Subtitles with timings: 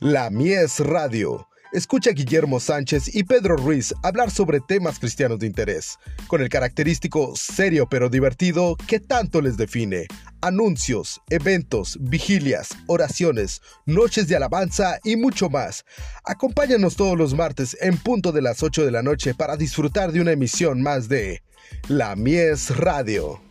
[0.00, 1.48] La Mies Radio.
[1.72, 6.50] Escucha a Guillermo Sánchez y Pedro Ruiz hablar sobre temas cristianos de interés, con el
[6.50, 10.06] característico serio pero divertido que tanto les define.
[10.42, 15.86] Anuncios, eventos, vigilias, oraciones, noches de alabanza y mucho más.
[16.24, 20.20] Acompáñanos todos los martes en punto de las 8 de la noche para disfrutar de
[20.20, 21.42] una emisión más de
[21.88, 23.45] La Mies Radio.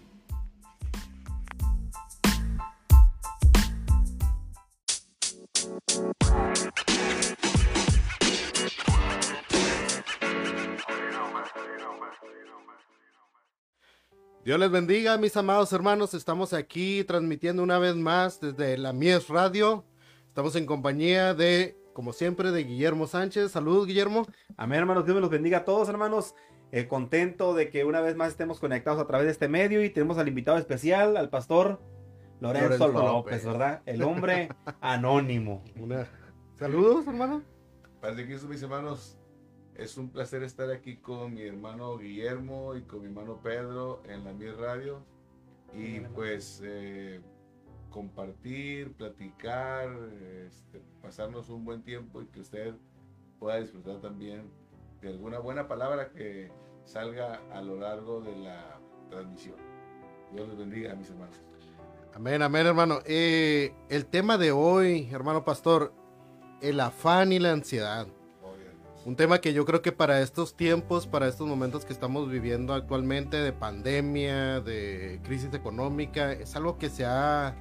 [14.45, 16.13] Dios les bendiga, mis amados hermanos.
[16.13, 19.83] Estamos aquí transmitiendo una vez más desde la Mies Radio.
[20.27, 23.51] Estamos en compañía de, como siempre, de Guillermo Sánchez.
[23.51, 24.27] Saludos, Guillermo.
[24.55, 25.05] Amén, hermanos.
[25.05, 26.35] Dios me los bendiga a todos, hermanos.
[26.71, 29.89] Eh, contento de que una vez más estemos conectados a través de este medio y
[29.89, 31.81] tenemos al invitado especial, al pastor
[32.39, 33.45] Lorenzo, Lorenzo López, López.
[33.45, 33.81] ¿verdad?
[33.87, 34.49] El hombre
[34.81, 35.63] anónimo.
[35.79, 36.07] Una-
[36.59, 37.41] Saludos, hermano.
[37.99, 39.17] Padre Cristo, mis hermanos,
[39.75, 44.23] es un placer estar aquí con mi hermano Guillermo y con mi hermano Pedro en
[44.23, 45.03] la Mi Radio
[45.73, 47.19] y pues eh,
[47.89, 49.89] compartir, platicar,
[50.45, 52.75] este, pasarnos un buen tiempo y que usted
[53.39, 54.49] pueda disfrutar también
[55.01, 56.51] de alguna buena palabra que
[56.85, 59.57] salga a lo largo de la transmisión.
[60.31, 61.35] Dios les bendiga, mis hermanos.
[62.13, 62.99] Amén, amén, hermano.
[63.05, 65.93] Eh, el tema de hoy, hermano pastor,
[66.61, 68.07] el afán y la ansiedad.
[69.05, 72.73] Un tema que yo creo que para estos tiempos, para estos momentos que estamos viviendo
[72.73, 77.55] actualmente de pandemia, de crisis económica, es algo que se ha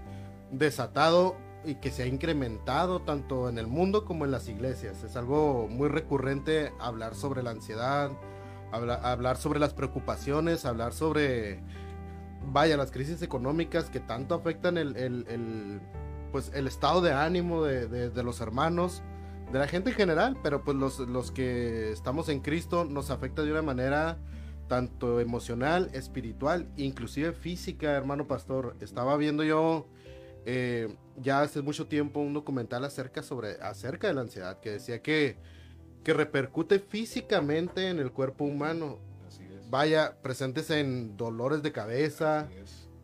[0.50, 5.04] desatado y que se ha incrementado tanto en el mundo como en las iglesias.
[5.04, 8.10] Es algo muy recurrente hablar sobre la ansiedad,
[8.72, 11.62] habla- hablar sobre las preocupaciones, hablar sobre,
[12.54, 15.82] vaya, las crisis económicas que tanto afectan el,
[16.32, 19.02] pues, el estado de ánimo de los hermanos
[19.52, 23.42] de la gente en general, pero pues los, los que estamos en Cristo nos afecta
[23.42, 24.18] de una manera
[24.68, 28.76] tanto emocional, espiritual, inclusive física, hermano pastor.
[28.80, 29.86] Estaba viendo yo
[30.46, 35.02] eh, ya hace mucho tiempo un documental acerca, sobre, acerca de la ansiedad, que decía
[35.02, 35.36] que,
[36.02, 38.98] que repercute físicamente en el cuerpo humano.
[39.26, 39.70] Así es.
[39.70, 42.48] Vaya, presentes en dolores de cabeza,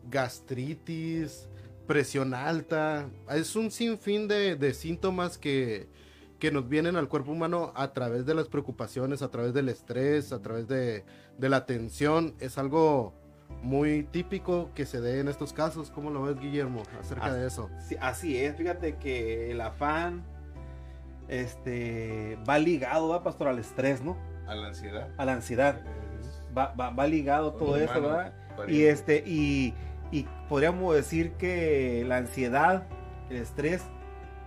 [0.09, 1.47] gastritis,
[1.87, 3.09] presión alta.
[3.29, 5.87] Es un sinfín de, de síntomas que,
[6.41, 10.33] que nos vienen al cuerpo humano a través de las preocupaciones, a través del estrés,
[10.33, 11.05] a través de,
[11.37, 12.33] de la tensión.
[12.39, 13.13] Es algo
[13.61, 15.91] muy típico que se dé en estos casos.
[15.91, 17.69] ¿Cómo lo ves, Guillermo, acerca Así- de eso?
[17.87, 20.23] Sí, así es, fíjate que el afán
[21.27, 24.17] este, va ligado, va, pastor, al estrés, ¿no?
[24.47, 25.09] A la ansiedad.
[25.17, 25.81] A la ansiedad.
[26.57, 28.33] Va, va- va ligado todo eso, ¿verdad?
[28.67, 29.73] Y este, y,
[30.11, 32.87] y podríamos decir que la ansiedad,
[33.29, 33.83] el estrés,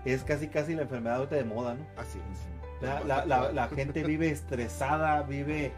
[0.04, 1.84] es casi casi la enfermedad ahorita de moda, ¿no?
[1.96, 2.82] Así es.
[2.82, 5.72] La, la- la- la gente vive estresada, vive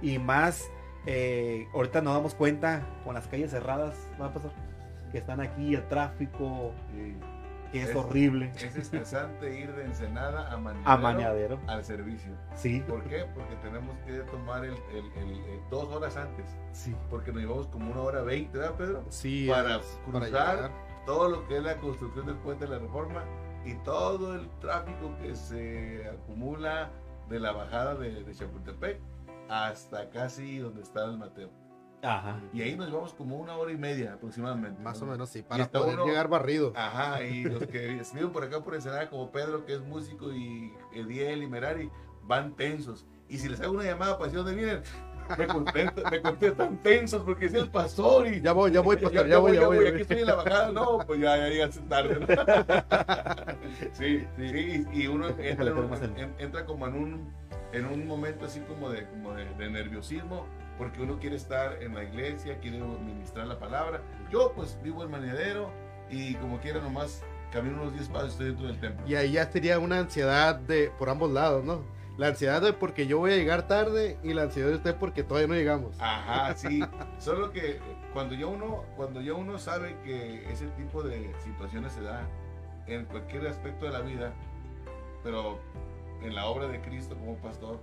[0.00, 0.70] y más,
[1.06, 4.50] eh, ahorita nos damos cuenta con las calles cerradas, ¿va a pasar?
[5.10, 7.16] Que están aquí, el tráfico, Sí.
[7.72, 8.52] que es, Es- horrible.
[8.54, 12.32] Es estresante ir de Ensenada a Mañadero, A Mañadero, al servicio.
[12.54, 13.24] sí, ¿Por qué?
[13.34, 16.46] Porque tenemos que tomar el, el- el- el- dos horas antes.
[16.72, 16.94] sí.
[17.10, 19.04] Porque nos llevamos como una hora veinte, ¿verdad, Pedro?
[19.08, 20.70] Sí, Para cruzar.
[21.06, 23.24] Todo lo que es la construcción del puente de la reforma
[23.64, 26.90] y todo el tráfico que se acumula
[27.28, 29.00] de la bajada de, de Chapultepec
[29.48, 31.50] hasta casi donde está el Mateo.
[32.02, 32.40] Ajá.
[32.52, 34.82] Y ahí nos llevamos como una hora y media aproximadamente.
[34.82, 35.12] Más o ¿no?
[35.12, 36.72] menos, sí, para poder uno- llegar barrido.
[36.74, 40.72] Ajá, y los que viven por acá por Ensenada, como Pedro, que es músico, y
[40.92, 41.90] Ediel y Merari,
[42.24, 43.06] van tensos.
[43.28, 44.82] Y si les hago una llamada para decir dónde vienen,
[45.38, 49.26] me contestan, me contestan tensos porque es el pastor y Ya voy, ya voy, pastor,
[49.26, 49.76] ya, voy, ya voy.
[49.76, 50.00] ya aquí voy.
[50.02, 52.16] estoy en la bajada, no, pues ya, ya llegaste tarde.
[52.20, 52.26] ¿no?
[53.92, 55.72] sí, sí, y, y uno entra,
[56.14, 57.32] en entra como en un,
[57.72, 60.46] en un momento así como de, como de, de nerviosismo,
[60.78, 64.02] porque uno quiere estar en la iglesia, quiere ministrar la palabra.
[64.30, 65.70] Yo pues vivo en Mañadero
[66.10, 67.22] y como quiera nomás
[67.52, 69.06] camino unos 10 pasos estoy dentro del templo.
[69.06, 71.82] Y ahí ya sería una ansiedad de por ambos lados, ¿no?
[72.18, 75.22] La ansiedad de porque yo voy a llegar tarde y la ansiedad de usted porque
[75.22, 75.96] todavía no llegamos.
[75.98, 76.80] Ajá, sí.
[77.18, 77.80] Solo que
[78.12, 82.28] cuando ya uno, cuando ya uno sabe que ese tipo de situaciones se da
[82.86, 84.34] en cualquier aspecto de la vida,
[85.22, 85.58] pero
[86.22, 87.80] en la obra de Cristo como pastor,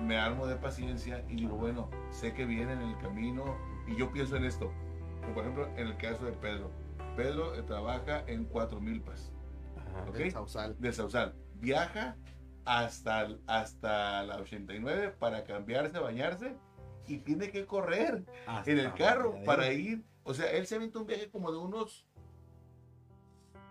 [0.00, 3.56] me armo de paciencia y digo, bueno, sé que viene en el camino
[3.88, 4.70] y yo pienso en esto.
[5.22, 6.70] Como por ejemplo, en el caso de Pedro.
[7.16, 9.32] Pedro eh, trabaja en Cuatro Milpas,
[9.76, 10.08] Ajá.
[10.08, 10.20] ¿ok?
[10.20, 10.76] El Sausal.
[10.78, 11.34] de Sausal.
[11.54, 12.16] Viaja
[12.66, 16.56] hasta, hasta la 89 para cambiarse, bañarse
[17.06, 20.04] y tiene que correr Hasta en el carro para ir.
[20.24, 22.06] O sea, él se aventó un viaje como de unos,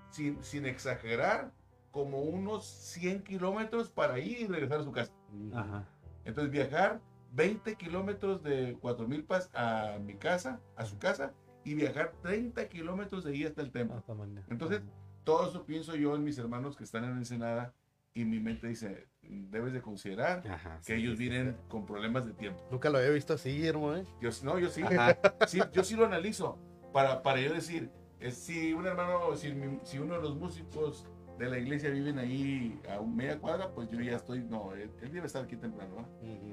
[0.10, 1.52] sin, sin exagerar,
[1.92, 5.12] como unos 100 kilómetros para ir y regresar a su casa.
[5.54, 5.86] Ajá.
[6.24, 7.02] Entonces viajar
[7.34, 11.34] 20 kilómetros de Cuatro Milpas a mi casa, a su casa,
[11.66, 13.98] y viajar 30 kilómetros de ahí hasta el templo.
[13.98, 14.46] Hasta mañana.
[14.50, 14.82] Entonces,
[15.26, 17.74] todo eso pienso yo en mis hermanos que están en Ensenada
[18.16, 21.30] y mi mente dice, debes de considerar Ajá, que sí, ellos sí, sí.
[21.30, 22.60] vienen con problemas de tiempo.
[22.72, 24.06] Nunca lo había visto así, Guillermo, ¿eh?
[24.22, 24.82] Yo, no, yo sí,
[25.48, 26.58] sí, yo sí lo analizo
[26.94, 27.92] para, para yo decir,
[28.22, 31.06] eh, si un hermano, si, mi- si uno de los músicos
[31.38, 35.12] de la iglesia viven ahí a media cuadra, pues yo ya estoy, no, él, él
[35.12, 36.02] debe estar aquí temprano, ¿va?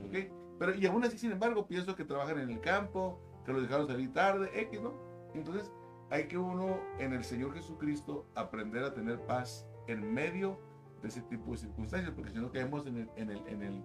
[0.09, 0.33] ¿ok?
[0.59, 3.87] Pero y aún así, sin embargo, pienso que trabajan en el campo, que los dejaron
[3.87, 4.95] salir tarde, X, ¿no?
[5.35, 5.71] Entonces,
[6.11, 10.72] hay que uno en el Señor Jesucristo aprender a tener paz en medio de
[11.09, 13.85] ese tipo de circunstancias, porque si no caemos en el, en el, en el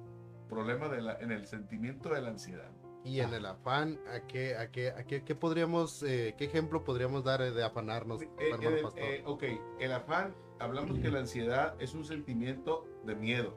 [0.50, 2.72] problema, de la, en el sentimiento de la ansiedad.
[3.04, 6.84] Y en el afán, ¿a qué, a qué, a qué, qué podríamos, eh, qué ejemplo
[6.84, 9.04] podríamos dar de afanarnos, Eh, hermano el- pastor?
[9.04, 9.44] eh, ok,
[9.80, 13.56] el afán, hablamos que la ansiedad es un sentimiento de miedo,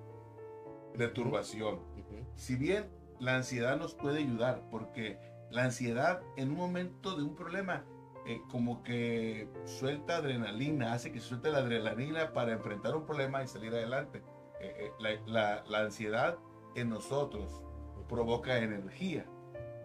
[0.94, 1.76] de turbación.
[1.96, 2.24] Ujú.
[2.36, 5.18] Si bien la ansiedad nos puede ayudar, porque
[5.50, 7.84] la ansiedad en un momento de un problema,
[8.31, 13.49] eh, como que suelta adrenalina, hace que suelte la adrenalina para enfrentar un problema y
[13.49, 14.23] salir adelante.
[14.61, 16.38] Eh, eh, la, la- la ansiedad
[16.75, 17.62] en nosotros
[18.09, 19.27] provoca energía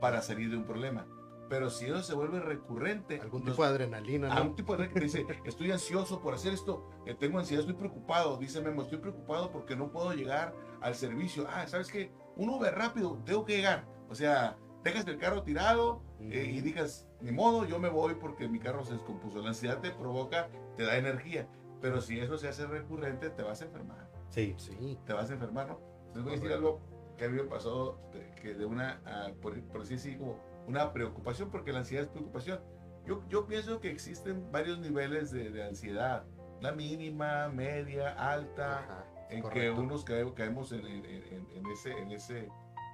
[0.02, 1.08] para salir de un problema.
[1.48, 4.42] Pero si eso se vuelve recurrente, Algún nos- tipo de adrenalina, ¿no?
[4.50, 8.38] un tipo de que dice, estoy ansioso por hacer esto, eh, tengo ansiedad, estoy preocupado,
[8.38, 11.46] dice Memo, estoy preocupado porque no puedo llegar al servicio.
[11.50, 12.12] Ah, ¿sabes qué?
[12.36, 13.86] Un Uber rápido, tengo que llegar.
[14.10, 18.48] O sea, dejas el carro tirado eh, y digas, ni modo, yo me voy porque
[18.48, 19.42] mi carro se descompuso.
[19.42, 21.48] La ansiedad te provoca, te da energía.
[21.82, 24.10] Pero si eso se hace recurrente, te vas a enfermar.
[24.30, 24.54] Sí.
[24.58, 24.98] Sí.
[25.06, 25.80] Te vas a enfermar, ¿no?
[26.14, 26.80] Les voy a decir algo
[27.18, 30.40] que a mí me pasó, de, que de una, ah, por, por así decir, como
[30.68, 32.60] una preocupación, porque la ansiedad es preocupación.
[33.06, 36.24] Yo, yo pienso que existen varios niveles de, de ansiedad.
[36.62, 41.92] La mínima, media, alta, Ajá, en que unos cae- caemos en, en- en- en ese,
[41.98, 42.50] en ese,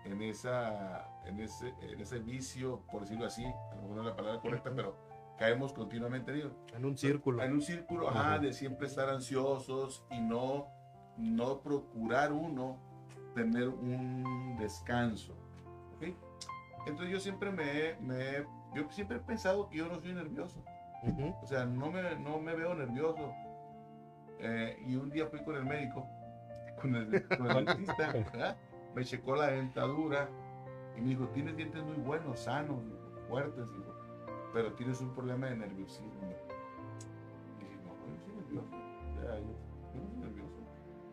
[0.06, 4.08] en esa, en ese, en ese vicio, por decirlo así, a lo mejor no es
[4.08, 4.96] la palabra correcta, pero
[5.38, 7.44] caemos continuamente, digo, En un círculo.
[7.44, 10.68] en un círculo ajá, de siempre estar ansiosos y no,
[11.18, 12.78] no procurar uno
[13.36, 15.34] tener un descanso.
[15.96, 16.16] ¿ok?
[16.88, 20.64] Entonces yo siempre me, he- me yo siempre he pensado que yo no soy nervioso.
[21.42, 23.32] O sea, no me, no me veo nervioso.
[24.40, 26.08] Eh, y un día fui con el médico,
[26.82, 28.58] con el, con el dentista, ¿verdad?
[28.96, 30.30] Me checó la dentadura
[30.98, 32.78] y me dijo, tienes dientes muy buenos, sanos,
[33.30, 33.94] fuertes, dijo,
[34.54, 36.36] pero tienes un problema de nerviosismo.
[37.60, 38.70] Y dije, no, yo no soy nervioso.
[39.20, 39.46] Sea, yo,
[39.94, 40.60] yo no soy nervioso.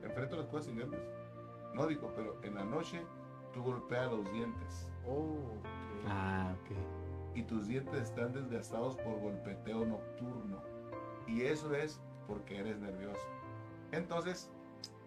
[0.02, 1.02] Enfrento las cosas sin nervios.
[1.75, 3.00] No, dijo, pero en la noche
[3.52, 5.66] tú golpeas los dientes Oh, ok.
[6.06, 7.36] Ah, ok.
[7.36, 10.60] y tus dientes están desgastados por golpeteo nocturno.
[11.26, 13.26] Y eso es porque eres nervioso.
[13.92, 14.50] Entonces,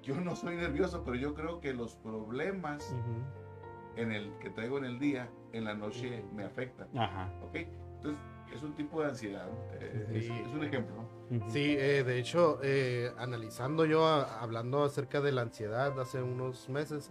[0.01, 3.99] yo no soy nervioso, pero yo creo que los problemas Ujú.
[4.01, 6.87] en el que traigo en el día, en la noche me afectan.
[6.97, 7.29] Ajá.
[7.43, 7.55] ¿Ok?
[7.55, 8.19] Entonces,
[8.55, 9.47] es un tipo de ansiedad.
[9.73, 10.33] Eh, es, Sí.
[10.45, 10.95] es un ejemplo.
[11.29, 11.37] ¿no?
[11.37, 11.49] Ujú.
[11.51, 16.67] Sí, eh, de hecho, eh, analizando yo, a- hablando acerca de la ansiedad hace unos
[16.67, 17.09] meses,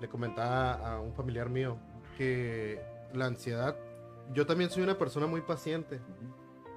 [0.00, 1.78] le comentaba a un familiar mío
[2.16, 2.80] que
[3.14, 3.76] la ansiedad,
[4.32, 6.00] yo también soy una persona muy paciente,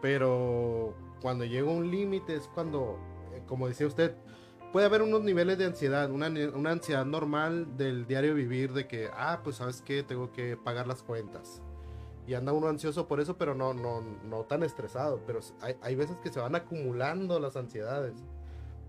[0.02, 2.98] pero cuando llego a un límite es cuando,
[3.34, 4.16] eh, como decía usted,
[4.74, 9.08] puede haber unos niveles de ansiedad, una, una ansiedad normal del diario vivir de que,
[9.14, 11.62] ah, pues sabes qué, tengo que pagar las cuentas.
[12.28, 15.22] Y anda uno ansioso por eso, pero no, no, no tan estresado.
[15.28, 18.16] Pero hay, hay veces que se van acumulando las ansiedades.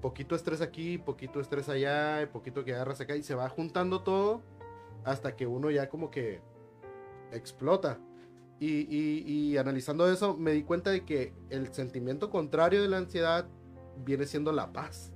[0.00, 4.02] Poquito estrés aquí, poquito estrés allá, y poquito que agarras acá y se va juntando
[4.02, 4.40] todo
[5.04, 6.40] hasta que uno ya como que
[7.32, 7.98] explota.
[8.60, 12.98] Y, y- y analizando eso me di cuenta de que el sentimiento contrario de la
[12.98, 13.46] ansiedad
[14.04, 15.10] viene siendo la paz.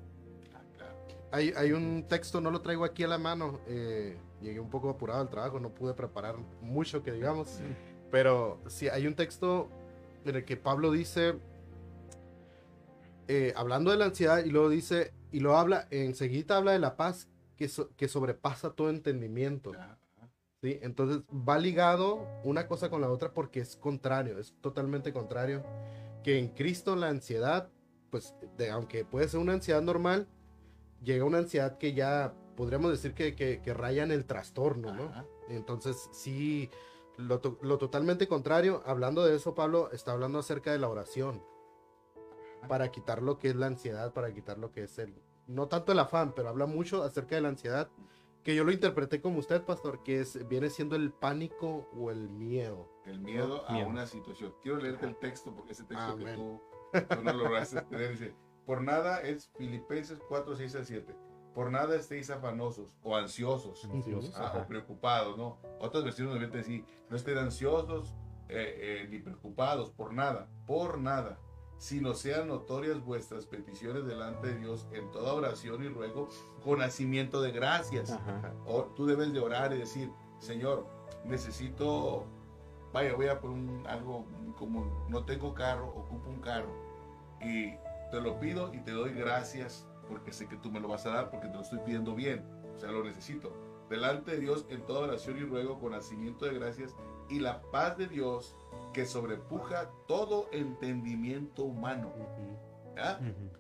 [1.31, 3.61] Hay, hay un texto, no lo traigo aquí a la mano.
[3.67, 7.61] eh, llegué un poco apurado al trabajo, no pude preparar mucho que digamos.
[8.11, 9.69] Pero sí, hay un texto
[10.25, 11.35] en el que Pablo dice,
[13.27, 16.97] eh, hablando de la ansiedad, y luego dice, y lo habla, enseguida habla de la
[16.97, 19.73] paz que, so- que sobrepasa todo entendimiento.
[20.63, 20.79] ¿sí?
[20.83, 25.63] Entonces va ligado una cosa con la otra porque es contrario, es totalmente contrario.
[26.25, 27.69] Que en Cristo la ansiedad,
[28.11, 30.27] pues de, aunque puede ser una ansiedad normal,
[31.03, 35.05] llega una ansiedad que ya podríamos decir que, que, que raya en el trastorno, ¿no?
[35.05, 35.27] Ajá.
[35.49, 36.71] Entonces sí,
[37.17, 41.43] lo, lo totalmente contrario, hablando de eso, Pablo está hablando acerca de la oración.
[42.69, 45.15] Para quitar lo que es la ansiedad, para quitar lo que es el...
[45.47, 47.89] No tanto el afán, pero habla mucho acerca de la ansiedad
[48.49, 52.31] que yo lo interpreté como usted, pastor, que es, viene siendo el pánico o el
[52.31, 52.89] miedo.
[53.05, 53.89] El miedo a Miedo.
[53.89, 54.55] una situación.
[54.63, 56.37] Quiero leerte el texto porque ese texto que Amén.
[56.37, 56.61] tú,
[57.15, 58.35] tú no lograste tener dice,
[58.69, 61.17] Por nada es Filipenses 4, 6 al 7.
[61.55, 65.57] Por nada estéis afanosos o ansiosos Ansiosos, ah, o preocupados, ¿no?
[65.81, 68.15] Otras versiones nos vienen a decir, no estén ansiosos
[68.51, 71.39] eh, eh, ni preocupados por nada, por nada,
[71.79, 76.29] sino sean notorias vuestras peticiones delante de Dios en toda oración y ruego
[76.63, 78.11] con nacimiento de gracias.
[78.11, 78.53] Ajá.
[78.67, 80.11] O tú debes de orar y decir,
[80.41, 80.87] Señor,
[81.25, 82.27] necesito,
[82.93, 84.27] vaya, voy a poner un- algo
[84.59, 86.71] común, no tengo carro, ocupo un carro
[87.41, 87.73] y
[88.11, 91.11] te lo pido y te doy gracias porque sé que tú me lo vas a
[91.11, 93.53] dar porque te lo estoy pidiendo bien, o sea, lo necesito.
[93.91, 96.95] Delante de Dios en toda oración y ruego con nacimiento de gracias
[97.31, 98.55] y la paz de Dios
[98.93, 102.13] que sobrepuja todo entendimiento humano.
[102.17, 103.51] Ujú.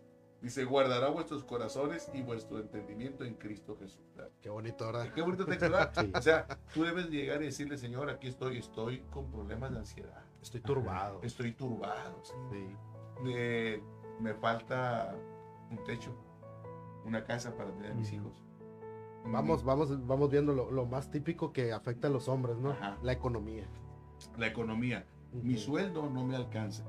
[0.41, 4.01] Dice, guardará vuestros corazones y vuestro entendimiento en Cristo Jesús.
[4.41, 5.13] Qué bonito, ¿verdad?
[5.13, 5.93] Qué bonito texto, ¿verdad?
[5.99, 6.13] Sí.
[6.15, 10.23] O sea, tú debes llegar y decirle, Señor, aquí estoy, estoy con problemas de ansiedad,
[10.41, 11.21] Estoy turbado.
[11.25, 12.35] estoy turbado, sí.
[12.53, 12.77] Sí.
[13.27, 13.83] Eh,
[14.21, 15.15] me falta
[15.71, 16.11] un techo,
[17.05, 18.17] una casa para tener a mis Ujú.
[18.17, 18.45] hijos.
[19.27, 22.71] Vamos, vamos, vamos viendo lo, lo más típico que afecta a los hombres, ¿no?
[22.71, 22.97] Ajá.
[23.03, 23.67] La economía.
[24.39, 25.07] La economía.
[25.33, 26.85] Mi sueldo no me alcanza.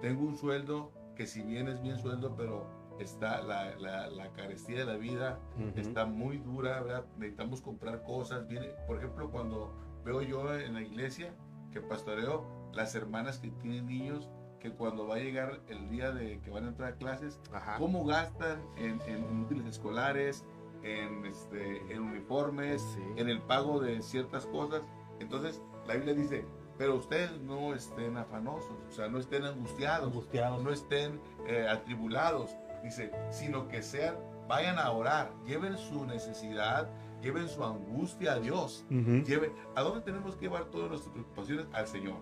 [0.00, 2.64] Tengo un sueldo que si bien es bien sueldo, pero
[2.98, 5.38] está la, la, la carestía de la vida,
[5.76, 7.04] está muy dura, ¿verdad?
[7.18, 8.46] Necesitamos comprar cosas.
[8.48, 9.74] Viene, por ejemplo, cuando
[10.04, 11.34] veo yo en la iglesia
[11.72, 16.40] que pastoreo, las hermanas que tienen niños, que cuando va a llegar el día de
[16.40, 17.76] que van a entrar a clases, Ajá.
[17.78, 20.44] cómo gastan en, en útiles escolares,
[20.82, 23.02] en, este, en uniformes, Sí.
[23.16, 24.82] en el pago de ciertas cosas.
[25.18, 26.44] Entonces, la Biblia dice,
[26.78, 30.62] pero ustedes no estén afanosos, o sea, no estén angustiados, Angustiados.
[30.62, 34.16] no estén eh, atribulados, dice, sino que sean,
[34.48, 36.88] vayan a orar, lleven su necesidad,
[37.20, 38.84] lleven su angustia a Dios.
[38.88, 41.66] Lleven, ¿A dónde tenemos que llevar todas nuestras preocupaciones?
[41.74, 42.16] Al Señor.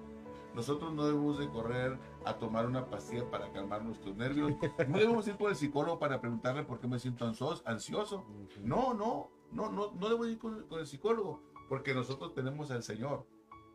[0.58, 4.50] Nosotros no debemos de correr a tomar una pastilla para calmar nuestros nervios.
[4.88, 8.26] No debemos ir con el psicólogo para preguntarle por qué me siento ansioso.
[8.64, 12.82] No, no, no, no, no debo ir con, con el psicólogo, porque nosotros tenemos al
[12.82, 13.24] Señor.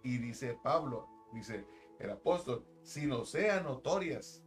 [0.03, 1.65] Y dice Pablo, dice
[1.99, 4.43] el apóstol, si no sean notorias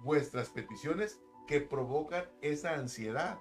[0.00, 3.38] vuestras peticiones que provocan esa ansiedad,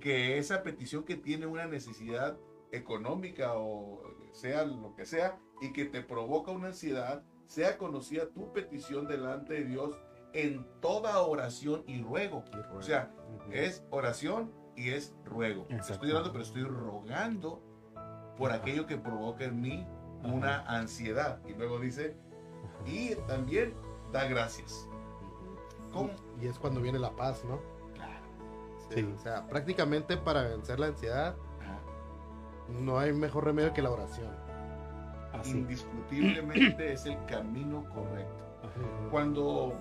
[0.00, 2.38] que esa petición que tiene una necesidad
[2.72, 8.52] económica o sea lo que sea, y que te provoca una ansiedad, sea conocida tu
[8.52, 9.98] petición delante de Dios
[10.32, 12.44] en toda oración y ruego.
[12.52, 12.78] Y ruego.
[12.78, 13.12] O sea,
[13.50, 15.66] es oración y es ruego.
[15.68, 17.62] Estoy orando, pero estoy rogando
[18.36, 19.86] por aquello que provoca en mí
[20.22, 21.40] una ansiedad.
[21.46, 22.16] Y luego dice,
[22.86, 23.74] y también
[24.12, 24.88] da gracias.
[25.92, 26.10] ¿Cómo?
[26.40, 27.60] Y es cuando viene la paz, ¿no?
[27.94, 28.26] Claro.
[28.88, 29.14] Sí, Sí.
[29.14, 31.36] O sea, prácticamente para vencer la ansiedad.
[32.80, 34.28] No hay mejor remedio que la oración.
[35.32, 35.58] Así.
[35.58, 38.44] Indiscutiblemente es el camino correcto.
[38.62, 39.10] Ajá.
[39.10, 39.72] Cuando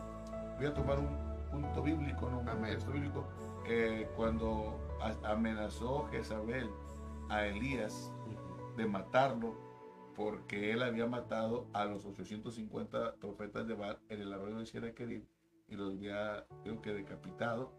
[0.57, 1.09] voy a tomar un
[1.51, 2.39] punto bíblico, ¿no?
[2.39, 2.71] Un Amén.
[2.71, 3.25] texto bíblico,
[3.67, 4.79] eh, cuando
[5.23, 6.69] amenazó Jezabel
[7.29, 8.11] a Elías
[8.77, 9.55] de matarlo
[10.15, 14.91] porque él había matado a los 850 profetas de Baal en el arroyo de Sierra
[14.93, 15.23] Querib
[15.69, 17.71] y los había, creo que decapitado.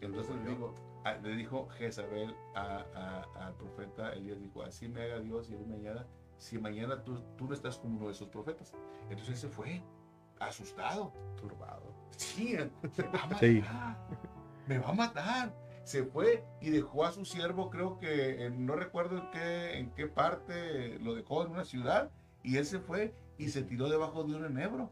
[0.00, 0.74] Entonces le, digo,
[1.04, 5.76] a- le dijo Jezabel al profeta Elías, dijo, así me haga Dios y él me
[5.76, 8.72] añada, si mañana tú, tú no estás como uno de esos profetas.
[9.10, 9.82] Entonces él se fue,
[10.40, 11.12] asustado.
[11.36, 11.82] turbado.
[12.16, 13.38] Sí, me va a matar.
[13.40, 13.62] Sí.
[14.66, 15.54] Me va a matar.
[15.84, 19.90] Se fue y dejó a su siervo, creo que en- no recuerdo en qué, en
[19.94, 22.10] qué parte lo dejó en una ciudad.
[22.42, 24.90] Y él se fue y se tiró debajo de un enebro,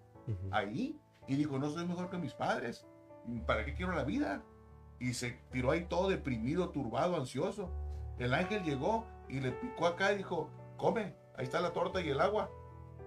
[0.51, 0.99] ahí.
[1.29, 2.87] Y dijo, no soy mejor que mis padres.
[3.47, 4.43] ¿Para qué quiero la vida?
[5.01, 7.71] Y se tiró ahí todo deprimido, turbado, ansioso.
[8.19, 12.09] El ángel llegó y le picó acá y dijo, come, ahí está la torta y
[12.09, 12.51] el agua.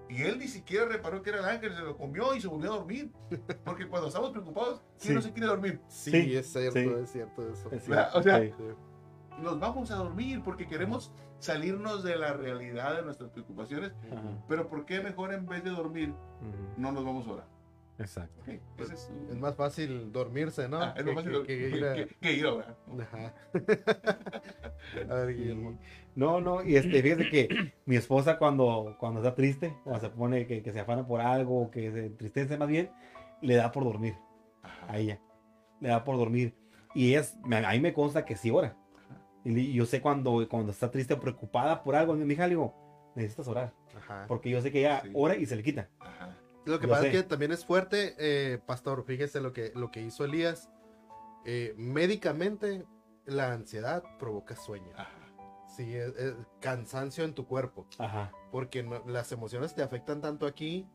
[0.10, 2.74] Y él ni siquiera reparó que era el ángel, se lo comió y se volvió
[2.74, 3.12] a dormir.
[3.64, 5.14] Porque cuando estamos preocupados, ¿quién Sí.
[5.14, 5.80] no se quiere dormir?
[5.88, 6.90] Sí, Sí, es cierto, sí.
[7.04, 7.72] es cierto eso.
[7.72, 8.42] Es cierto, O sea.
[9.40, 13.94] Nos vamos a dormir porque queremos salirnos de la realidad de nuestras preocupaciones.
[14.12, 14.22] Ajá.
[14.50, 16.14] Pero ¿por qué mejor en vez de dormir
[16.76, 17.48] no nos vamos a orar?
[18.00, 18.42] Exacto.
[18.78, 20.82] Ese es, Es más fácil dormirse, ¿no?
[20.82, 21.94] ah, es que, más fácil que que, ir a...
[21.96, 22.78] que- que ir a orar.
[23.02, 23.34] Ajá.
[25.10, 25.78] a ver, Guillermo.
[26.16, 30.48] No, no, y este, fíjate que mi esposa cuando, cuando está triste, o se pone
[30.48, 32.90] que, que se afana por algo, o que se entristece más bien,
[33.42, 34.16] le da por dormir
[34.64, 34.86] Ajá.
[34.94, 35.20] a ella.
[35.82, 36.56] Le da por dormir.
[36.96, 38.76] Y es, me- a mí me consta que sí ora.
[39.46, 43.12] Y yo sé cuando, cuando está triste o preocupada por algo, mi hija le digo,
[43.16, 43.74] necesitas orar.
[43.96, 44.26] Ajá.
[44.28, 45.10] Porque yo sé que ella Sí.
[45.14, 45.88] ora y se le quita.
[46.00, 46.19] Ajá.
[46.70, 49.04] Lo que Yo pasa es que también es fuerte, eh, pastor.
[49.06, 50.70] Fíjese lo que, lo que hizo Elías.
[51.46, 52.86] Eh, médicamente,
[53.26, 54.92] la ansiedad provoca sueño.
[54.96, 55.10] Ajá.
[55.76, 57.88] Sí, es, es cansancio en tu cuerpo.
[57.98, 58.32] Ajá.
[58.52, 60.88] Porque no- las emociones te afectan tanto aquí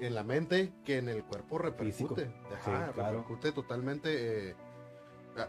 [0.00, 2.14] en la mente que en el cuerpo Físico.
[2.14, 2.54] repercute.
[2.54, 3.18] Ajá, Sí, claro.
[3.18, 4.50] repercute totalmente.
[4.50, 4.56] eh,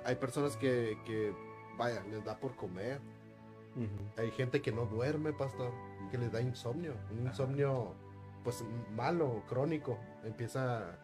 [0.05, 1.33] hay personas que, que,
[1.77, 2.99] vaya, les da por comer.
[4.17, 5.71] Hay gente que no duerme, pastor,
[6.11, 6.95] que les da insomnio.
[7.11, 7.95] Un insomnio,
[8.43, 8.63] pues,
[8.96, 9.98] malo, crónico.
[10.24, 10.98] Empieza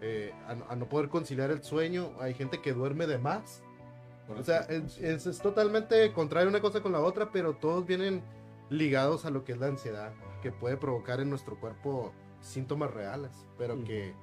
[0.00, 2.12] eh, a, no- a no poder conciliar el sueño.
[2.20, 3.62] Hay gente que duerme de más.
[4.28, 8.22] O sea, es, es- es totalmente contrario una cosa con la otra, pero todos vienen
[8.70, 10.12] ligados a lo que es la ansiedad,
[10.42, 14.14] que puede provocar en nuestro cuerpo síntomas reales, pero que,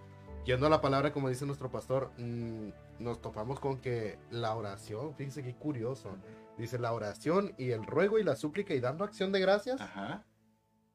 [0.46, 5.14] yendo a la palabra, como dice nuestro pastor, mm, nos topamos con que la oración,
[5.16, 6.10] fíjense qué curioso,
[6.58, 10.24] dice la oración y el ruego y la súplica y dando acción de gracias, Ajá.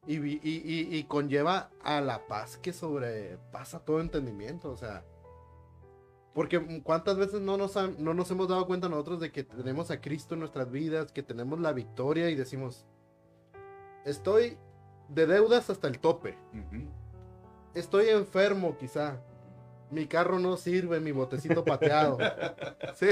[0.07, 5.05] Y, y, y- y conlleva a la paz que sobrepasa todo entendimiento, o sea.
[6.35, 9.91] Porque cuántas veces no nos, han- no nos hemos dado cuenta nosotros de que tenemos
[9.91, 12.87] a Cristo en nuestras vidas, que tenemos la victoria y decimos,
[14.05, 14.59] estoy
[15.09, 16.85] de deudas hasta el tope, Ujú.
[17.75, 19.21] estoy enfermo quizá,
[19.91, 22.19] mi carro no sirve, mi botecito pateado.
[22.95, 23.09] Sí.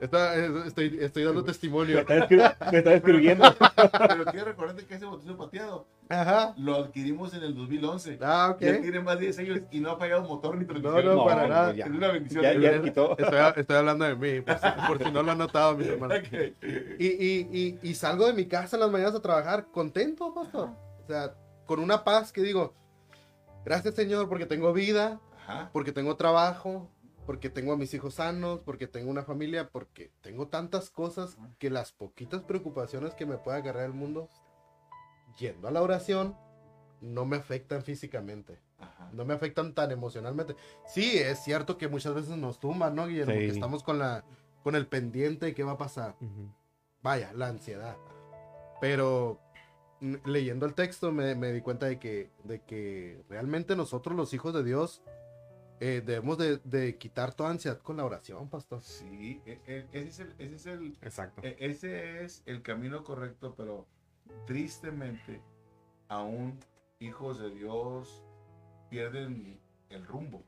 [0.00, 0.34] Está-
[0.66, 1.98] estoy, estoy dando Me testimonio.
[2.00, 3.44] está, escri- me está escribiendo.
[4.08, 6.54] Pero quiero recordarte que ese botecito pateado Ajá.
[6.56, 8.18] lo adquirimos en el 2011.
[8.22, 8.60] Ah, ok.
[8.60, 11.04] Ya tiene más de 10 años y no ha fallado motor ni transmisión.
[11.04, 11.72] No, no, No, para nada.
[11.74, 11.84] ya.
[11.86, 12.42] Es una bendición.
[12.42, 13.16] Ya, ya quitó.
[13.18, 16.18] Estoy, estoy hablando de mí, por si, por si no lo han notado, mis hermanos.
[16.26, 16.32] Ok.
[16.98, 20.70] Y, y, y, y salgo de mi casa en las mañanas a trabajar contento, pastor.
[21.02, 21.34] O sea,
[21.66, 22.74] con una paz que digo,
[23.66, 25.70] gracias Señor porque tengo vida, Ajá.
[25.72, 26.88] porque tengo trabajo,
[27.26, 31.68] porque tengo a mis hijos sanos, porque tengo una familia, porque tengo tantas cosas que
[31.68, 34.30] las poquitas preocupaciones que me pueda agarrar el mundo,
[35.38, 36.36] yendo a la oración,
[37.00, 38.58] no me afectan físicamente.
[38.78, 39.08] Ajá.
[39.14, 40.54] no me afectan tan emocionalmente.
[40.86, 43.32] Sí, es cierto que muchas veces nos tumban, ¿no, Guillermo?
[43.32, 43.38] Sí.
[43.38, 44.22] Que estamos con la
[44.62, 46.16] con el pendiente de qué va a pasar.
[46.20, 46.52] Ujú.
[47.02, 47.96] Vaya, la ansiedad.
[48.82, 49.40] Pero
[50.24, 54.52] leyendo el texto me, me di cuenta de que, de que realmente nosotros los hijos
[54.54, 55.02] de Dios
[55.80, 58.80] eh, debemos de, de quitar toda ansiedad con la oración, pastor.
[58.82, 61.42] Sí, e- e- ese es el, ese es el, Exacto.
[61.44, 63.86] e- ese es el camino correcto, pero
[64.46, 65.40] tristemente
[66.08, 66.58] aún
[66.98, 68.22] hijos de Dios
[68.88, 69.58] pierden
[69.90, 70.42] el rumbo.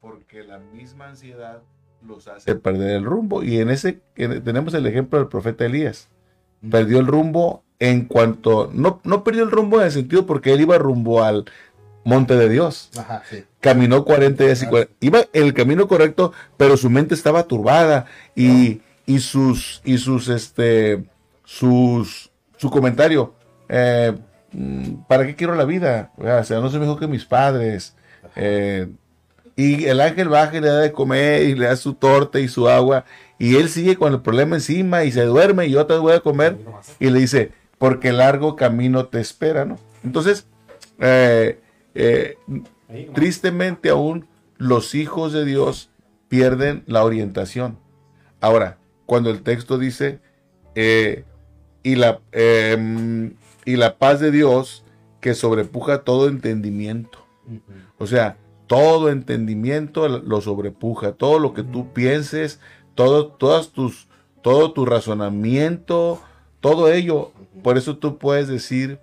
[0.00, 1.62] Porque la misma ansiedad
[2.02, 3.42] los hace perder el rumbo.
[3.42, 6.08] Y en ese en- tenemos el ejemplo del profeta Elías.
[6.70, 10.62] Perdió el rumbo en cuanto, no, no perdió el rumbo en el sentido porque él
[10.62, 11.44] iba rumbo al
[12.02, 12.90] monte de Dios.
[12.96, 13.44] Ajá, sí.
[13.60, 14.92] Caminó 40 días y 40.
[15.00, 20.28] Iba en el camino correcto, pero su mente estaba turbada y, y sus, y sus,
[20.28, 21.04] este,
[21.44, 23.34] sus, su comentario,
[23.68, 24.14] eh,
[24.52, 26.10] mm, ¿para qué quiero la vida?
[26.16, 27.94] O sea, no soy mejor que mis padres.
[28.36, 28.88] Eh,
[29.56, 32.48] y el ángel baja y le da de comer y le da su torta y
[32.48, 33.04] su agua.
[33.38, 36.20] Y él sigue con el problema encima y se duerme y yo te voy a
[36.20, 36.56] comer.
[36.98, 39.78] Y le dice, porque largo camino te espera, ¿no?
[40.02, 40.46] Entonces,
[40.98, 41.60] eh,
[41.94, 42.36] eh,
[43.14, 44.26] tristemente aún
[44.58, 45.90] los hijos de Dios
[46.28, 47.78] pierden la orientación.
[48.40, 50.20] Ahora, cuando el texto dice,
[50.74, 51.24] eh,
[51.82, 53.32] y, la, eh,
[53.64, 54.84] y la paz de Dios
[55.20, 57.18] que sobrepuja todo entendimiento.
[57.98, 62.60] O sea, todo entendimiento lo sobrepuja, todo lo que tú pienses,
[62.94, 64.08] todo, todas tus,
[64.42, 66.20] todo tu razonamiento,
[66.64, 67.30] todo ello.
[67.62, 68.98] Por eso tú puedes decir,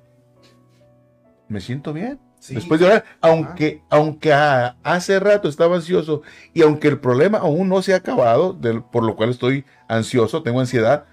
[1.48, 2.20] me siento bien.
[2.40, 2.56] Sí.
[2.56, 6.24] Después de orar, aunque, aunque a- hace rato estaba ansioso
[6.56, 10.42] y aunque el problema aún no se ha acabado, del- por lo cual estoy ansioso,
[10.42, 11.06] tengo ansiedad,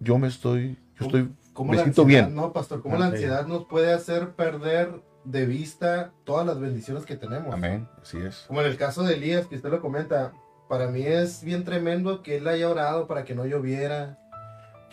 [0.00, 2.34] yo me estoy, yo estoy, ¿Cómo me siento ansiedad, bien.
[2.34, 7.04] No, pastor, cómo Ah, la ansiedad nos puede hacer perder de vista todas las bendiciones
[7.04, 7.52] que tenemos.
[7.52, 8.44] Amén, así es.
[8.48, 10.32] Como en el caso de Elías, que usted lo comenta,
[10.70, 14.18] para mí es bien tremendo que él haya orado para que no lloviera,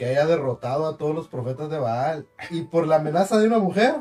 [0.01, 3.59] que haya derrotado a todos los profetas de Baal, y por la amenaza de una
[3.59, 3.97] mujer,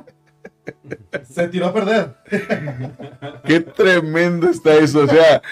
[1.31, 2.17] se tiró a perder.
[3.45, 5.43] Qué tremendo está eso, o sea,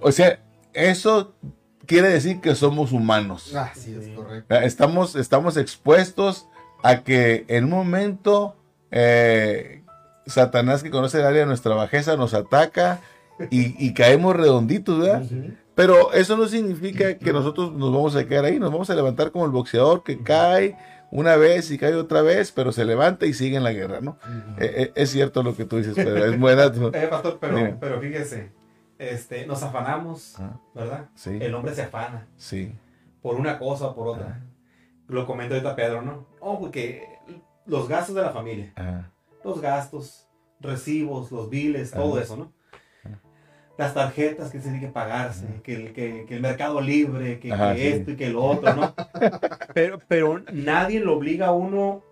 [0.00, 0.40] o sea,
[0.72, 1.34] eso
[1.84, 3.54] quiere decir que somos humanos.
[3.54, 4.54] Ah, sí, es correcto.
[4.54, 6.48] Ah, Estamos, estamos expuestos
[6.82, 8.56] a que en un momento
[8.90, 9.82] eh,
[10.24, 13.00] Satanás que conoce el área de nuestra bajeza nos ataca
[13.50, 15.24] y, y caemos redonditos, ¿verdad?
[15.74, 19.32] Pero eso no significa que nosotros nos vamos a quedar ahí, nos vamos a levantar
[19.32, 20.76] como el boxeador que cae
[21.10, 24.18] una vez y cae otra vez, pero se levanta y sigue en la guerra, ¿no?
[24.58, 26.72] Eh, eh, es cierto lo que tú dices, Pedro, es buena.
[26.72, 28.52] tu- Eh, pastor, pero, pero fíjese,
[28.98, 31.08] este, nos afanamos, Ah, ¿verdad?
[31.14, 32.72] Sí, El hombre se afana sí.
[33.22, 34.42] por una cosa o por otra.
[35.08, 36.26] Lo comenta ahorita Pedro, ¿no?
[36.40, 37.04] Oh, porque
[37.66, 39.08] los gastos de la familia, Ah,
[39.44, 40.26] los gastos,
[40.60, 42.52] recibos, los biles, todo eso, ¿no?
[43.76, 47.52] Las tarjetas que se tienen que pagarse, que el, que, que el mercado libre, que,
[47.52, 47.86] Ajá, que sí.
[47.88, 48.94] esto y que lo otro, ¿no?
[49.74, 52.02] pero, pero nadie lo obliga a uno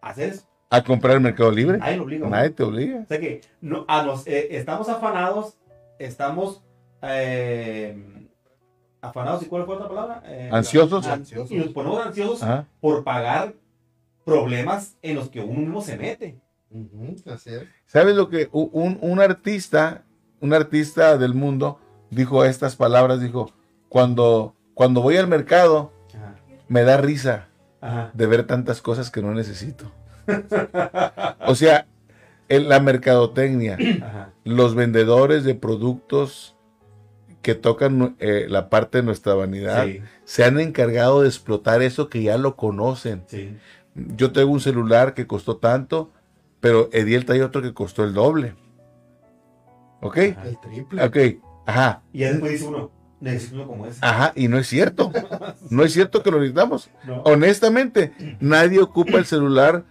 [0.00, 0.42] a hacer eso.
[0.70, 1.78] a comprar el Mercado Libre.
[1.78, 2.28] Nadie lo obliga.
[2.28, 3.00] Nadie te obliga.
[3.02, 5.56] O sea que no, a los, eh, estamos afanados,
[6.00, 6.60] estamos
[7.02, 7.96] eh,
[9.00, 10.22] afanados, ¿y cuál fue otra palabra?
[10.26, 11.06] Eh, Ansiosos.
[11.06, 12.66] an- Y nos ponemos ansiosos Ajá.
[12.80, 13.54] por pagar
[14.24, 16.36] problemas en los que uno mismo se mete.
[16.70, 17.62] Ujú, así es.
[17.86, 20.04] ¿Sabes lo que un, un artista,
[20.42, 21.78] un artista del mundo
[22.10, 23.20] dijo estas palabras?
[23.22, 23.50] Dijo,
[23.88, 26.34] cuando, cuando voy al mercado Ajá.
[26.68, 27.48] me da risa
[27.80, 28.10] Ajá.
[28.12, 29.90] de ver tantas cosas que no necesito.
[31.46, 31.86] O sea,
[32.48, 34.30] en la mercadotecnia, Ajá.
[34.44, 36.54] los vendedores de productos
[37.40, 42.08] que tocan eh, la parte de nuestra vanidad Sí, se han encargado de explotar eso
[42.08, 43.24] que ya lo conocen.
[43.26, 43.56] sí.
[43.94, 46.10] Yo tengo un celular que costó tanto,
[46.60, 48.54] pero Ediel trae otro que costó el doble.
[50.02, 50.18] ¿Ok?
[50.18, 50.48] Ajá.
[50.48, 51.04] El triple.
[51.04, 51.16] Ok.
[51.64, 52.02] Ajá.
[52.12, 53.98] Y ya después dice uno, necesito uno como ese.
[54.02, 54.32] Ajá.
[54.34, 55.10] Y no es cierto.
[55.70, 56.90] No es cierto que lo necesitamos.
[57.06, 57.22] No.
[57.22, 59.84] Honestamente, nadie ocupa el celular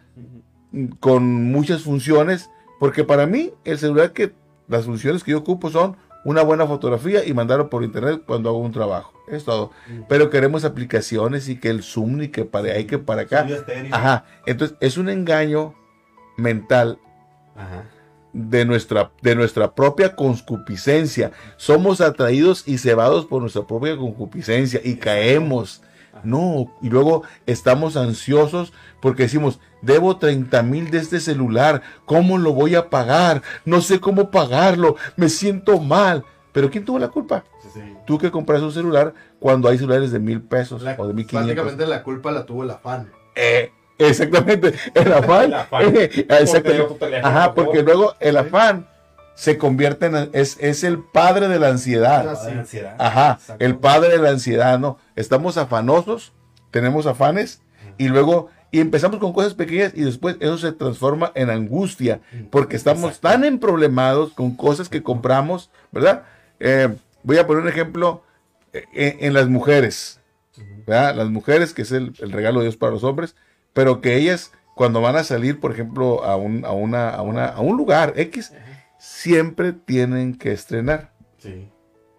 [1.00, 4.34] con muchas funciones, porque para mí el celular que
[4.68, 8.60] las funciones que yo ocupo son una buena fotografía y mandarlo por internet cuando hago
[8.60, 9.14] un trabajo.
[9.28, 9.72] Es todo.
[10.08, 13.48] Pero queremos aplicaciones y que el Zoom y que para ahí que para acá.
[13.92, 14.26] Ajá.
[14.46, 15.74] Entonces es un engaño
[16.38, 17.00] mental
[17.56, 17.86] Ajá.
[18.34, 21.32] De nuestra, de nuestra propia concupiscencia.
[21.58, 25.82] Somos atraídos y cebados por nuestra propia concupiscencia y caemos.
[26.24, 32.54] No, y luego estamos ansiosos porque decimos, debo 30 mil de este celular, ¿cómo lo
[32.54, 33.42] voy a pagar?
[33.66, 36.24] No sé cómo pagarlo, me siento mal.
[36.52, 37.46] Pero ¿quién tuvo la culpa?
[37.74, 37.80] Sí.
[38.06, 41.26] Tú que compras un celular cuando hay celulares de mil pesos La- o de mil
[41.26, 41.56] quinientos.
[41.56, 43.10] básicamente la culpa la tuvo el afán.
[43.36, 43.72] Eh,
[44.08, 45.46] exactamente, el afán.
[45.46, 45.96] El afán.
[45.96, 46.84] Eh, exactamente.
[46.84, 48.88] Tu teléfono, Ajá, por porque luego el afán
[49.36, 52.28] se convierte en, es, es el padre de la ansiedad.
[52.30, 52.48] Ah.
[52.48, 52.96] Ansiedad.
[53.00, 54.98] Ajá, el padre de la ansiedad, ¿no?
[55.16, 56.34] Estamos afanosos,
[56.70, 57.62] tenemos afanes
[57.98, 62.76] y luego, y empezamos con cosas pequeñas y después eso se transforma en angustia porque
[62.76, 66.24] estamos tan emproblemados con cosas que compramos, ¿verdad?
[66.60, 66.90] Eh,
[67.24, 68.24] voy a poner un ejemplo
[68.74, 70.20] eh, en, en las mujeres,
[70.86, 71.16] ¿verdad?
[71.16, 73.36] Las mujeres, que es el, el regalo de Dios para los hombres,
[73.74, 77.46] pero que ellas cuando van a salir, por ejemplo, a un, a una, a una,
[77.48, 78.54] a un lugar X,
[78.98, 81.12] siempre tienen que estrenar.
[81.38, 81.72] Sí.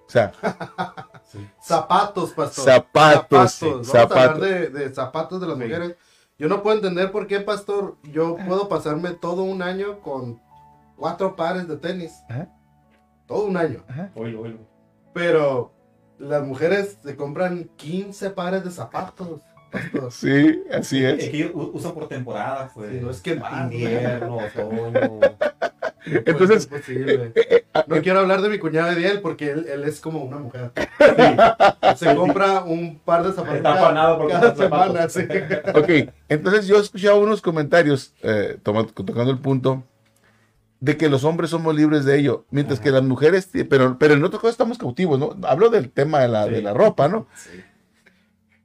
[0.07, 0.33] O sea,
[1.33, 1.39] Sí.
[1.63, 2.65] Zapatos, pastor.
[2.67, 4.17] Zapatos, sí, Vamos zapatos.
[4.19, 5.63] a hablar de, de zapatos de las Sí.
[5.65, 5.97] mujeres.
[6.39, 10.43] Yo no puedo entender por qué, pastor, yo puedo pasarme todo un año con
[10.97, 12.13] cuatro pares de tenis.
[12.29, 12.49] Ajá.
[13.27, 13.83] Todo un año.
[14.15, 14.59] Oílo, oílo.
[15.15, 15.73] Pero
[16.19, 19.41] las mujeres se compran 15 pares de zapatos,
[19.73, 20.13] pastor.
[20.13, 21.31] sí, así Es es.
[21.31, 22.91] que usan por temporada, pues.
[22.91, 25.21] Sí, no es que más, Invierno, otoño.
[26.05, 27.33] Entonces, posible.
[27.35, 30.73] eh, No quiero hablar de mi cuñado Ediel porque él, él es como una mujer.
[31.97, 35.09] Se compra un par de zapatos Está cada, afanado por cada semana.
[35.09, 35.23] sí.
[35.75, 39.85] Ok, entonces yo he escuchado unos comentarios, eh, toma- tocando el punto,
[40.81, 44.15] de que los hombres somos libres de ello, mientras que las mujeres, sí, pero, pero
[44.15, 45.37] en otras cosas estamos cautivos, ¿no?
[45.47, 46.51] Hablo del tema de la, Sí.
[46.51, 47.29] de la ropa, ¿no?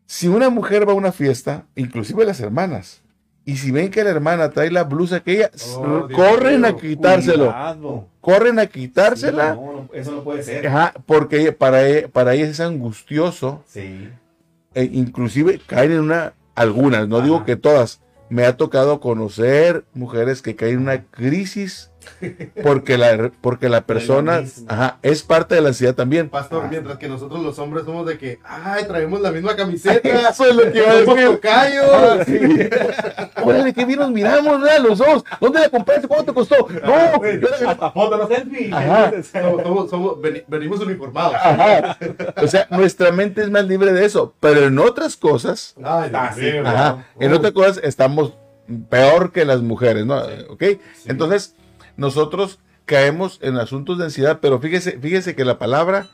[0.07, 3.01] Si una mujer va a una fiesta, inclusive las hermanas,
[3.45, 6.75] y si ven que la hermana trae la blusa que ella, Oh, Dios corren a
[6.75, 8.07] quitárselo, Cuidado.
[8.21, 10.65] corren a quitársela, no, no, eso no puede ser.
[10.67, 14.09] ajá, porque para, ella- para ella es angustioso Sí.
[14.73, 17.25] e inclusive caen en una, algunas, no Ajá.
[17.25, 21.91] digo que todas, me ha tocado conocer mujeres que caen en una crisis
[22.63, 26.29] porque la, porque la persona ajá, es parte de la ansiedad también.
[26.29, 26.67] Pastor, Ah.
[26.69, 30.07] mientras que nosotros los hombres somos de que, ay, traemos la misma camiseta.
[30.29, 31.39] Eso es lo que iba.
[31.51, 32.39] Ah, sí.
[33.43, 34.79] Órale, qué bien nos miramos, ¿verdad?
[34.79, 35.23] Los dos.
[35.39, 36.07] ¿Dónde la compraste?
[36.07, 36.55] ¿Cuánto te costó?
[36.69, 38.71] No, yo la- Hasta foto, no selfie.
[38.73, 39.11] Ajá.
[39.23, 41.35] Somos, somos- somos- veni- venimos uniformados.
[41.35, 41.97] Ajá.
[42.41, 46.31] O sea, nuestra mente es más libre de eso, pero en otras cosas, Ay, Ah,
[46.33, 46.41] sí.
[46.41, 46.75] ¿verdad?
[46.75, 47.05] Ajá.
[47.19, 48.33] En otras cosas estamos
[48.89, 50.17] peor que las mujeres, ¿no?
[50.49, 50.63] ¿Ok?
[51.05, 51.55] Entonces,
[51.97, 56.07] nosotros caemos en asuntos de ansiedad, pero fíjese, fíjese que la palabra,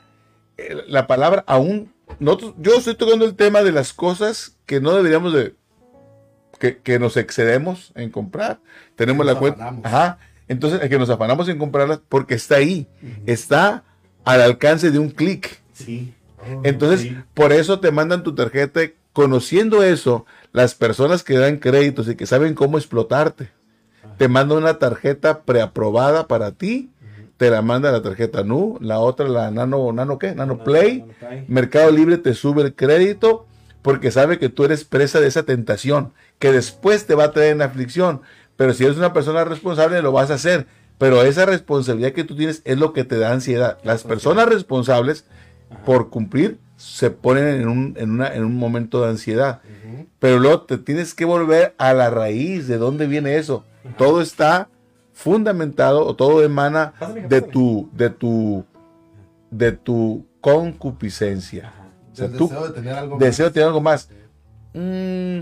[0.58, 4.94] eh, la palabra aún, nosotros, yo estoy tocando el tema de las cosas que no
[4.96, 5.56] deberíamos de,
[6.60, 8.60] que, que nos excedemos en comprar.
[8.96, 9.64] Tenemos la cuenta.
[9.66, 9.86] afanamos.
[9.86, 10.18] Ajá.
[10.48, 12.88] Entonces, es que nos afanamos en comprarlas porque está ahí,
[13.26, 13.84] está
[14.26, 15.62] al alcance de un clic.
[15.74, 16.14] Sí.
[16.64, 17.18] Entonces, Sí.
[17.34, 18.82] por eso te mandan tu tarjeta.
[19.14, 23.50] Conociendo eso, las personas que dan créditos y que saben cómo explotarte,
[24.18, 26.90] te mandan una tarjeta preaprobada para ti.
[27.38, 30.36] Te la manda la tarjeta NU, la otra la Nano, ¿Nano qué?
[30.36, 31.06] Nano Play.
[31.48, 33.48] Mercado Libre te sube el crédito
[33.82, 37.52] porque sabe que tú eres presa de esa tentación, que después te va a traer
[37.54, 38.22] en aflicción.
[38.56, 40.68] Pero si eres una persona responsable, lo vas a hacer.
[40.98, 43.78] Pero esa responsabilidad que tú tienes es lo que te da ansiedad.
[43.84, 45.26] Las personas responsables
[45.86, 49.62] por cumplir se ponen en un, en una- en un momento de ansiedad.
[50.20, 53.64] Pero luego te tienes que volver a la raíz de dónde viene eso.
[53.98, 54.70] Todo está
[55.14, 57.52] fundamentado o todo emana Pásame, de pásame.
[57.54, 58.66] tu, de tu,
[59.52, 61.74] de tu concupiscencia.
[62.12, 63.54] O sea, Del tú deseo de tener algo deseo más.
[63.54, 64.10] tener algo más.
[64.74, 65.40] Mm,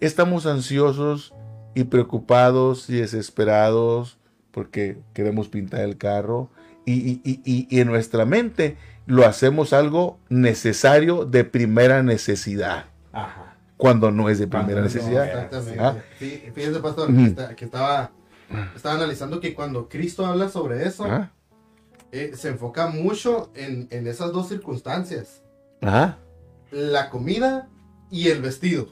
[0.00, 1.32] estamos ansiosos
[1.74, 4.18] y preocupados y desesperados
[4.50, 6.50] porque queremos pintar el carro
[6.84, 8.76] y- y- y- y en nuestra mente
[9.08, 13.56] lo hacemos algo necesario de primera necesidad Ajá.
[13.76, 15.24] cuando no es de Cuando primera no, necesidad.
[15.26, 15.80] Exactamente.
[15.80, 15.96] Ah.
[16.18, 17.16] Sí, fíjense, pastor, Ujú.
[17.18, 18.10] que, está- que estaba,
[18.76, 21.32] estaba analizando que cuando Cristo habla sobre eso, Ajá.
[22.12, 25.42] eh, se enfoca mucho en, en esas dos circunstancias.
[25.80, 26.18] Ajá.
[26.70, 27.68] La comida
[28.10, 28.88] y el vestido.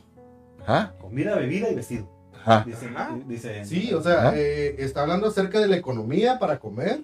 [0.63, 0.95] Ajá.
[0.99, 2.11] Comida, bebida y vestido.
[2.43, 2.65] Ajá.
[2.67, 3.19] Dice, Ah.
[3.27, 7.01] dice Sí, o sea, eh, está hablando acerca de la economía para comer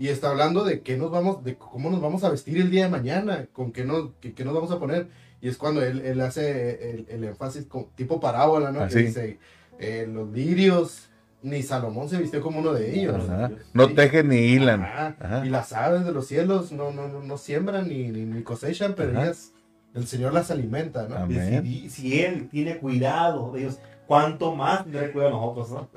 [0.00, 2.84] y está hablando de qué nos vamos, de cómo nos vamos a vestir el día
[2.84, 5.08] de mañana, con qué nos, qué, qué nos vamos a poner.
[5.42, 8.80] Y es cuando él, él hace el, el énfasis con, tipo parábola, ¿no?
[8.80, 9.02] Ah, que sí.
[9.02, 9.38] dice,
[9.78, 11.10] eh, los lirios,
[11.42, 13.28] ni Salomón se vistió como uno de ellos.
[13.28, 13.50] Ajá.
[13.74, 13.94] No Sí.
[13.94, 14.82] tejen ni hilan.
[14.82, 15.16] Ajá.
[15.20, 15.46] Ajá.
[15.46, 18.94] Y las aves de los cielos no, no, no, no siembran ni, ni, ni cosechan,
[18.96, 19.52] pero ellas,
[19.94, 21.30] el Señor las alimenta, ¿no?
[21.62, 23.78] Y si él tiene cuidado de ellos,
[24.10, 25.70] ¿cuánto más tendrá cuidado de nosotros?
[25.70, 25.88] ¿no?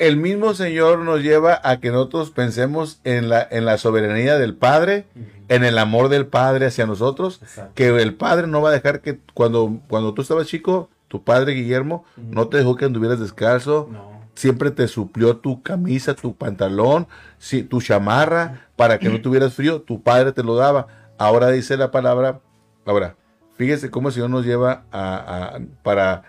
[0.00, 4.56] El mismo Señor nos lleva a que nosotros pensemos en la, en la soberanía del
[4.56, 5.06] Padre,
[5.46, 7.70] en el amor del Padre hacia nosotros, Exacto.
[7.76, 11.52] que el Padre no va a dejar que cuando, cuando tú estabas chico, tu padre
[11.52, 14.20] Guillermo no te dejó que anduvieras descalzo, No.
[14.34, 17.06] siempre te suplió tu camisa, tu pantalón,
[17.38, 20.88] si- tu chamarra, para que no tuvieras frío, tu padre te lo daba.
[21.18, 22.40] Ahora dice la palabra,
[22.84, 23.14] ahora,
[23.56, 26.22] fíjese cómo el Señor nos lleva a, a- para,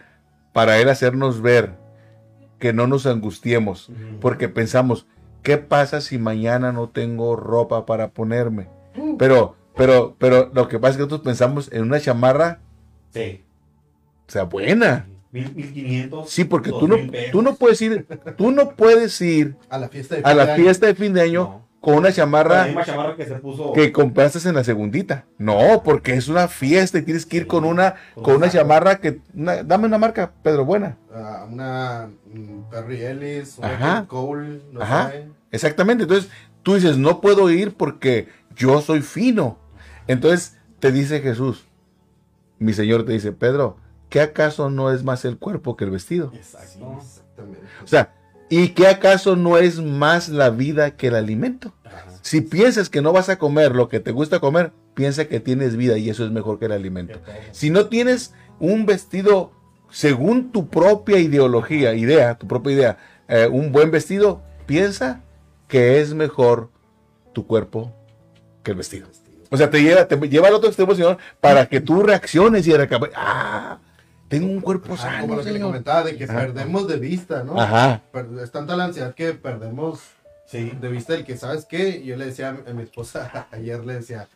[0.54, 1.74] para Él hacernos ver
[2.60, 5.08] que no nos angustiemos, porque pensamos,
[5.42, 8.68] ¿qué pasa si mañana no tengo ropa para ponerme?
[9.18, 12.60] Pero, pero, pero lo que pasa es que nosotros pensamos en una chamarra,
[13.14, 13.44] Sí.
[14.28, 15.08] o sea, buena.
[15.32, 16.30] Mil, mil quinientos.
[16.30, 17.32] Sí, porque tú no, pesos.
[17.32, 18.06] tú no puedes ir,
[18.38, 20.64] tú no puedes ir A la fiesta de a la fin de año.
[20.64, 21.68] fiesta de fin de año No.
[21.82, 23.74] Con una La chamarra misma chamarra que se puso.
[23.74, 25.26] que compraste en la segundita.
[25.39, 29.20] No, porque es una fiesta y tienes que ir con una, con una chamarra que,
[29.34, 30.98] una- dame una marca, Pedro, buena.
[31.13, 34.06] Ah, una mm, Perry Ellis, una Ajá.
[34.08, 35.10] Cole, no Ajá.
[35.10, 35.28] sé.
[35.52, 36.04] Exactamente.
[36.04, 36.30] Entonces,
[36.62, 39.58] tú dices, no puedo ir porque yo soy fino.
[40.08, 41.65] Entonces, te dice Jesús,
[42.60, 43.78] mi Señor te dice, Pedro,
[44.10, 46.32] ¿qué acaso no es más el cuerpo que el vestido?
[46.36, 46.98] Exacto.
[47.02, 47.60] Exactamente.
[47.84, 48.13] O sea,
[48.52, 51.74] ¿y qué acaso no es más la vida que el alimento?
[52.22, 55.76] Si piensas que no vas a comer lo que te gusta comer, piensa que tienes
[55.76, 57.20] vida y eso es mejor que el alimento.
[57.52, 59.52] Si no tienes un vestido
[59.90, 65.24] según tu propia ideología, idea, tu propia idea, eh, un buen vestido, piensa
[65.68, 66.70] que es mejor
[67.34, 67.92] tu cuerpo
[68.64, 69.08] que el vestido.
[69.50, 72.72] O sea, te lleva, te lleva al otro extremo, Señor, para que tú reacciones y
[72.72, 73.80] recap- ah,
[74.32, 76.34] tengo un cuerpo Ajá, sano, como lo que le comentaba de que Ajá.
[76.39, 77.60] perdemos de vista, ¿no?
[77.62, 78.02] Ajá.
[78.41, 80.00] Es tanta la ansiedad que perdemos
[80.48, 80.72] Sí.
[80.82, 82.04] de vista el que, ¿sabes qué?
[82.04, 84.28] Yo le decía a mi- esposa, ayer le decía,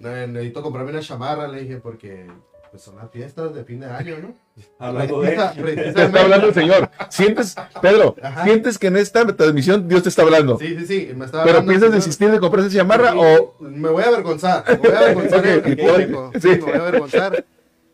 [0.00, 2.26] "No, necesito comprarme una chamarra, le dije, porque
[2.72, 4.34] pues, son las fiestas de fin de año, ¿no?
[4.78, 5.36] Hablando de.
[5.36, 6.90] Te está hablando el Señor.
[7.10, 8.44] Sientes, Pedro, Ajá.
[8.44, 10.58] sientes que en esta transmisión Dios te está hablando.
[10.58, 14.02] Sí, sí, sí, me Pero piensas desistir de comprar esa chamarra Sí, o Me voy
[14.02, 16.40] a avergonzar, me voy a avergonzar Ok, en el público, sí.
[16.40, 17.44] sí, me voy a avergonzar.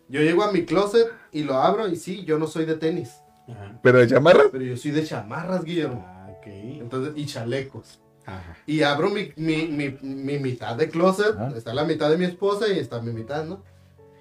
[0.09, 3.21] Yo llego a mi closet y lo abro y sí, yo no soy de tenis,
[3.49, 3.79] Ajá.
[3.83, 4.45] pero de chamarra.
[4.51, 6.03] pero yo soy de chamarras, Guillermo.
[6.07, 6.47] Ah, ok.
[6.47, 8.01] Entonces, y chalecos.
[8.25, 8.57] Ajá.
[8.67, 11.53] Y abro mi, mi, mi, mi mitad de closet, Ajá.
[11.57, 13.63] está la mitad de mi esposa y está mi mitad, ¿no?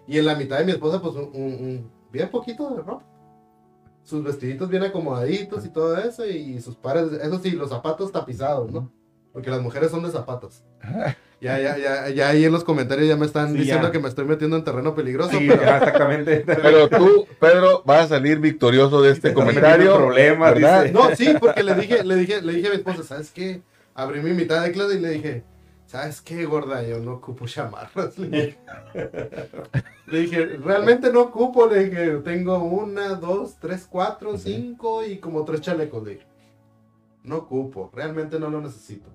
[0.08, 3.06] Y en la mitad de mi esposa, pues, un, un- un- bien poquito de ropa.
[4.04, 8.72] Sus vestiditos bien acomodaditos y todo eso, y sus pares, eso sí, los zapatos tapizados,
[8.72, 8.90] ¿no?
[9.34, 10.64] Porque las mujeres son de zapatos.
[11.40, 13.92] Ya, ya, ya, ya ahí en los comentarios ya me están Sí, diciendo ya.
[13.92, 15.62] que me estoy metiendo en terreno peligroso, Sí, pero...
[15.62, 16.40] exactamente.
[16.46, 19.96] Pero tú, Pedro, vas a salir victorioso de este comentario.
[19.98, 20.82] problemas, ¿verdad?
[20.84, 20.94] dice.
[20.94, 23.62] No, sí, porque le dije, le dije, le dije a mi esposa, ¿sabes qué?
[23.94, 25.44] Abrí mi mitad de clase y le dije,
[25.86, 26.82] ¿sabes qué, gorda?
[26.82, 28.18] Yo no ocupo chamarras.
[28.18, 28.58] Le dije,
[30.08, 31.68] Le dije, realmente no ocupo.
[31.68, 36.04] Le dije, tengo una, dos, tres, cuatro, cinco y como tres chalecos.
[36.04, 36.26] Le dije,
[37.24, 39.08] no ocupo, realmente no lo necesito.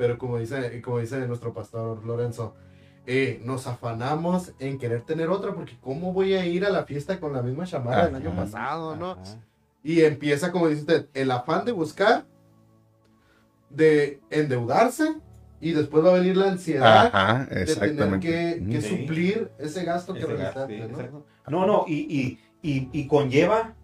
[0.00, 2.54] Pero como dice, como dice nuestro pastor Lorenzo,
[3.06, 7.20] eh, nos afanamos en querer tener otra porque ¿cómo voy a ir a la fiesta
[7.20, 8.44] con la misma chamarra del año Ajá.
[8.44, 9.10] pasado, no?
[9.10, 9.38] Ajá.
[9.82, 12.24] Y empieza, como dice usted, el afán de buscar,
[13.68, 15.16] de endeudarse,
[15.60, 18.88] y después va a venir la ansiedad Ajá, de tener que, que Sí.
[18.88, 21.26] suplir ese gasto que realizaste, gasto, sí, ¿no?
[21.46, 23.74] No, no, y, y, y, y conlleva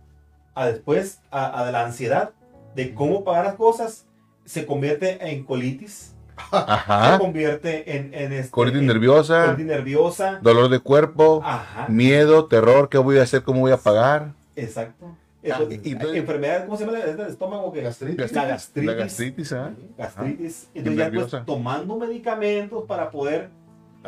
[0.54, 2.32] a después a, a la ansiedad
[2.74, 4.06] de cómo pagar las cosas,
[4.46, 6.14] se convierte en colitis,
[6.50, 7.18] se Ajá.
[7.18, 10.38] convierte en, en este, Colitis en nerviosa, colitis nerviosa.
[10.40, 11.86] dolor de cuerpo, Ajá.
[11.88, 13.42] miedo, terror, ¿qué voy a hacer?
[13.42, 14.32] ¿Cómo voy a pagar?
[14.54, 15.06] Exacto.
[15.48, 16.98] Ah, Entonces, y- y entonces- enfermedad, ¿cómo se llama?
[16.98, 17.72] ¿Es del estómago?
[17.72, 18.32] que Gastritis.
[18.32, 18.86] La gastritis.
[18.86, 19.70] La gastritis, ¿ah?
[19.96, 20.68] Gastritis.
[20.74, 23.50] Y Entonces ya pues tomando medicamentos para poder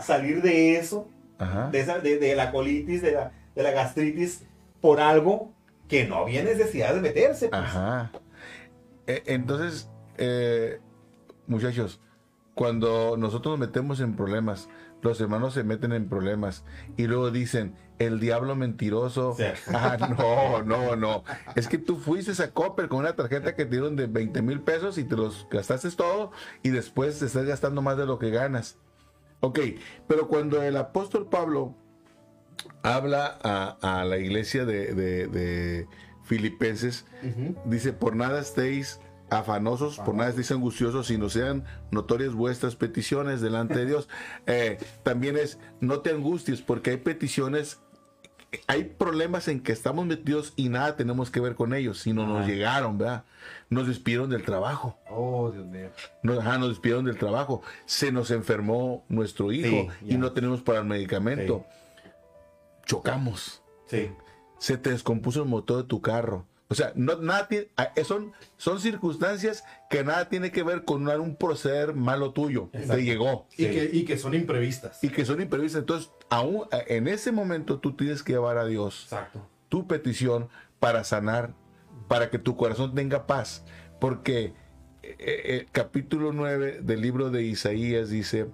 [0.01, 1.07] salir de eso,
[1.39, 1.69] Ajá.
[1.71, 4.43] de, esa, de, de la colitis, de la, de la gastritis,
[4.81, 5.53] por algo
[5.89, 7.49] que no había necesidad de meterse.
[7.49, 7.61] pues.
[7.63, 8.11] Ajá.
[9.07, 10.81] E- Entonces, eh,
[11.47, 12.01] muchachos,
[12.55, 14.69] cuando nosotros nos metemos en problemas,
[15.01, 16.65] los hermanos se meten en problemas
[16.97, 19.35] y luego dicen, el diablo mentiroso.
[19.37, 19.45] Sí.
[19.73, 21.23] Ah, no, no, no.
[21.55, 24.61] Es que tú fuiste a Copper con una tarjeta que te dieron de 20 mil
[24.61, 26.33] pesos y te los gastaste todo
[26.65, 28.77] y después te estás gastando más de lo que ganas.
[29.41, 29.61] Ok,
[30.09, 31.77] pero cuando el apóstol Pablo
[32.83, 35.87] habla a, a la iglesia de, de- de
[36.25, 37.07] Filipenses,
[37.65, 39.01] dice, por nada estéis
[39.31, 44.09] afanosos, por nada estéis angustiosos, sino sean notorias vuestras peticiones delante de Dios.
[44.47, 47.81] Eh, también es, no te angusties, porque hay peticiones,
[48.67, 52.39] hay problemas en que estamos metidos y nada tenemos que ver con ellos, sino nos
[52.39, 52.47] Ajá.
[52.47, 53.25] llegaron, ¿verdad?
[53.69, 54.99] Nos despidieron del trabajo.
[55.11, 55.91] Oh, Dios mío.
[56.23, 57.63] Nos, ajá, nos despidieron del trabajo.
[57.85, 61.67] Se nos enfermó nuestro hijo Sí, y no tenemos para el medicamento.
[62.87, 63.63] Chocamos.
[63.87, 64.11] Sí.
[64.59, 66.47] Se te descompuso el motor de tu carro.
[66.71, 70.85] O sea, no, nada tiene- ah, eh, son, son circunstancias que nada tiene que ver
[70.85, 72.69] con un proceder malo tuyo.
[72.75, 72.95] Exacto.
[72.97, 73.47] Te llegó.
[73.57, 73.71] Y, Sí.
[73.71, 75.03] que, y que son imprevistas.
[75.03, 75.81] Y que son imprevistas.
[75.81, 79.49] Entonces, aún eh, en ese momento tú tienes que llevar a Dios Exacto.
[79.71, 81.55] tu petición para sanar,
[82.07, 83.65] para que tu corazón tenga paz.
[83.99, 84.53] Porque
[85.03, 88.47] eh, eh, capítulo 9 del libro de Isaías dice,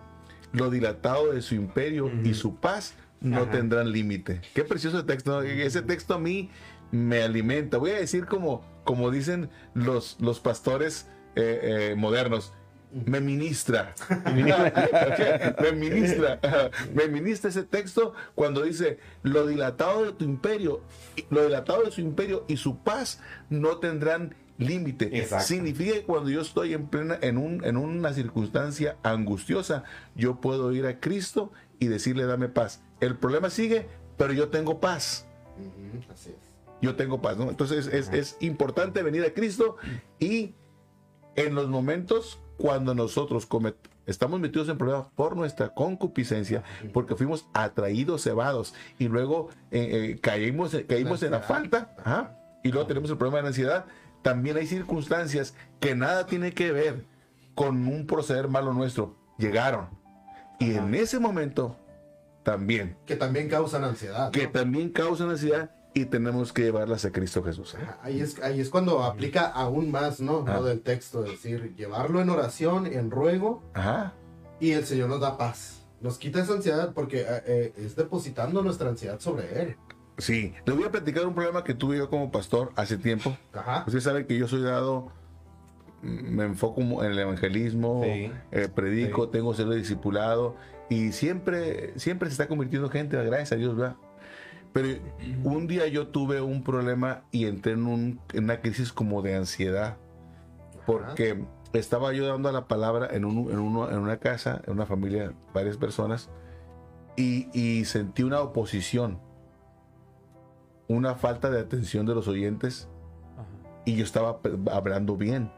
[0.52, 2.34] lo dilatado de su imperio y Ujú.
[2.34, 3.50] su paz no Ajá.
[3.50, 4.40] tendrán límite.
[4.54, 5.42] Qué precioso texto.
[5.42, 6.50] Ese texto a mí
[6.94, 7.78] me alimenta.
[7.78, 12.52] Voy a decir como, como dicen los, los pastores eh, eh, modernos.
[12.92, 13.94] Me ministra.
[14.24, 16.38] me ministra.
[16.94, 20.82] Me ministra ese texto cuando dice lo dilatado de tu imperio,
[21.30, 25.26] lo dilatado de su imperio y su paz no tendrán límite.
[25.40, 29.82] Significa que cuando yo estoy en plena, en un, en una circunstancia angustiosa,
[30.14, 32.84] yo puedo ir a Cristo y decirle dame paz.
[33.00, 35.26] El problema sigue, pero yo tengo paz
[36.12, 36.43] Así es.
[36.84, 37.48] Yo tengo paz, ¿no?
[37.50, 39.76] Entonces es, es importante venir a Cristo
[40.18, 40.54] y
[41.36, 43.74] en los momentos cuando nosotros comet-
[44.06, 50.20] estamos metidos en problemas por nuestra concupiscencia, porque fuimos atraídos, cebados y luego eh, eh,
[50.20, 53.84] caímos, caímos en la falta, ajá, y luego tenemos el problema de la ansiedad,
[54.22, 57.04] también hay circunstancias que nada tiene que ver
[57.54, 59.88] con un proceder malo nuestro, llegaron.
[60.60, 61.76] Y en ese momento
[62.42, 64.30] también Que también causan ansiedad.
[64.30, 64.52] que ¿no?
[64.52, 67.76] también causan ansiedad y tenemos que llevarlas a Cristo Jesús.
[68.02, 70.44] Ahí es, ahí es cuando aplica aún más, ¿no?
[70.46, 70.54] Ah.
[70.54, 74.12] Lo del texto, es decir, llevarlo en oración, en ruego, Ajá.
[74.60, 75.82] y el Señor nos da paz.
[76.00, 79.76] Nos quita esa ansiedad porque eh, eh, es depositando nuestra ansiedad sobre Él.
[80.18, 83.36] Sí, les voy a platicar un problema que tuve yo como pastor hace tiempo.
[83.52, 83.84] Ajá.
[83.86, 85.10] Usted sabe que yo soy dado,
[86.02, 88.30] me enfoco en el evangelismo, Sí.
[88.52, 89.30] eh, predico, Sí.
[89.32, 90.56] tengo ser discipulado
[90.90, 93.96] y siempre, siempre se está convirtiendo gente, gracias a Dios, ¿verdad?
[94.74, 94.88] Pero
[95.44, 99.36] un día yo tuve un problema y entré en, un- en una crisis como de
[99.36, 99.96] ansiedad.
[100.84, 104.84] porque estaba yo dando la palabra en, un- en uno- en una casa, en una
[104.84, 106.28] familia, varias personas,
[107.16, 109.18] y, y sentí una oposición,
[110.88, 112.88] una falta de atención de los oyentes,
[113.38, 113.46] Ajá.
[113.86, 114.40] y yo estaba
[114.72, 115.50] hablando bien.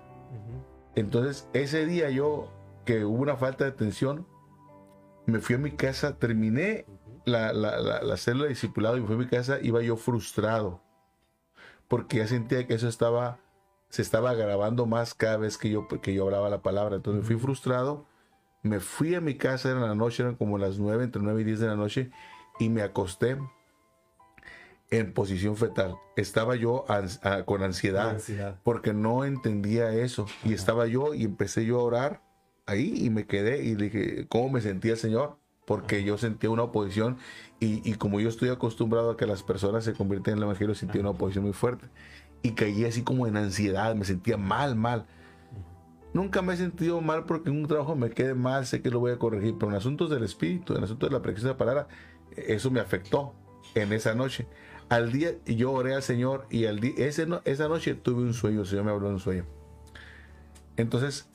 [0.94, 2.52] Entonces, ese día yo,
[2.84, 4.26] que hubo una falta de atención,
[5.26, 6.86] me fui a mi casa, terminé
[7.26, 9.96] la, la, la, la célula de discipulado y me fui a mi casa, iba yo
[9.98, 10.80] frustrado,
[11.88, 13.38] porque ya sentía que eso estaba,
[13.90, 16.96] se estaba grabando más cada vez que yo, que yo hablaba la palabra.
[16.96, 18.06] Entonces me fui frustrado,
[18.62, 21.44] me fui a mi casa en la noche, eran como las 9, entre 9 y
[21.44, 22.10] 10 de la noche,
[22.58, 23.36] y me acosté
[24.90, 25.96] en posición fetal.
[26.16, 28.60] Estaba yo ans- ah, con ansiedad Ansiedad.
[28.62, 30.26] porque no entendía eso.
[30.44, 32.22] Y estaba yo y empecé yo a orar
[32.66, 35.38] ahí y me quedé y dije, ¿cómo me sentía el Señor?
[35.66, 37.18] Porque yo sentía una oposición
[37.60, 40.74] y, y como yo estoy acostumbrado a que las personas se convierten en el Evangelio,
[40.74, 41.86] sentía una oposición muy fuerte.
[42.42, 45.06] Y caí así como en ansiedad, me sentía mal, mal.
[46.16, 49.00] Nunca me he sentido mal porque en un trabajo me quede mal, sé que lo
[49.00, 51.88] voy a corregir, pero en asuntos del espíritu, en asuntos de la de la palabra,
[52.36, 53.34] eso me afectó
[53.74, 54.46] en esa noche.
[54.88, 58.60] Al día yo oré al Señor y al día, ese esa noche tuve un sueño,
[58.60, 59.44] el Señor me habló en un sueño.
[60.76, 61.28] Entonces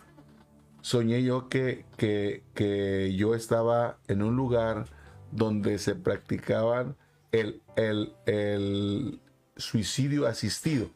[0.82, 4.86] soñé yo que, que, que yo estaba en un lugar
[5.32, 6.96] donde se practicaban
[7.32, 9.22] el, el, el
[9.56, 10.90] suicidio asistido.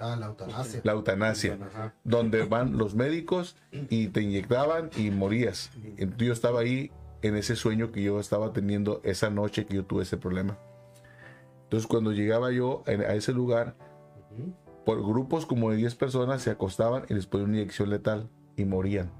[0.00, 0.80] Ah, la eutanasia.
[0.84, 1.94] la eutanasia, Ajá.
[2.04, 5.70] donde van los médicos y te inyectaban y morías.
[5.96, 9.84] Entonces, yo estaba ahí en ese sueño que yo estaba teniendo esa noche que yo
[9.84, 10.56] tuve ese problema.
[11.64, 13.74] Entonces cuando llegaba yo a ese lugar,
[14.86, 18.64] por grupos como de 10 personas se acostaban y les ponían una inyección letal y
[18.64, 19.10] morían.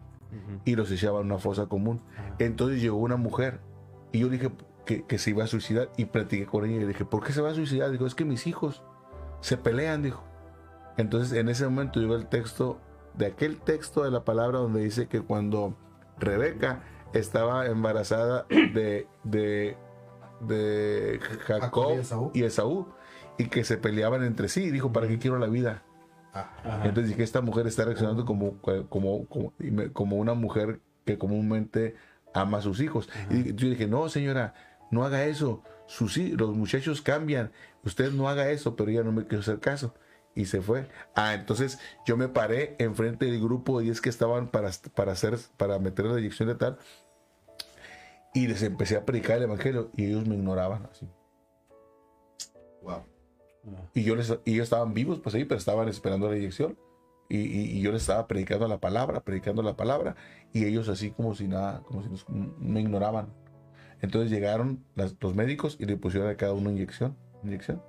[0.64, 2.00] Y los echaban a una fosa común.
[2.38, 3.60] Entonces llegó una mujer
[4.12, 4.50] y yo dije
[4.84, 7.32] que, que se iba a suicidar y platiqué con ella y le dije, ¿por qué
[7.32, 7.90] se va a suicidar?
[7.90, 8.82] Dijo, es que mis hijos
[9.40, 10.22] se pelean, dijo.
[10.96, 12.80] Entonces en ese momento llegó el texto,
[13.14, 15.76] de aquel texto de la palabra donde dice que cuando
[16.18, 19.76] Rebeca estaba embarazada de, de,
[21.46, 22.30] Jacob y Esaú.
[22.34, 22.86] y Esaú
[23.38, 25.84] y que se peleaban entre sí, dijo, ¿para qué quiero la vida?
[26.40, 26.84] Ajá.
[26.84, 28.58] Entonces dije, esta mujer está reaccionando como,
[28.88, 29.26] como,
[29.92, 31.96] como, una mujer que comúnmente
[32.34, 33.08] ama a sus hijos.
[33.30, 34.54] Y yo dije, no, señora,
[34.90, 35.62] no haga eso.
[35.86, 37.52] Sus, los muchachos cambian.
[37.84, 39.94] Usted no haga eso, pero ella no me quiso hacer caso.
[40.34, 40.88] Y se fue.
[41.14, 45.38] Ah, entonces yo me paré enfrente del grupo de 10 que estaban para, para, hacer,
[45.56, 46.78] para meter la inyección letal.
[48.34, 51.08] Y les empecé a predicar el evangelio y ellos me ignoraban así.
[53.94, 56.78] Y, yo les, y ellos estaban vivos, pues ahí, pero estaban esperando la inyección.
[57.30, 60.16] Y, y- y yo les estaba predicando la palabra, predicando la palabra.
[60.52, 63.28] Y ellos así como si nada, como si nos- me ignoraban.
[64.00, 67.82] Entonces llegaron las- los médicos y le pusieron a cada uno inyección, inyección.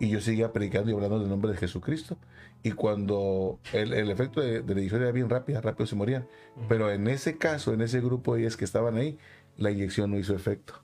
[0.00, 2.18] Y yo seguía predicando y hablando del nombre de Jesucristo.
[2.64, 6.26] Y cuando el, el efecto de, de la inyección era bien rápida, rápido se morían.
[6.68, 9.16] Pero en ese caso, en ese grupo de 10 que estaban ahí,
[9.56, 10.74] la inyección no hizo efecto.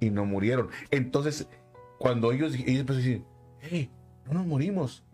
[0.00, 0.70] Y no murieron.
[0.90, 1.46] Entonces,
[2.00, 3.24] cuando ellos, ellos empezaron a decir,
[3.60, 3.90] hey,
[4.24, 5.04] no nos morimos.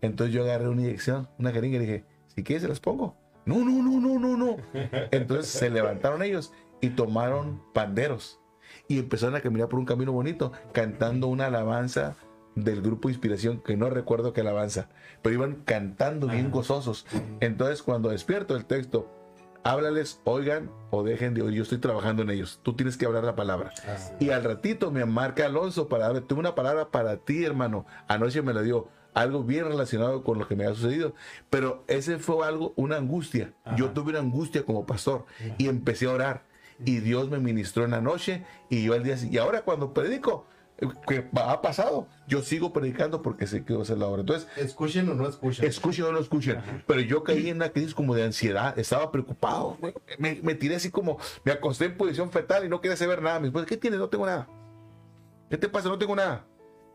[0.00, 3.16] Entonces yo agarré una inyección, una jeringa y dije, si quieres se las pongo.
[3.46, 4.56] No, no, no, no, no, no.
[5.12, 8.40] Entonces se levantaron ellos y tomaron panderos
[8.88, 12.16] y empezaron a caminar por un camino bonito cantando una alabanza
[12.56, 14.88] del grupo Inspiración, que no recuerdo qué alabanza,
[15.22, 17.06] pero iban cantando bien gozosos.
[17.38, 19.08] Entonces cuando despierto el texto,
[19.64, 23.24] háblales, oigan o dejen de oír, yo estoy trabajando en ellos, tú tienes que hablar
[23.24, 23.72] la palabra.
[24.20, 27.86] Y al ratito me marca Alonso para darle, tengo una palabra para ti, hermano.
[28.08, 31.14] Anoche me la dio algo bien relacionado con lo que me ha sucedido.
[31.50, 33.52] Pero ese fue algo, una angustia.
[33.76, 35.26] Yo tuve una angustia como pastor
[35.58, 36.44] y empecé a orar.
[36.84, 39.36] Y Dios me ministró en la noche y yo al día siguiente.
[39.36, 40.46] Y ahora cuando predico,
[41.06, 44.20] que ha pasado, yo sigo predicando porque sé que va a ser la hora.
[44.22, 45.64] Entonces, Escuchen o no escuchen.
[45.64, 46.58] escuchen o no escuchen.
[46.86, 49.78] Pero yo caí en una crisis como de ansiedad, estaba preocupado.
[50.18, 53.38] Me, me tiré así como, me acosté en posición fetal y no quería saber nada.
[53.38, 54.00] Mi esposa, ¿qué tienes?
[54.00, 54.48] No tengo nada.
[55.50, 55.88] ¿Qué te pasa?
[55.88, 56.46] No tengo nada.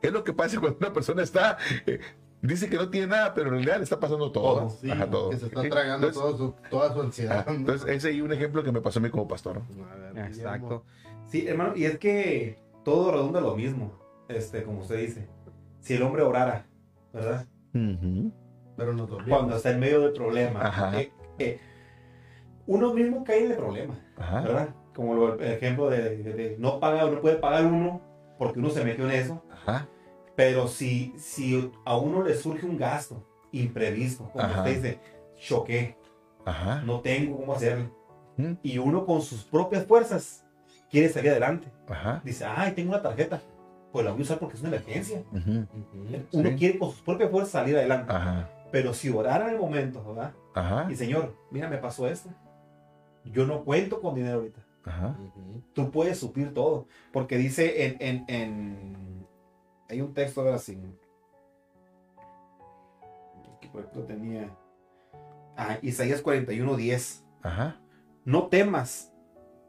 [0.02, 2.00] Es lo que pasa cuando una persona está, eh,
[2.42, 4.62] dice que no tiene nada, pero en realidad le está pasando todo.
[4.62, 4.70] ¿no?
[4.70, 5.30] sí, Ajá, todo.
[5.30, 5.70] que se está Sí.
[5.70, 7.46] tragando Entonces, todo su- toda su ansiedad.
[7.48, 9.62] entonces, ese es un ejemplo que me pasó a mí como pastor.
[10.16, 10.84] Exacto.
[11.30, 12.58] Sí, hermano, y es que
[12.88, 13.92] todo redunda lo mismo,
[14.30, 15.28] este, como usted dice.
[15.82, 16.66] Si el hombre orara,
[17.12, 17.46] ¿verdad?
[17.74, 18.32] Guillermo.
[18.78, 19.28] Pero nos dolió.
[19.36, 20.94] Cuando está en medio del problema.
[20.98, 21.60] Eh, eh,
[22.66, 24.40] uno mismo cae en el problema, Ajá.
[24.42, 24.70] ¿verdad?
[24.96, 28.00] Como lo- el ejemplo de, de- de no pagar, no puede pagar uno
[28.38, 29.44] porque uno se metió en eso.
[29.52, 29.90] Ajá.
[30.38, 34.60] Pero si, si a uno le surge un gasto imprevisto, como Ajá.
[34.62, 35.00] usted dice,
[35.36, 35.98] choqué,
[36.46, 36.84] Ajá.
[36.86, 37.92] no tengo cómo hacerlo.
[38.38, 38.54] ¿Mm?
[38.64, 40.46] Y uno con sus propias fuerzas
[40.90, 41.68] quiere salir adelante.
[41.88, 42.22] Ajá.
[42.24, 43.42] Dice, ay, tengo una tarjeta.
[43.92, 45.24] Pues la voy a usar porque es una emergencia.
[45.32, 46.56] Uno Sí.
[46.58, 48.12] quiere con sus propias fuerzas salir adelante.
[48.14, 48.50] Ajá.
[48.72, 50.34] Pero si orara en el momento, ¿verdad?
[50.54, 50.88] Ajá.
[50.92, 52.30] Y Señor, mira, me pasó esto.
[53.26, 54.62] Yo no cuento con dinero ahorita.
[54.86, 55.18] Ajá.
[55.74, 56.88] Tú puedes suplir todo.
[57.14, 57.98] Porque dice en...
[58.00, 59.28] en, en-
[59.90, 60.78] Hay un texto, a ver así.
[63.58, 64.50] Aquí por ejemplo tenía...
[65.56, 67.24] Ah, Isaías 41, 10.
[67.42, 67.78] Ajá.
[68.26, 69.12] No temas,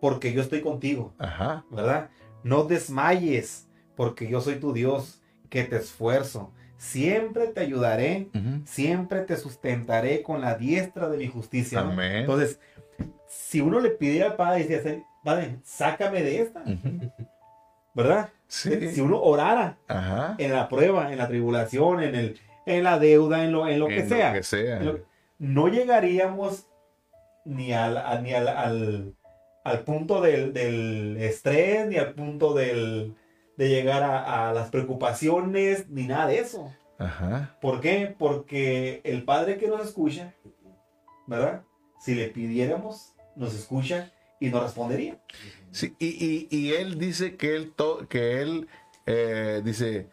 [0.01, 1.15] porque yo estoy contigo.
[1.19, 1.65] Ajá.
[1.71, 2.11] ¿verdad?
[2.45, 5.21] No desmayes, porque yo soy tu Dios,
[5.51, 6.53] que te esfuerzo.
[6.77, 8.29] Siempre te ayudaré,
[8.65, 11.83] siempre te sustentaré con la diestra de mi justicia.
[11.83, 11.91] ¿no?
[11.93, 12.17] Amén.
[12.19, 12.61] Entonces,
[13.27, 16.63] si uno le pidiera al Padre, decía, Padre, sácame de esta.
[17.95, 18.29] ¿verdad?
[18.47, 18.91] Sí.
[18.93, 20.35] Si uno orara Ajá.
[20.39, 23.89] en la prueba, en la tribulación, en, el, en la deuda, en lo, en lo
[23.89, 24.81] que En sea, Lo que sea.
[24.81, 25.01] lo-
[25.39, 26.67] no llegaríamos
[27.45, 29.15] ni al, a- ni al, al-
[29.69, 33.15] al punto del, del estrés, ni al punto del,
[33.57, 36.73] de llegar a, a las preocupaciones, ni nada de eso.
[36.99, 37.57] Ajá.
[37.61, 38.15] ¿Por qué?
[38.19, 40.35] Porque el Padre que nos escucha,
[41.27, 41.63] ¿verdad?
[42.01, 45.19] Si le pidiéramos, nos escucha y nos respondería.
[45.71, 48.69] Sí, y, y, y él dice que él, to- que él
[49.07, 50.07] eh, dice,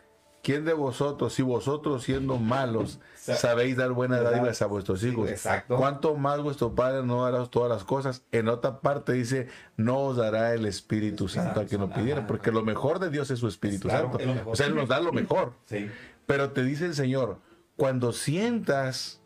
[0.45, 5.29] ¿quién de vosotros, si vosotros siendo malos, Sa- sabéis dar buenas dádivas a vuestros hijos?
[5.29, 5.75] Exacto.
[5.77, 8.23] ¿Cuánto más vuestro Padre no dará todas las cosas?
[8.31, 12.51] En otra parte dice, no os dará el Espíritu Santo a quien lo pidiera, porque
[12.51, 14.19] lo mejor de Dios es su Espíritu Claro, Santo.
[14.19, 14.41] es.
[14.45, 15.53] O sea, Él nos da lo mejor.
[15.65, 15.89] Sí.
[16.27, 17.39] Pero te dice el Señor,
[17.75, 19.21] cuando sientas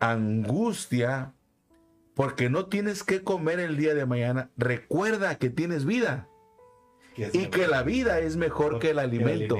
[0.00, 1.32] angustia
[2.14, 6.28] porque no tienes que comer el día de mañana, recuerda que tienes vida
[7.32, 9.56] y que la vida es mejor que el alimento.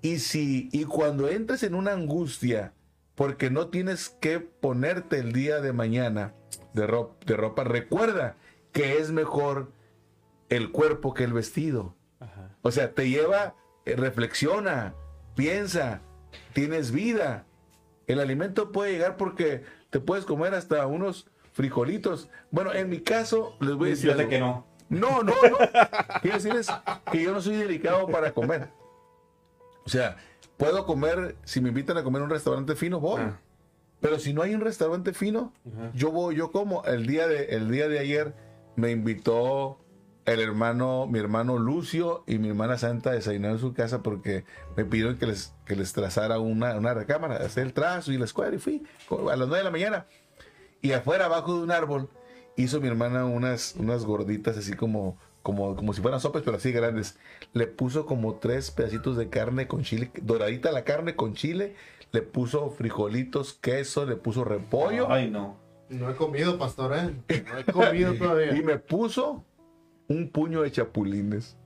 [0.00, 2.74] Y si y cuando entres en una angustia
[3.14, 6.34] porque no tienes que ponerte el día de mañana
[6.72, 8.36] de ropa, de ropa recuerda
[8.72, 9.70] que es mejor
[10.48, 11.94] el cuerpo que el vestido.
[12.62, 14.94] O sea, te lleva, eh, reflexiona,
[15.34, 16.02] piensa,
[16.52, 17.46] tienes vida.
[18.06, 22.28] El alimento puede llegar porque te puedes comer hasta unos frijolitos.
[22.50, 24.12] Bueno, en mi caso, les voy a decir.
[24.12, 24.66] Fíjate que no.
[24.92, 25.58] No, no, no.
[26.20, 26.68] Quiero decirles
[27.10, 28.68] que yo no soy delicado para comer.
[29.84, 30.16] O sea,
[30.56, 33.22] puedo comer, si me invitan a comer en un restaurante fino, voy.
[33.22, 33.40] Ah.
[34.00, 35.52] Pero si no hay un restaurante fino,
[35.94, 36.84] yo voy, yo como.
[36.84, 38.34] El día de, el día de ayer
[38.76, 39.78] me invitó
[40.24, 44.44] el hermano, mi hermano Lucio y mi hermana Santa a desayunar en su casa porque
[44.76, 48.24] me pidieron que les, que les trazara una, una recámara, hacer el trazo y la
[48.24, 50.06] escuadra y fui a las 9 de la mañana.
[50.80, 52.08] Y afuera, abajo de un árbol,
[52.56, 56.72] hizo mi hermana unas, unas gorditas así como, como, como si fueran sopes, pero así
[56.72, 57.18] grandes.
[57.52, 61.74] Le puso como tres pedacitos de carne con chile, doradita la carne con chile,
[62.12, 65.10] le puso frijolitos, queso, le puso repollo.
[65.10, 65.56] Ay, no.
[65.88, 67.42] No he comido, pastor, ¿eh?
[67.50, 68.56] No he comido todavía.
[68.56, 69.44] Y me puso
[70.08, 71.56] un puño de chapulines.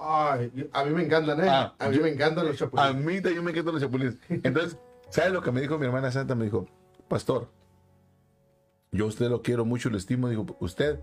[0.00, 1.48] Ay, a mí me encantan, ¿eh?
[1.48, 3.04] Ah, a mí yo- me encantan los A chapulines.
[3.04, 4.16] mí también me encantan los chapulines.
[4.28, 4.78] Entonces,
[5.10, 6.34] ¿sabes lo que me dijo mi hermana Santa?
[6.34, 6.66] Me dijo,
[7.08, 7.50] pastor,
[8.92, 10.28] yo a usted lo quiero mucho, lo estimo.
[10.28, 11.00] Digo, usted,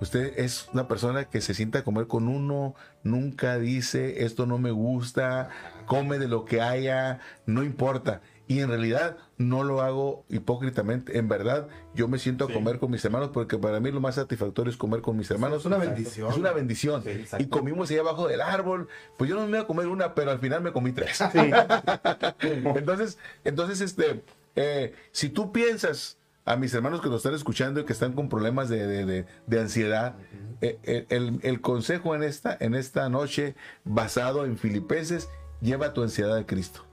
[0.00, 4.58] usted es una persona que se sienta a comer con uno, nunca dice, esto no
[4.58, 5.50] me gusta,
[5.86, 8.20] come de lo que haya, no importa.
[8.48, 11.18] Y en realidad no lo hago hipócritamente.
[11.18, 14.14] En verdad, yo me siento a comer con mis hermanos porque para mí lo más
[14.14, 15.60] satisfactorio es comer con mis hermanos.
[15.60, 16.30] Es una bendición.
[16.30, 17.02] Es una bendición.
[17.04, 18.88] Sí, y comimos ahí abajo del árbol.
[19.18, 21.20] Pues yo no me iba a comer una, pero al final me comí tres.
[22.40, 24.22] entonces, entonces, este,
[24.56, 26.17] eh, si tú piensas
[26.48, 29.26] a mis hermanos que nos están escuchando y que están con problemas de, de- de-
[29.46, 30.14] de ansiedad,
[30.60, 35.28] eh, el, el consejo en esta, en esta noche, basado en Filipenses,
[35.60, 36.84] lleva tu ansiedad a Cristo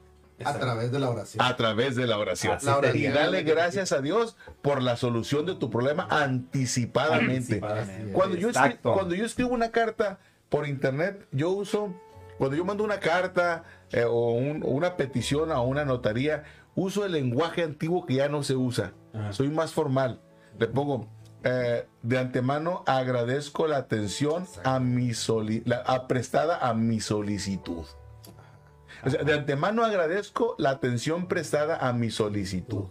[0.44, 1.44] A través de la oración.
[1.46, 2.58] a través de la oración.
[2.94, 7.36] Y dale gracias a Dios por la solución de tu problema anticipadamente.
[7.56, 8.12] Anticipadamente.
[8.14, 8.94] Cuando yo, escri- Exacto.
[8.94, 11.94] cuando yo escribo una carta por internet, yo uso,
[12.38, 16.44] cuando yo mando una carta eh, o un- o una petición a una notaría,
[16.76, 18.94] uso el lenguaje antiguo que ya no se usa.
[19.14, 19.34] Ajá.
[19.34, 20.22] Soy más formal.
[20.60, 21.08] Le pongo,
[21.44, 27.86] eh, de antemano agradezco la atención a mi soli- la- a prestada a mi solicitud.
[29.06, 32.86] O sea, de antemano agradezco la atención prestada a mi solicitud.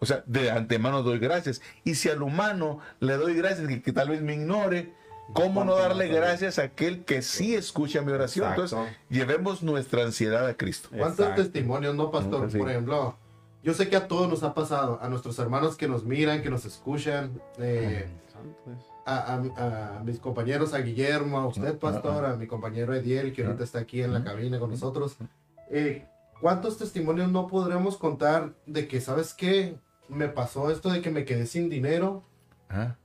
[0.00, 1.60] O sea, de antemano doy gracias.
[1.84, 4.92] Y si al humano le doy gracias, que, que tal vez me ignore,
[5.32, 8.46] ¿cómo no darle gracias a aquel que sí escucha mi oración?
[8.50, 8.64] Exacto.
[8.78, 10.88] Entonces, llevemos nuestra ansiedad a Cristo.
[10.90, 11.42] ¿Cuántos Exacto.
[11.44, 12.50] testimonios, no, pastor?
[12.50, 12.58] Sí.
[12.58, 13.16] Por ejemplo,
[13.62, 16.50] yo sé que a todos nos ha pasado, a nuestros hermanos que nos miran, que
[16.50, 18.06] nos escuchan, eh,
[19.04, 23.44] a, a- a mis compañeros, a Guillermo, a usted, pastor, a mi compañero Ediel, que
[23.44, 25.16] ahorita está aquí en la cabina con nosotros.
[25.70, 26.06] Eh,
[26.40, 29.76] ¿Cuántos testimonios no podremos contar de que, ¿sabes qué?
[30.08, 32.24] Me pasó esto de que me quedé sin dinero
[32.68, 32.98] Ajá,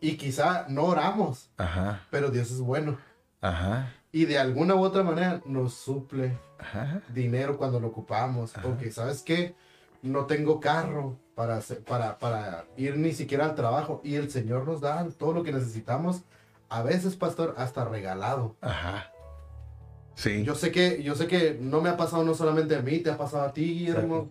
[0.00, 2.98] y quizá no oramos, ajá, pero Dios es bueno.
[3.40, 7.00] ajá, Y de alguna u otra manera nos suple ajá.
[7.14, 8.52] dinero cuando lo ocupamos.
[8.62, 9.54] Porque, ¿sabes qué?
[10.06, 14.00] No tengo carro para, hacer- para, para ir ni siquiera al trabajo.
[14.04, 16.22] Y el Señor nos da todo lo que necesitamos.
[16.68, 18.56] A veces, pastor, hasta regalado.
[18.60, 19.12] Ajá.
[20.14, 20.42] Sí.
[20.44, 23.10] Yo sé que, yo sé que no me ha pasado no solamente a mí, te
[23.10, 24.30] ha pasado a ti, Guillermo.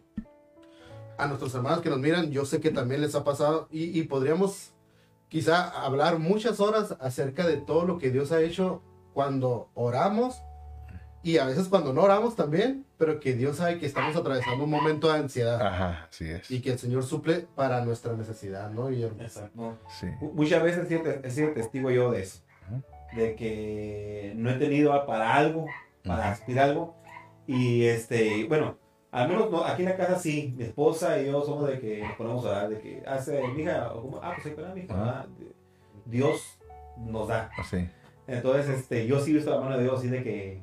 [1.18, 3.68] A nuestros hermanos que nos miran, yo sé que también les ha pasado.
[3.72, 4.74] Y, y podríamos
[5.30, 8.82] quizá hablar muchas horas acerca de todo lo que Dios ha hecho
[9.14, 10.42] cuando oramos.
[11.26, 14.70] Y a veces cuando no oramos también, pero que Dios sabe que estamos atravesando un
[14.70, 15.60] momento de ansiedad.
[15.60, 16.52] Ajá, así es.
[16.52, 19.20] Y que el Señor suple para nuestra necesidad, ¿no, Guillermo?
[19.22, 19.76] Exacto.
[19.90, 20.06] Sí.
[20.22, 20.86] Mu- Muchas veces
[21.24, 22.42] he sido, testigo yo de eso.
[23.16, 25.66] De que no he tenido para algo,
[26.04, 26.96] para aspirar algo.
[27.48, 28.78] Y este, bueno,
[29.12, 32.04] al menos no, aquí en la casa sí, mi esposa y yo somos de que
[32.04, 34.94] nos ponemos a orar, de que hace mi hija, como, ah, pues para mi hija,
[34.96, 35.26] ah,
[36.06, 36.60] Dios
[36.98, 37.50] nos da.
[37.68, 37.90] Sí.
[38.28, 40.62] Entonces, este, yo sí he visto la mano de Dios así de que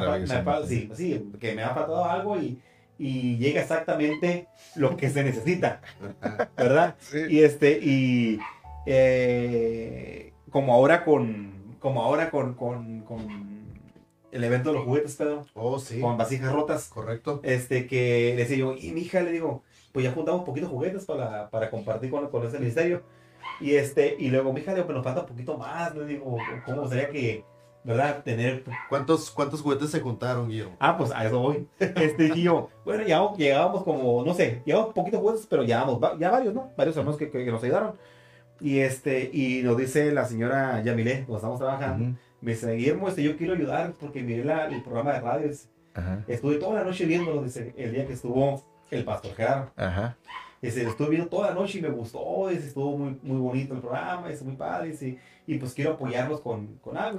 [0.00, 2.60] me fa- me sí, sí, que me ha faltado algo y,
[2.98, 5.80] y llega exactamente lo que se necesita,
[6.56, 6.96] ¿verdad?
[7.00, 7.18] Sí.
[7.28, 8.38] Y este, y
[8.86, 13.62] eh, como ahora con, como ahora con, con, con
[14.30, 16.00] el evento de los juguetes, Pedro, Oh, sí.
[16.00, 17.40] con vasijas rotas, Correcto.
[17.42, 19.62] este, que decía yo, y mi hija le digo,
[19.92, 23.02] pues ya juntamos poquitos juguetes para, para compartir con, con ese ministerio.
[23.60, 26.06] Y este, y luego mi hija le digo, pero nos falta un poquito más, le
[26.06, 27.44] digo, ¿cómo sería que,
[27.84, 28.22] ¿verdad?
[28.22, 28.64] Tener...
[28.88, 30.76] ¿Cuántos, ¿Cuántos juguetes se juntaron, Guillermo?
[30.78, 31.66] Ah, pues a eso voy.
[31.78, 36.54] Este, yo, bueno, ya llegábamos como, no sé, llevamos poquitos juguetes, pero llevamos, ya varios,
[36.54, 36.70] ¿no?
[36.76, 37.94] Varios hermanos que, que, nos ayudaron.
[38.60, 43.22] Y este, y nos dice la señora Yamile, cuando estamos trabajando, me dice, Guillermo, este,
[43.22, 45.50] yo quiero ayudar porque miré la, el programa de radio.
[46.26, 49.70] Estuve toda la noche viéndolo, dice, el día que estuvo el pastor Gerardo.
[49.76, 50.16] Ajá.
[50.60, 53.74] Dice, lo estuve viendo toda la noche y me gustó, dice, estuvo muy, muy bonito
[53.74, 57.18] el programa, es muy padre, dice, y pues quiero apoyarlos con, con algo.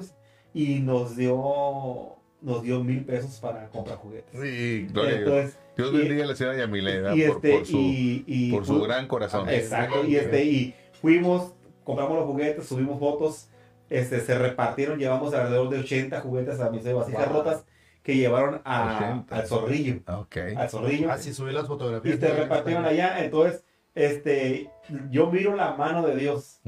[0.54, 4.39] Y nos dio, nos dio mil pesos para comprar juguetes.
[4.39, 8.82] Sí, Entonces, Dios bendiga a la señora Yamilena por, este, por, su, y, por su
[8.82, 9.49] gran corazón.
[9.49, 13.49] Exacto, y, este, y fuimos, compramos los juguetes, subimos fotos,
[13.89, 17.66] este, se repartieron, llevamos alrededor de 80 juguetes a mis vasijas rotas
[18.04, 20.01] que llevaron a, al zorrillo.
[20.06, 20.56] Okay.
[20.56, 21.12] Al zorrillo.
[21.12, 22.18] Así ah, subí las fotografías.
[22.18, 23.24] Y se repartieron allá.
[23.24, 23.64] Entonces,
[23.95, 24.70] este,
[25.10, 26.60] yo miro la mano de Dios.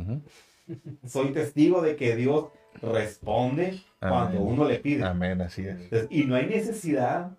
[1.06, 2.46] Soy testigo de que Dios
[2.82, 5.04] responde cuando uno le pide.
[5.04, 6.08] Amén, así es.
[6.10, 7.32] y no hay necesidad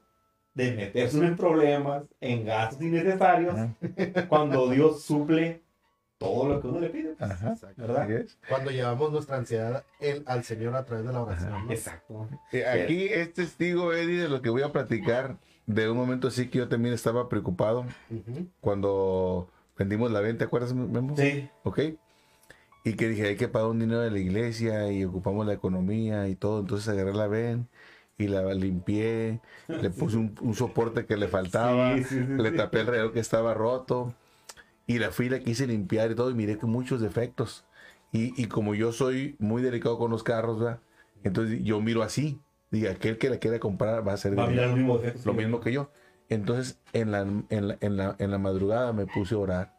[0.55, 3.55] de meterse en problemas, en gastos innecesarios,
[4.29, 5.61] cuando Dios suple
[6.19, 7.15] todo lo que uno le pide.
[7.19, 8.09] Pues, ¿verdad?
[8.49, 9.85] Cuando llevamos nuestra ansiedad
[10.25, 11.71] al Señor a través de la oración.
[11.71, 12.29] Exacto.
[12.75, 15.37] aquí es testigo, Eddie, de lo que voy a platicar.
[15.67, 17.85] De un momento así que yo también estaba preocupado.
[18.61, 21.17] Cuando vendimos la venta, ¿te acuerdas, Memo?
[21.17, 21.51] Sí.
[21.65, 21.81] Ok.
[22.87, 26.29] Y que dije, hay que pagar un dinero de la iglesia y ocupamos la economía
[26.29, 26.61] y todo.
[26.61, 27.69] Entonces agarré la ven
[28.17, 33.19] y la limpié, le puse un, soporte que le faltaba, le tapé el reloj que
[33.19, 34.15] estaba roto
[34.87, 37.65] y la fui la quise limpiar y todo, y miré que muchos defectos.
[38.13, 40.79] Y, y como yo soy muy delicado con los carros, ¿verdad?
[41.25, 42.39] Entonces yo miro así.
[42.71, 45.73] Diga, aquel que la quiera comprar va a ser va lo, mismo, lo mismo que
[45.73, 45.91] yo.
[46.29, 49.76] Entonces en la, en, la, en, la, en la madrugada me puse a orar.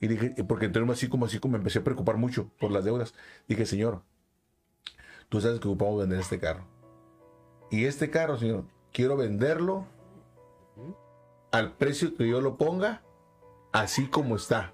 [0.00, 2.84] Y dije, porque entonces así como así como me empecé a preocupar mucho por las
[2.84, 3.14] deudas.
[3.48, 4.02] Dije, Señor,
[5.28, 6.64] tú sabes que ocupamos vender este carro.
[7.70, 9.86] Y este carro, Señor, quiero venderlo
[11.52, 13.02] al precio que yo lo ponga
[13.72, 14.72] así como está.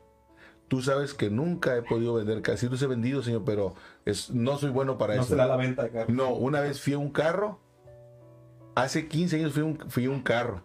[0.69, 4.57] Tú sabes que nunca he podido vender, casi no he vendido, señor, pero es, no
[4.57, 5.23] soy bueno para eso.
[5.23, 6.13] No se da la venta de carro.
[6.13, 7.59] No, una vez fui a un carro,
[8.77, 10.63] hace 15 años fui, un, fui a un carro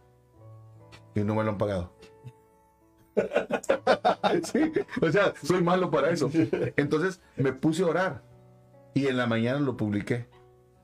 [1.15, 1.94] y no me lo han pagado.
[4.43, 6.29] sí, o sea, soy malo para eso.
[6.75, 8.21] Entonces me puse a orar
[8.93, 10.27] y en la mañana lo publiqué.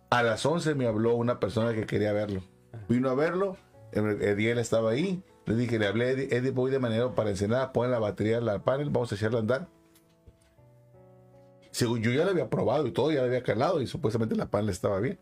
[0.09, 2.41] A las 11 me habló una persona que quería verlo.
[2.89, 3.57] Vino a verlo,
[3.91, 7.29] el día él estaba ahí, le dije, le hablé a Eddie, voy de manera para
[7.29, 9.67] encenar, pon la batería en la panel, vamos a echarla a andar.
[11.71, 14.49] Según yo ya la había probado y todo, ya la había calado y supuestamente la
[14.49, 15.19] panel estaba bien.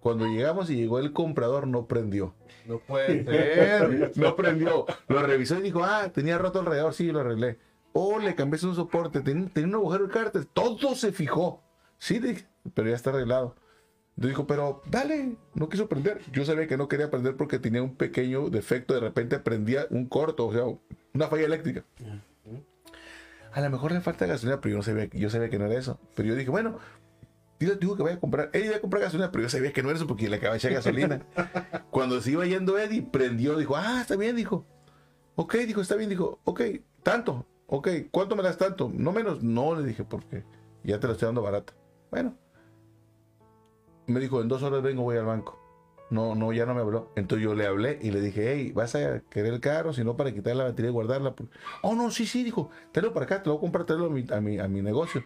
[0.00, 2.34] Cuando llegamos y llegó el comprador, no prendió.
[2.66, 4.12] No puede ser.
[4.16, 4.86] no prendió.
[5.08, 7.58] Lo revisó y dijo, ah, tenía roto alrededor, sí, lo arreglé.
[7.92, 10.44] Oh, le cambié un soporte, tenía, un agujero de cárter.
[10.46, 11.62] Todo se fijó.
[11.98, 13.54] Sí, dije, pero ya está arreglado.
[14.16, 16.20] Dijo, pero dale, no quiso prender.
[16.32, 18.94] Yo sabía que no quería prender porque tenía un pequeño defecto.
[18.94, 20.64] De repente prendía un corto, o sea,
[21.14, 21.84] una falla eléctrica.
[23.52, 25.78] A lo mejor le falta gasolina, pero yo, no sabía, yo sabía que no era
[25.78, 25.98] eso.
[26.14, 26.78] Pero yo dije, bueno,
[27.70, 28.50] digo que vaya a comprar.
[28.52, 30.54] Eddie iba a comprar gasolina, pero yo sabía que no era eso porque le acababa
[30.54, 31.26] de echar gasolina.
[31.90, 34.66] Cuando se iba yendo Eddie, prendió, dijo, ah, está bien, dijo.
[35.34, 36.60] Ok, dijo, está bien, dijo, ok,
[37.02, 38.90] tanto, ok, ¿cuánto me das tanto?
[38.92, 40.44] No menos, no, le dije, porque
[40.84, 41.72] ya te lo estoy dando barata.
[42.10, 42.36] Bueno,
[44.06, 45.58] me dijo, en dos horas vengo, voy al banco.
[46.10, 47.10] No, no, ya no me habló.
[47.16, 49.94] Entonces yo le hablé y le dije, hey, ¿vas a querer el carro?
[49.94, 51.34] Si no, para quitar la batería y guardarla.
[51.80, 54.40] Oh, no, sí, sí, dijo, tráelo para acá, te lo voy a comprar, tráelo a
[54.40, 55.24] mi, a mi, negocio.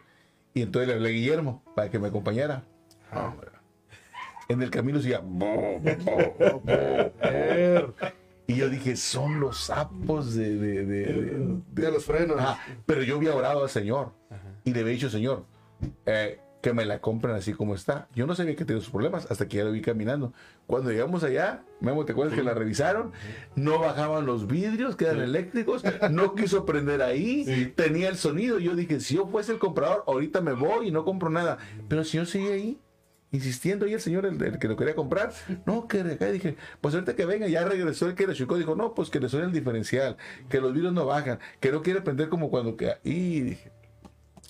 [0.57, 2.65] Y entonces le hablé a Guillermo para que me acompañara.
[3.13, 3.31] Ah.
[4.49, 5.21] en el camino decía,
[8.47, 12.41] y yo dije, son los sapos de, de, los frenos.
[12.87, 14.15] pero yo había orado al Señor
[14.65, 15.45] y le había dicho, Señor,
[16.07, 18.09] eh, que me la compren así como está.
[18.15, 20.33] Yo no sabía que tenía sus problemas hasta que ya lo vi caminando.
[20.67, 23.13] Cuando llegamos allá, Memo, ¿te acuerdas que la revisaron?
[23.55, 28.59] No bajaban los vidrios, quedan eléctricos, no quiso prender ahí, tenía el sonido.
[28.59, 31.59] Yo dije, si yo fuese el comprador, ahorita me voy y no compro nada.
[31.89, 32.81] Pero si yo sigue ahí,
[33.31, 35.33] insistiendo, y el señor, el, que lo quería comprar,
[35.67, 38.95] no, que dije, pues ahorita que venga, ya regresó el que le chocó, dijo, no,
[38.95, 40.17] pues que le suene el diferencial,
[40.49, 42.95] que los vidrios no bajan, que no quiere prender como cuando que.
[43.05, 43.71] Y dije,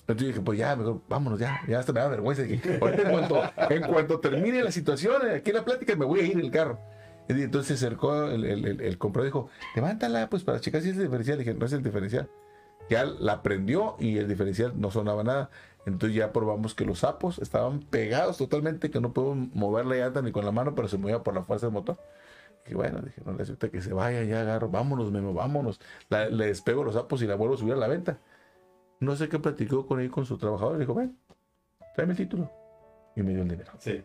[0.07, 2.43] entonces dije, pues ya, mejor vámonos, ya, ya hasta me da vergüenza.
[2.43, 2.79] Dije,
[3.69, 6.49] en cuanto, termine la situación, aquí en la plática, me voy a ir en el
[6.49, 6.79] carro.
[7.27, 10.95] Y entonces se acercó el, el, el, comprador dijo, levántala, pues para checar si es
[10.95, 11.37] el diferencial.
[11.37, 12.29] Dije, no es el diferencial.
[12.89, 15.49] Ya la prendió y el diferencial no sonaba nada.
[15.85, 20.21] Entonces ya probamos que los sapos estaban pegados totalmente, que no puedo mover la llanta
[20.21, 21.97] ni con la mano, pero se movía por la fuerza del motor.
[22.65, 25.81] Y bueno, dije, no necesita que se vaya, ya agarro, vámonos, Memo, vámonos.
[26.09, 28.19] le despego los sapos y la vuelvo a subir a la venta.
[28.99, 30.73] No sé qué platicó con él, con su trabajador.
[30.73, 31.17] Le dijo, ven,
[31.95, 32.51] tráeme el título.
[33.15, 33.71] Y me dio el dinero.
[33.79, 34.01] Sí.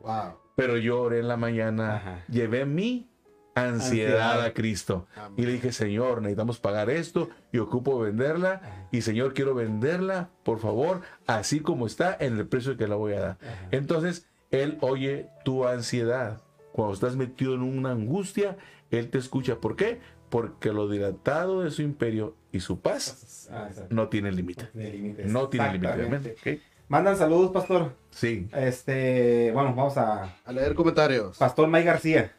[0.00, 0.34] Wow.
[0.54, 2.24] Pero yo oré en la mañana, Ajá.
[2.28, 3.10] llevé mi
[3.54, 4.44] ansiedad, Ansiedad.
[4.44, 5.06] a Cristo.
[5.16, 5.34] Amén.
[5.36, 8.88] Y le dije, Señor, necesitamos pagar esto y ocupo venderla.
[8.90, 13.14] Y Señor, quiero venderla, por favor, así como está en el precio que la voy
[13.14, 13.38] a dar.
[13.70, 16.40] Entonces, Él oye tu ansiedad.
[16.72, 18.56] Cuando estás metido en una angustia,
[18.90, 19.56] Él te escucha.
[19.56, 20.00] ¿Por qué?
[20.28, 24.68] Porque lo dilatado de su imperio y su paz Ah, no tiene límite.
[25.24, 25.92] No tiene límite.
[25.92, 26.34] Exactamente.
[26.44, 26.56] Amén.
[26.56, 26.62] Ok.
[26.88, 27.92] Mandan saludos, pastor.
[28.10, 28.48] Sí.
[28.52, 31.36] Este, bueno, vamos a A leer comentarios.
[31.38, 32.32] Pastor Mike García.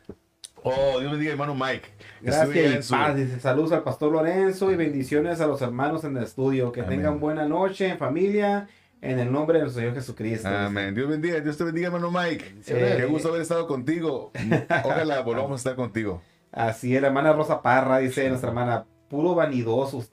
[0.64, 1.88] Oh, Dios bendiga, hermano Mike.
[2.22, 3.16] Gracias y paz.
[3.16, 6.72] Dice, saludos al pastor Lorenzo y bendiciones a los hermanos en el estudio.
[6.72, 6.98] Que Amén.
[6.98, 8.68] tengan buena noche en familia.
[9.00, 10.48] En el nombre de nuestro Señor Jesucristo.
[10.50, 10.96] Amén.
[10.96, 12.56] Dios bendiga, Dios te bendiga, hermano Mike.
[12.68, 14.32] Eh, Qué gusto haber estado contigo.
[14.84, 16.22] Ojalá volvamos a estar contigo.
[16.52, 20.04] Así es, la hermana Rosa Parra, dice nuestra hermana, puro vanidoso.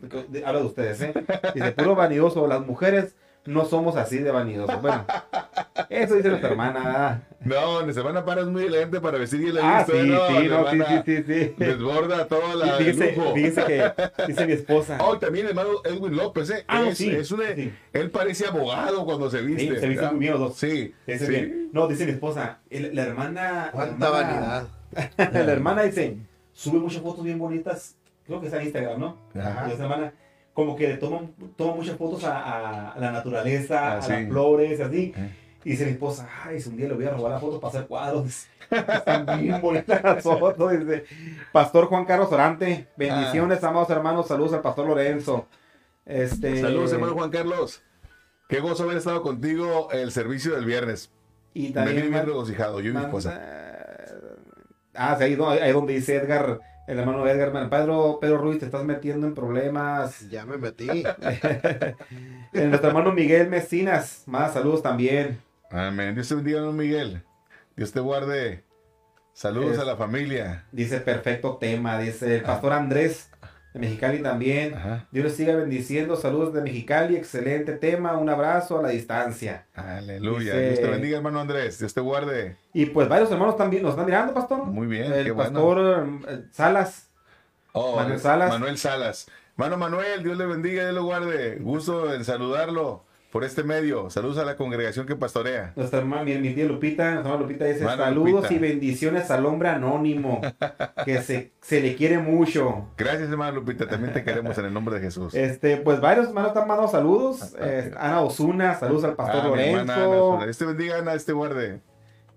[0.44, 1.12] Habla de ustedes, ¿eh?
[1.54, 2.46] Dice, puro vanidoso.
[2.46, 3.14] Las mujeres
[3.46, 4.80] no somos así de vanidosos.
[4.80, 5.04] Bueno,
[5.90, 7.22] eso dice nuestra hermana.
[7.40, 10.08] No, nuestra hermana para es muy elegante para vestir y la he Ah, visto, sí,
[10.08, 10.26] ¿no?
[10.28, 11.54] sí, no, sí, sí, sí, sí.
[11.58, 13.34] Desborda toda la lujo.
[13.34, 13.92] fíjese que
[14.26, 14.98] dice mi esposa.
[15.02, 16.64] Oh, también el hermano Edwin López, ¿eh?
[16.68, 17.72] Ah, es, sí, es sí.
[17.92, 19.78] Él parece abogado cuando se Sí, viste.
[19.78, 20.56] se viste muy dos.
[20.56, 21.30] Sí, Dice sí.
[21.30, 21.68] bien.
[21.72, 23.68] No, dice mi esposa, el- la hermana.
[23.72, 24.66] Cuánta la hermana- vanidad.
[25.44, 26.16] la hermana dice,
[26.54, 27.96] sube muchas fotos bien bonitas.
[28.26, 29.18] Creo que está en Instagram, ¿no?
[29.38, 29.70] Ajá.
[29.70, 30.12] Hermana,
[30.52, 31.20] como que le toma,
[31.56, 34.12] toma muchas fotos a, la naturaleza, Ah, a sí.
[34.12, 35.12] las flores, así.
[35.16, 35.30] Eh.
[35.64, 37.70] Y dice mi esposa, ay, si un día le voy a robar las fotos para
[37.70, 38.46] hacer cuadros.
[38.70, 40.78] Están bien bonitas las fotos.
[40.78, 41.04] Dice,
[41.52, 45.46] Pastor Juan Carlos Orante, bendiciones, amados hermanos, saludos al Pastor Lorenzo.
[46.06, 47.82] Este, Saludos, hermano Juan Carlos.
[48.48, 51.10] Qué gozo haber estado contigo el servicio del viernes.
[51.54, 53.40] Y Me también vine bien regocijado, yo y mi esposa.
[54.94, 58.66] Ah, sí, ahí, ahí donde dice Edgar, el hermano Edgar, man, Pedro, Pedro Ruiz, te
[58.66, 60.28] estás metiendo en problemas.
[60.30, 60.88] Ya me metí.
[62.52, 65.40] En nuestro hermano Miguel Mecinas, más saludos también.
[65.70, 66.14] Amén.
[66.14, 67.22] Dios te bendiga, don Miguel.
[67.76, 68.62] Dios te guarde.
[69.32, 70.66] Saludos Es- a la familia.
[70.70, 73.28] Dice perfecto tema, dice el pastor Andrés
[73.74, 74.72] de Mexicali también.
[74.74, 75.06] Ajá.
[75.10, 79.66] Dios les siga bendiciendo, saludos de Mexicali, excelente tema, un abrazo a la distancia.
[79.74, 80.54] Aleluya.
[80.54, 81.78] Dice- Dios te bendiga, hermano Andrés.
[81.80, 82.56] Dios te guarde.
[82.72, 84.64] Y pues varios hermanos también nos están mirando, pastor.
[84.64, 85.12] Muy bien.
[85.12, 87.08] el qué pastor eh, Salas.
[87.72, 88.48] Oh, Manuel Salas.
[88.48, 89.26] Manuel Salas.
[89.56, 91.56] Mano Manuel, Dios le bendiga, Dios lo guarde.
[91.56, 93.04] Gusto en saludarlo
[93.34, 94.10] por este medio.
[94.10, 95.72] Saludos a la congregación que pastorea.
[95.74, 98.54] Nuestra hermana, mi, mi tía Lupita, nuestra hermana Lupita dice Hermana saludos Lupita.
[98.54, 100.40] y bendiciones al hombre anónimo,
[101.04, 102.90] que se, se le quiere mucho.
[102.96, 103.88] Gracias, hermano Lupita.
[103.88, 105.34] También te queremos en el nombre de Jesús.
[105.34, 107.56] Este, pues varios hermanos están mandando saludos.
[107.56, 110.34] Ah, Eh, Ana Osuna, saludos al pastor Ah, hermana Lorenzo.
[110.34, 111.80] Ana, Dios te bendiga, Ana, Dios te guarde.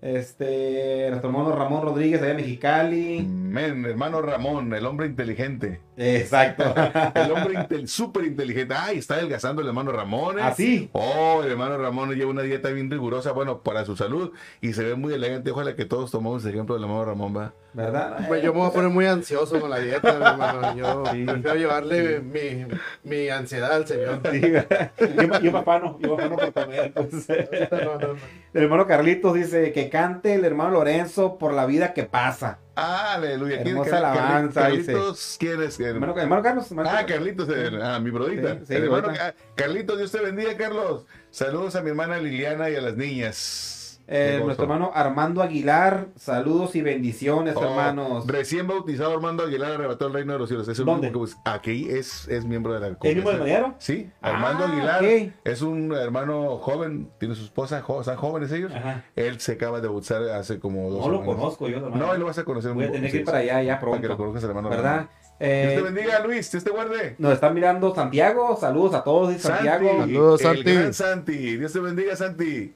[0.02, 3.20] Este, nuestro hermano Ramón Rodríguez, allá en Mexicali.
[3.22, 5.80] Men, hermano Ramón, el hombre inteligente.
[5.98, 6.62] Exacto.
[7.14, 8.74] El hombre intel- súper inteligente.
[8.76, 10.38] Ay, está adelgazando el hermano Ramón.
[10.38, 10.42] ¿eh?
[10.42, 10.88] Así.
[10.92, 14.84] Oh, el hermano Ramón lleva una dieta bien rigurosa, bueno, para su salud y se
[14.84, 15.50] ve muy elegante.
[15.50, 17.52] Ojalá que todos tomemos el ejemplo del hermano Ramón, va.
[17.74, 18.24] ¿Verdad?
[18.26, 20.76] Pues yo me voy a poner muy ansioso con la dieta, mi hermano.
[20.76, 21.24] Yo Sí.
[21.24, 22.66] prefiero llevarle mi,
[23.04, 24.20] mi ansiedad al Señor.
[24.30, 26.92] Sí, yo, yo papá no, yo papá no por comer.
[26.94, 28.08] No, no, no.
[28.54, 32.58] El hermano Carlitos dice que cante el hermano Lorenzo por la vida que pasa.
[32.78, 33.56] Aleluya.
[33.62, 35.80] ¿Quién- Hermosa alabanza, Carlitos, ¿quién es?
[35.80, 36.70] Hermano, hermano Carlos.
[36.70, 37.04] hermano Ah.
[37.06, 38.54] Carlitos, el- ah, mi brodita.
[38.60, 41.04] Sí, sí, hermano- ah, Carlitos, Dios te bendiga, Carlos.
[41.30, 43.74] Saludos a mi hermana Liliana y a las niñas.
[44.10, 48.26] Eh, nuestro hermano Armando Aguilar, saludos y bendiciones, Oh, hermanos.
[48.26, 50.66] Recién bautizado Armando Aguilar arrebató el reino de los cielos.
[50.66, 51.08] Es el ¿Dónde?
[51.08, 53.44] único que Aquí es, es miembro de la ¿El mismo del congregación.
[53.44, 53.74] Mediano?
[53.78, 58.72] Sí, Armando Ah, Aguilar es un hermano joven, tiene su esposa, jo- están jóvenes ellos.
[58.74, 59.04] Ajá.
[59.14, 61.36] Él se acaba de bautizar hace como dos No lo semanas.
[61.36, 61.96] conozco yo, hermano.
[62.06, 62.72] No, él lo vas a conocer.
[62.72, 64.16] Voy a muy- tener que ir para allá ya Para que lo pronto.
[64.16, 64.70] conozcas, hermano.
[64.70, 65.00] ¿Verdad?
[65.00, 66.50] Dios Eh, te bendiga, Luis.
[66.50, 67.14] Dios te guarde.
[67.18, 69.86] nos están mirando Santiago, saludos a todos, Santiago.
[69.98, 70.72] Santi, Saludos, el Santi.
[70.74, 71.56] gran Santi.
[71.58, 72.74] Dios te bendiga, Santi.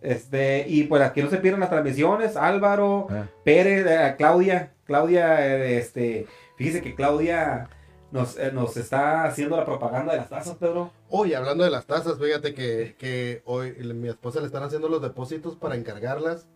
[0.00, 3.26] Este, y pues que no se pierdan las transmisiones, Álvaro, Ah.
[3.44, 6.26] Pérez, eh, Claudia, Claudia, eh, este,
[6.56, 7.68] fíjese que Claudia
[8.12, 10.92] nos, eh, nos está haciendo la propaganda de las tazas, Pedro.
[11.08, 15.02] Oye, hablando de las tazas, fíjate que, que hoy mi esposa le están haciendo los
[15.02, 16.46] depósitos para encargarlas.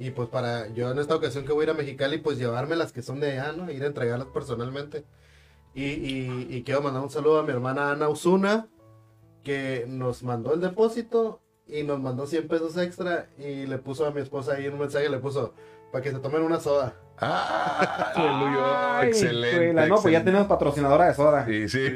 [0.00, 2.76] Y pues para yo en esta ocasión que voy a ir a Mexicali, pues llevarme
[2.76, 3.70] las que son de allá, ¿no?
[3.70, 5.04] Ir a entregarlas personalmente.
[5.74, 8.68] Y, y, y quiero mandar un saludo a mi hermana Ana Osuna,
[9.44, 13.26] que nos mandó el depósito y nos mandó 100 pesos extra.
[13.38, 15.54] Y le puso a mi esposa ahí un mensaje, le puso,
[15.92, 16.94] para que se tomen una soda.
[17.20, 18.98] Ah, aleluya.
[19.00, 19.88] Ay, excelente.
[19.88, 21.44] No, pues ya tenemos patrocinadora de soda.
[21.46, 21.86] Sí, sí.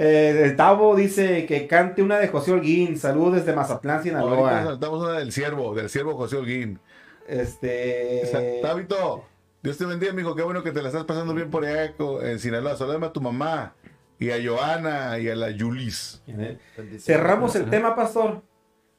[0.00, 4.64] Eh, el Tavo dice que cante una de José Holguín, saludos desde Mazatlán, Ahorita Sinaloa.
[4.64, 6.78] saltamos una del siervo, del siervo José Holguín.
[7.26, 8.22] Este,
[8.62, 9.24] Tabito,
[9.60, 10.36] Dios te bendiga, mijo.
[10.36, 11.92] Qué bueno que te la estás pasando bien por allá
[12.22, 12.76] en Sinaloa.
[12.76, 13.74] Saludame a tu mamá
[14.18, 16.22] y a Joana y a la Yulis.
[16.26, 17.04] Bendiciones.
[17.04, 18.42] cerramos el tema, pastor.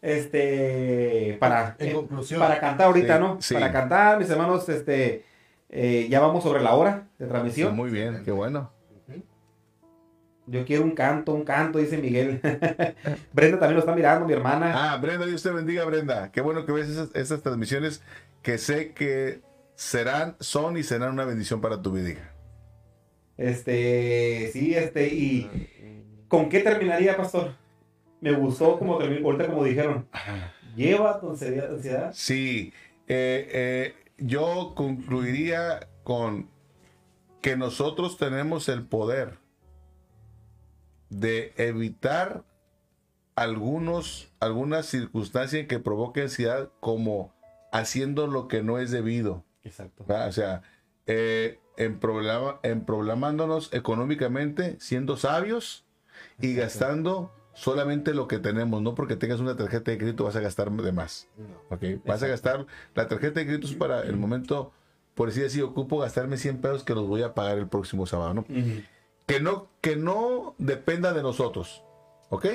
[0.02, 2.40] este, para, En eh, conclusión.
[2.40, 3.38] para cantar ahorita, Sí, ¿no?
[3.42, 3.54] sí.
[3.54, 5.26] Para cantar, mis hermanos, este,
[5.70, 7.76] eh, ya vamos sobre la hora de transmisión.
[7.76, 8.72] Muy bien, qué bueno.
[10.48, 12.40] Yo quiero un canto, un canto, dice Miguel.
[13.34, 14.94] Brenda también lo está mirando, mi hermana.
[14.94, 16.32] Ah, Brenda, Dios te bendiga, Brenda.
[16.32, 18.02] Qué bueno que ves esas, esas transmisiones
[18.42, 19.42] que sé que
[19.76, 22.34] serán, son y serán una bendición para tu vida.
[23.40, 25.50] Este, sí, este, y
[26.28, 27.56] ¿con qué terminaría, pastor?
[28.20, 30.10] Me gustó como terminó, ahorita como dijeron,
[30.76, 32.12] lleva tu ansiedad, ansiedad.
[32.14, 32.74] Sí,
[33.08, 36.50] eh, eh, yo concluiría con
[37.42, 39.38] que nosotros tenemos el poder
[41.10, 42.44] de evitar
[43.36, 47.34] algunos, algunas circunstancias que provoquen ansiedad como
[47.72, 49.46] haciendo lo que no es debido.
[49.64, 50.04] Exacto.
[50.06, 50.28] ¿verdad?
[50.28, 50.62] O sea,
[51.06, 55.86] eh, en, problema, en problemándonos económicamente, siendo sabios
[56.40, 60.42] y gastando solamente lo que tenemos, no porque tengas una tarjeta de crédito vas a
[60.42, 61.28] gastar de más.
[61.38, 61.76] No.
[61.76, 62.06] ¿ok?
[62.06, 64.72] Vas a gastar, la tarjeta de crédito es para el momento,
[65.16, 68.34] por decir así, ocupo gastarme 100 pesos que los voy a pagar el próximo sábado,
[68.34, 68.42] ¿no?
[68.42, 68.82] Ujú.
[69.26, 71.84] Que no, que no dependa de nosotros,
[72.30, 72.46] ¿ok?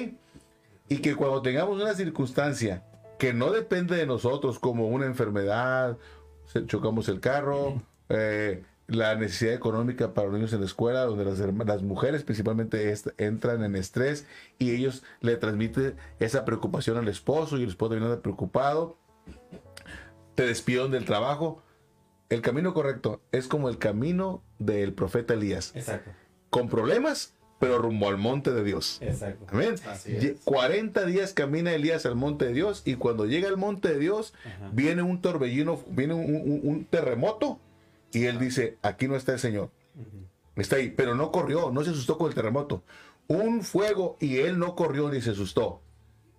[0.88, 2.84] Y que cuando tengamos una circunstancia
[3.18, 5.96] que no depende de nosotros, como una enfermedad,
[6.66, 11.38] chocamos el carro, eh, la necesidad económica para los niños en la escuela, donde las,
[11.38, 14.26] las mujeres principalmente est- entran en estrés
[14.58, 18.98] y ellos le transmiten esa preocupación al esposo y el esposo viene preocupado,
[20.34, 21.62] te despidieron del trabajo.
[22.28, 26.10] El camino correcto es como el camino del profeta Elías Exacto,
[26.50, 28.98] con problemas, pero rumbo al monte de Dios.
[29.00, 29.46] exacto.
[29.48, 29.76] Amén.
[29.88, 30.40] Así Ye- es.
[30.44, 34.34] 40 días camina Elías al monte de Dios y cuando llega al monte de Dios
[34.44, 34.70] Ajá.
[34.72, 37.60] viene un torbellino, viene un, un- un terremoto
[38.14, 39.70] y él dice, aquí no está el Señor.
[40.56, 42.84] Está ahí, pero no corrió, no se asustó con el terremoto.
[43.26, 45.80] Un fuego y él no corrió ni se asustó.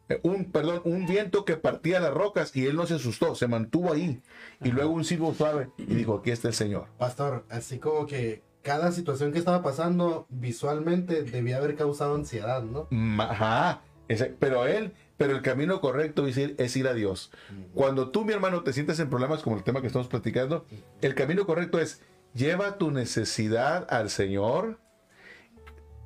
[0.08, 3.48] Eh, Un, perdón, un viento que partía las rocas y él no se asustó, se
[3.48, 4.22] mantuvo ahí.
[4.64, 6.88] Y luego un silbo suave y dijo, aquí está el Señor.
[6.98, 12.88] Pastor, así como que cada situación que estaba pasando visualmente debía haber causado ansiedad, ¿no?
[13.22, 17.32] Ajá, ese- pero él, pero el camino correcto es ir, es ir a Dios.
[17.74, 20.66] Cuando tú, mi hermano, te sientes en problemas como el tema que estamos platicando,
[21.02, 22.02] el camino correcto es
[22.34, 24.80] lleva tu necesidad al Señor.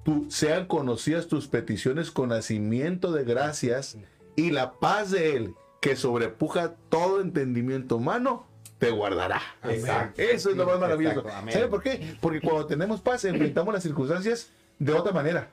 [0.04, 3.98] Tu- sean conocidas tus peticiones con nacimiento de gracias
[4.36, 8.48] y la paz de Él, que sobrepuja todo entendimiento humano,
[8.78, 9.42] te guardará.
[9.64, 10.22] Exacto.
[10.22, 11.24] Eso es lo más maravilloso.
[11.52, 12.16] ¿Sabe por qué?
[12.22, 15.52] Porque cuando tenemos paz, enfrentamos las circunstancias de otra manera.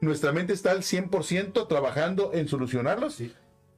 [0.00, 3.32] Nuestra mente está al 100% trabajando en solucionarlos Sí.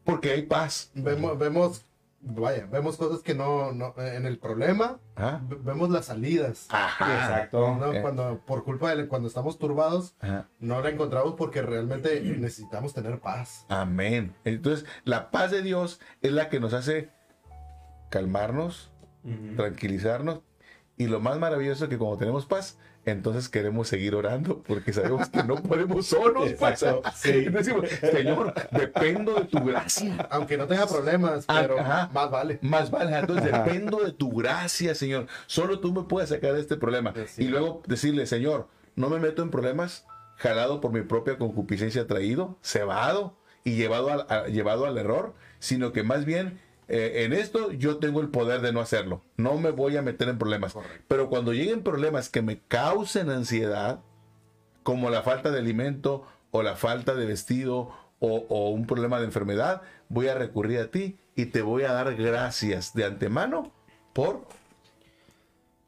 [0.04, 0.90] porque hay paz.
[0.94, 1.84] Vemos, vemos,
[2.20, 6.66] vaya, vemos cosas que no, no en el problema, v- vemos las salidas.
[6.70, 7.14] Ajá.
[7.14, 7.76] Exacto.
[7.76, 7.92] ¿no?
[7.92, 8.00] Eh.
[8.02, 10.48] Cuando, por culpa de, cuando estamos turbados, Ajá.
[10.58, 13.64] no la encontramos porque realmente necesitamos tener paz.
[13.68, 14.34] Amén.
[14.44, 17.10] Entonces, la paz de Dios es la que nos hace
[18.10, 18.90] calmarnos,
[19.56, 20.40] tranquilizarnos.
[20.96, 22.78] Y lo más maravilloso es que cuando tenemos paz,
[23.10, 26.52] entonces queremos seguir orando porque sabemos que no podemos solos.
[26.58, 26.84] pues.
[27.16, 27.30] Sí.
[27.30, 30.26] Y decimos, Señor, dependo de tu gracia.
[30.30, 32.10] Aunque no tenga problemas, Ah, pero ajá.
[32.12, 32.58] más vale.
[32.62, 35.26] Más vale, entonces dependo de tu gracia, Señor.
[35.46, 37.14] Solo tú me puedes sacar de este problema.
[37.22, 40.06] Así y luego decirle, Señor, no me meto en problemas
[40.36, 45.92] jalado por mi propia concupiscencia traído, cebado y llevado al, a- llevado al error, sino
[45.92, 49.22] que más bien eh, en esto yo tengo el poder de no hacerlo.
[49.36, 50.72] No me voy a meter en problemas.
[50.72, 51.04] Correcto.
[51.08, 54.00] Pero cuando lleguen problemas que me causen ansiedad,
[54.82, 59.26] como la falta de alimento o la falta de vestido o, o un problema de
[59.26, 63.70] enfermedad, voy a recurrir a ti y te voy a dar gracias de antemano
[64.12, 64.46] por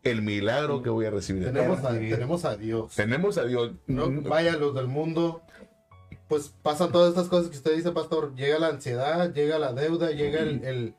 [0.03, 1.45] el milagro que voy a recibir.
[1.45, 2.95] Tenemos a, tenemos a Dios.
[2.95, 3.73] Tenemos a Dios.
[3.87, 5.43] No, vaya, los del mundo,
[6.31, 8.35] pues pasan todas estas cosas que usted dice, pastor.
[8.37, 10.95] Llega la ansiedad, llega la deuda, llega el, el,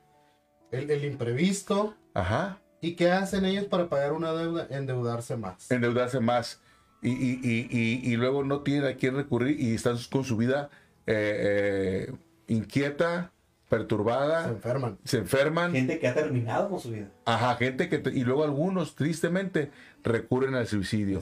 [0.71, 1.95] el- el imprevisto.
[2.13, 2.59] Ajá.
[2.81, 4.67] ¿Y qué hacen ellos para pagar una deuda?
[4.69, 5.71] Endeudarse más.
[5.71, 6.59] Endeudarse más.
[7.01, 10.35] Y, y- y- y- y luego no tienen a quién recurrir y están con su
[10.37, 10.69] vida
[11.07, 12.13] eh, eh,
[12.47, 13.31] inquieta,
[13.69, 14.97] perturbada, Se enferman.
[15.05, 15.71] se enferman.
[15.71, 17.09] Gente que ha terminado con su vida.
[17.25, 17.99] Ajá, gente que...
[17.99, 19.71] te- y luego algunos, tristemente,
[20.03, 21.21] recurren al suicidio.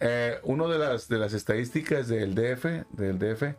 [0.00, 3.56] Eh, una de las, de las estadísticas del DF, del DF eh,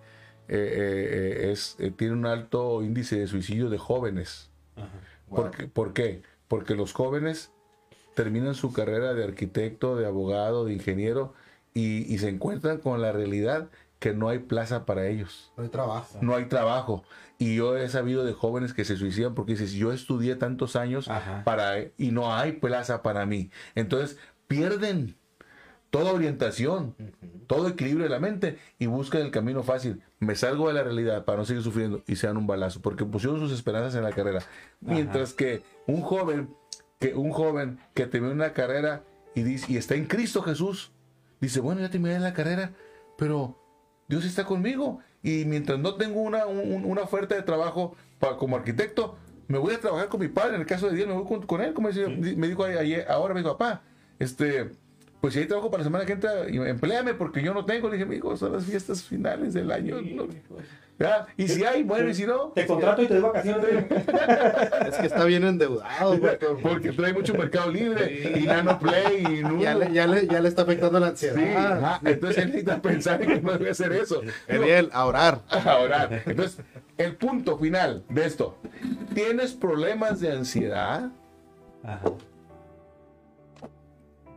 [0.49, 4.49] eh, es, eh, tiene un alto índice de suicidio de jóvenes.
[4.75, 4.89] Ajá.
[5.29, 5.67] ¿Por, qué?
[5.67, 6.21] ¿Por qué?
[6.47, 7.51] Porque los jóvenes
[8.15, 11.33] terminan su carrera de arquitecto, de abogado, de ingeniero
[11.73, 15.51] y, y se encuentran con la realidad que no hay plaza para ellos.
[15.57, 16.19] No hay trabajo.
[16.21, 17.03] No hay trabajo.
[17.39, 21.07] Y yo he sabido de jóvenes que se suicidan porque dices, yo estudié tantos años
[21.07, 21.43] Ajá.
[21.43, 23.51] para y no hay plaza para mí.
[23.75, 25.15] Entonces pierden
[25.89, 26.95] toda orientación,
[27.47, 30.01] todo equilibrio de la mente y buscan el camino fácil.
[30.19, 33.39] Me salgo de la realidad para no seguir sufriendo y sean un balazo, porque pusieron
[33.39, 34.41] sus esperanzas en la carrera.
[34.81, 36.49] Mientras que un joven,
[36.99, 39.03] que un joven que termina una carrera
[39.35, 40.91] y, dice, y está en Cristo Jesús,
[41.39, 42.71] dice, bueno, ya terminé la carrera,
[43.17, 43.57] pero
[44.07, 44.99] Dios está conmigo.
[45.23, 49.17] Y mientras no tengo una, una oferta de trabajo para, como arquitecto,
[49.47, 50.55] me voy a trabajar con mi padre.
[50.55, 51.73] En el caso de Dios, me voy con, él.
[51.73, 53.81] Como me dijo ayer, ahora dijo, papá,
[54.19, 54.69] este,
[55.21, 57.87] pues si hay trabajo para la semana que entra, empléame porque yo no tengo.
[57.87, 59.97] Le dije, amigo, son las fiestas finales del año.
[61.37, 62.51] Y si hay, bueno, y si no.
[62.55, 63.85] Te contrato y te doy vacaciones.
[64.87, 66.19] es que está bien endeudado,
[66.61, 70.47] porque trae mucho mercado libre y Nano Play y ya, le, ya, le, ya, le,
[70.47, 71.99] está afectando la ansiedad.
[72.03, 74.21] entonces él necesita pensar en que no debe hacer eso.
[74.47, 75.41] Genial, a orar.
[75.49, 76.23] A orar.
[76.25, 76.63] Entonces,
[76.97, 78.57] el punto final de esto.
[79.13, 81.11] ¿Tienes problemas de ansiedad?
[81.83, 82.01] Ajá.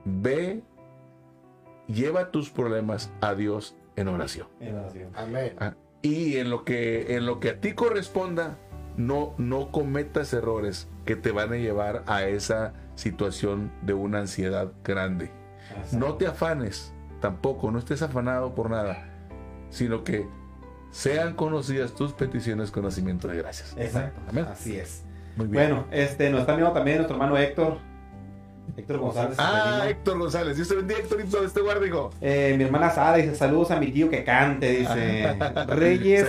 [0.05, 0.63] Ve,
[1.87, 4.49] lleva tus problemas a Dios en oración.
[4.61, 5.11] En oración.
[5.15, 5.55] Amén.
[5.59, 8.59] Ah, y en lo que en lo que a ti corresponda,
[8.97, 14.73] no no cometas errores que te van a llevar a esa situación de una ansiedad
[14.85, 15.31] grande.
[15.93, 19.09] No te afanes, tampoco, no estés afanado por nada,
[19.71, 20.27] sino que
[20.91, 23.75] sean conocidas tus peticiones con nacimiento de gracias.
[23.79, 24.21] Exacto.
[24.51, 25.05] Así es.
[25.37, 25.71] Muy bien.
[25.71, 27.79] Bueno, este, nos está viendo también nuestro hermano Héctor.
[28.77, 29.37] Héctor González.
[29.39, 30.57] Ah, Héctor González.
[30.57, 32.11] Dios te bendiga, Héctorito, este guardigo.
[32.21, 34.71] Eh, mi hermana Sara dice: Saludos a mi tío que cante.
[34.71, 35.37] Dice
[35.69, 36.29] Reyes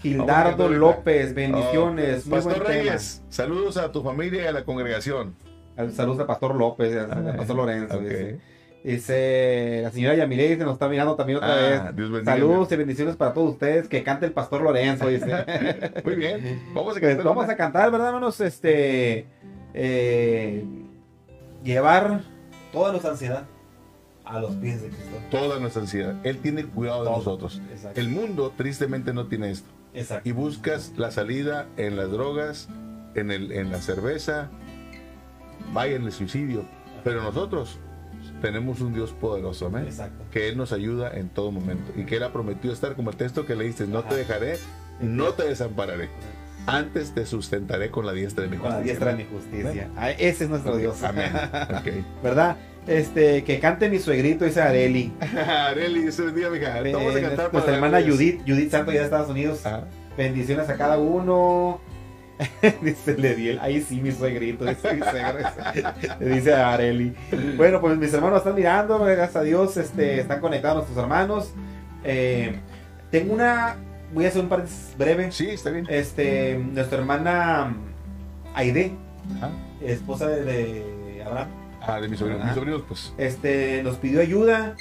[0.00, 1.34] Gildardo López.
[1.34, 2.26] Bendiciones.
[2.26, 5.34] Oh, Pastor Reyes, saludos a tu familia y a la congregación.
[5.92, 8.00] Saludos al Pastor López, al Pastor Lorenzo.
[8.82, 9.80] Dice.
[9.82, 12.24] la señora Yamile nos está mirando también otra ah, vez.
[12.24, 13.88] Saludos y bendiciones para todos ustedes.
[13.88, 15.26] Que cante el pastor Lorenzo, dice.
[16.04, 16.62] Muy bien.
[16.72, 17.24] Vamos a cantar.
[17.24, 18.40] vamos a cantar, ¿verdad, hermanos?
[18.40, 19.26] Este.
[19.74, 20.64] Eh,
[21.64, 22.22] llevar
[22.72, 23.46] toda nuestra ansiedad
[24.24, 25.16] a los pies de Cristo.
[25.30, 26.14] Toda nuestra ansiedad.
[26.24, 27.60] Él tiene cuidado de nosotros.
[27.94, 29.70] El mundo tristemente no tiene esto.
[30.24, 32.68] Y buscas la salida en las drogas,
[33.14, 34.50] en, el, en la cerveza,
[35.72, 36.64] vaya en el suicidio.
[37.02, 37.78] Pero nosotros
[38.42, 39.88] tenemos un Dios poderoso, amén.
[40.30, 41.92] Que Él nos ayuda en todo momento.
[41.96, 44.58] Y que Él ha prometido estar como el texto que leíste, no te dejaré,
[45.00, 46.10] no te desampararé
[46.66, 48.76] antes te sustentaré con la diestra de mi justicia.
[48.76, 49.90] Con la diestra de mi justicia.
[49.96, 51.02] Ah, ese es nuestro Dios.
[51.02, 51.30] Amén.
[52.22, 52.56] ¿Verdad?
[52.86, 55.12] Este, que cante mi suegrito, dice Areli.
[55.48, 56.80] Areli, Dios bendiga, mija.
[56.92, 59.62] Vamos a cantar Nuestra hermana Judith, Judith Santo ya de Estados Unidos.
[60.16, 61.80] Bendiciones a cada uno.
[62.82, 65.84] dice Lediel, ahí sí mi suegrito, dice, dice,
[66.20, 67.14] dice Areli.
[67.56, 71.54] Bueno, pues mis hermanos están mirando, gracias a Dios, este, están conectados nuestros hermanos.
[72.04, 72.60] Eh,
[73.10, 73.76] tengo una
[74.12, 75.32] voy a hacer un paréntesis breve.
[75.32, 75.86] Sí, está bien.
[75.88, 77.74] Este, nuestra hermana
[78.54, 78.92] Aide,
[79.80, 81.48] esposa de, Abraham.
[81.82, 83.12] Ah, de mis sobrinos, mis sobrinos, pues.
[83.18, 84.74] Este, nos pidió ayuda,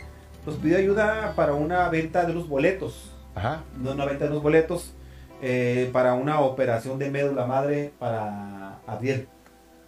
[0.45, 3.11] nos pidió ayuda para una venta de unos boletos.
[3.35, 3.63] Ajá.
[3.77, 4.93] No, una venta de unos boletos
[5.41, 9.27] eh, para una operación de médula madre para Adiel.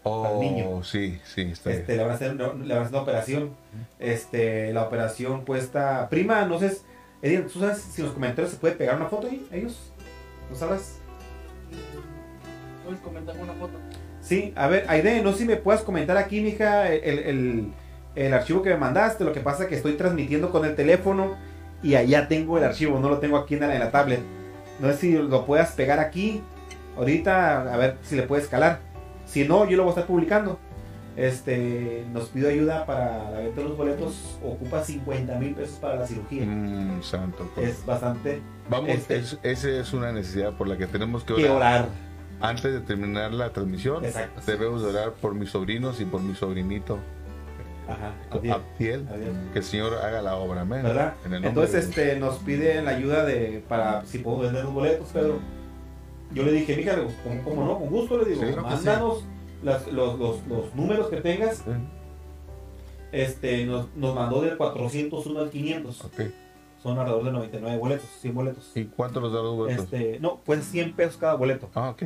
[0.04, 0.84] Oh, para el niño.
[0.84, 3.56] sí, sí, está este, Le van a hacer, le van a hacer una operación.
[4.00, 6.08] Este, la operación cuesta.
[6.10, 6.78] Prima, no sé
[7.22, 9.48] Edith, ¿tú sabes si en los comentarios se puede pegar una foto ahí?
[9.52, 9.92] ¿Ellos?
[10.50, 11.00] ¿No sabes?
[12.86, 13.74] ¿Puedes comentar una foto?
[14.22, 17.74] Sí, a ver, Aide, no sé si me puedes comentar aquí, mija, el, el,
[18.16, 19.24] el archivo que me mandaste.
[19.24, 21.36] Lo que pasa es que estoy transmitiendo con el teléfono
[21.82, 24.20] y allá tengo el archivo, no lo tengo aquí en la, en la tablet.
[24.80, 26.42] No sé si lo puedas pegar aquí
[26.98, 28.80] ahorita, a ver si le puedes escalar.
[29.26, 30.60] Si no, yo lo voy a estar publicando
[31.18, 35.96] este, nos pidió ayuda para la venta de los boletos, ocupa 50 mil pesos para
[35.96, 36.46] la cirugía.
[36.46, 37.50] Mm, santo.
[37.56, 37.70] Pues.
[37.70, 38.40] Es bastante.
[38.70, 41.90] Vamos, este, esa es una necesidad por la que tenemos que orar.
[42.40, 44.04] Antes de terminar la transmisión,
[44.46, 47.00] debemos orar por mis sobrinos y por mi sobrinito.
[47.90, 49.08] Ajá, Abdiel,
[49.54, 50.86] que el Señor haga la obra, amén.
[51.42, 55.40] Entonces este, nos piden la ayuda de para si puedo vender los boletos, Pedro.
[56.32, 56.96] Yo le dije, mija,
[57.44, 57.80] ¿cómo, no?
[57.80, 59.24] Con gusto le digo, mándanos
[59.64, 61.64] los, los, los, números que tengas,
[63.12, 66.06] este, nos, nos, mandó del 401 al 500.
[66.82, 68.72] Son alrededor de 99 boletos, 100 boletos.
[68.76, 69.86] ¿Y cuánto nos da los boletos?
[69.86, 71.70] Este, no, pues 100 pesos cada boleto.
[71.74, 72.04] Ah, ok.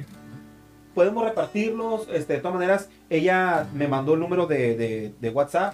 [0.96, 5.74] Podemos repartirlos, este, de todas maneras, ella me mandó el número de, de, de WhatsApp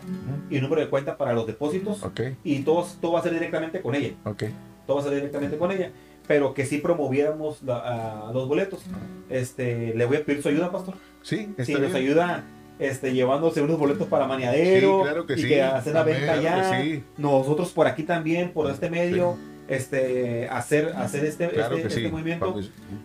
[0.49, 2.03] y el número de cuenta para los depósitos.
[2.03, 2.37] Okay.
[2.43, 4.13] Y todo, todo va a ser directamente con ella.
[4.25, 4.53] Okay.
[4.85, 5.91] Todo va a ser directamente con ella
[6.27, 8.81] pero que sí promoviéramos a los boletos.
[9.29, 10.95] Este, le voy a pedir su ayuda, pastor.
[11.27, 12.45] Sí, si nos ayuda
[12.79, 16.81] este, llevándose unos boletos para Maniadero y que hacer la venta allá.
[17.17, 19.35] Nosotros por aquí también, por este medio,
[19.67, 22.55] este, hacer, hacer este, este, este movimiento.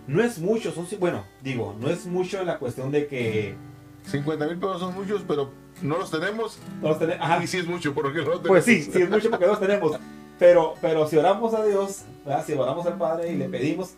[0.07, 3.57] No es mucho, son, bueno, digo, no es mucho la cuestión de que
[4.07, 5.51] 50 mil pesos son muchos, pero
[5.83, 6.61] no los tenemos.
[6.81, 7.25] No los tenemos.
[7.25, 7.43] Ajá.
[7.43, 8.49] Y sí es mucho, porque no los tenemos.
[8.49, 9.99] Pues sí, sí es mucho porque no los tenemos.
[10.39, 12.45] Pero, pero si oramos a Dios, ¿verdad?
[12.47, 13.95] si oramos al Padre y le pedimos,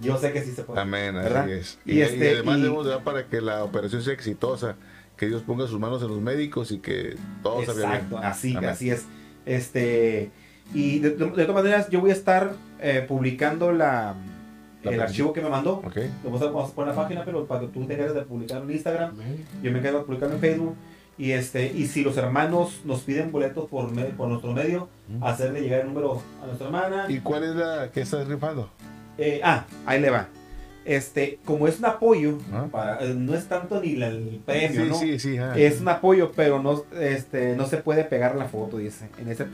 [0.00, 0.80] yo sé que sí se puede.
[0.80, 1.42] Amén, ¿verdad?
[1.44, 1.78] así es.
[1.84, 4.76] Y Y, este, y además y- debemos de dar para que la operación sea exitosa,
[5.16, 7.90] que Dios ponga sus manos en los médicos y que todo salga bien.
[7.92, 8.70] Exacto, así, Amén.
[8.70, 9.04] así es.
[9.46, 10.30] Este,
[10.72, 14.14] y de, de- de todas maneras, yo voy a estar eh, publicando la,
[14.82, 15.74] La el archivo que me mandó.
[15.84, 15.96] Ok.
[16.24, 18.14] Lo vamos a, vamos a poner en la página, pero para que tú te encargues
[18.14, 19.14] de publicarlo en Instagram,
[19.62, 20.74] yo me encargo de publicarlo en Facebook.
[21.16, 24.88] Y, este, y si los hermanos nos piden boletos por, me- por nuestro medio,
[25.20, 27.06] hacerle llegar el número a nuestra hermana.
[27.08, 28.68] ¿Y cuál es la que estás rifando?
[29.18, 30.28] Eh, ah, ahí le va.
[30.84, 32.66] Este, como es un apoyo, Ah.
[32.70, 34.94] para, eh, no es tanto ni la- el premio, sí, ¿no?
[34.96, 35.38] sí, sí.
[35.38, 35.54] ah.
[35.56, 39.08] Es un apoyo, pero no, este, no se puede pegar la foto, dice.
[39.18, 39.46] En ese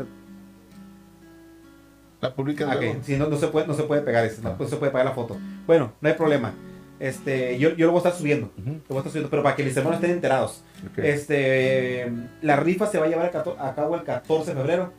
[2.21, 2.93] La publicas Ah, luego.
[2.95, 2.99] ok.
[3.05, 4.57] Sí, no, no se puede, no se puede pegar eso, no, Ah.
[4.59, 5.39] no se puede pegar la foto.
[5.67, 6.53] Bueno, no hay problema.
[6.99, 9.57] Este, yo, yo lo voy a estar subiendo, lo voy a estar subiendo, pero para
[9.57, 10.63] que mis hermanos estén enterados.
[10.99, 13.27] Este, la rifa se va a llevar
[13.59, 14.93] a cabo el 14 de febrero.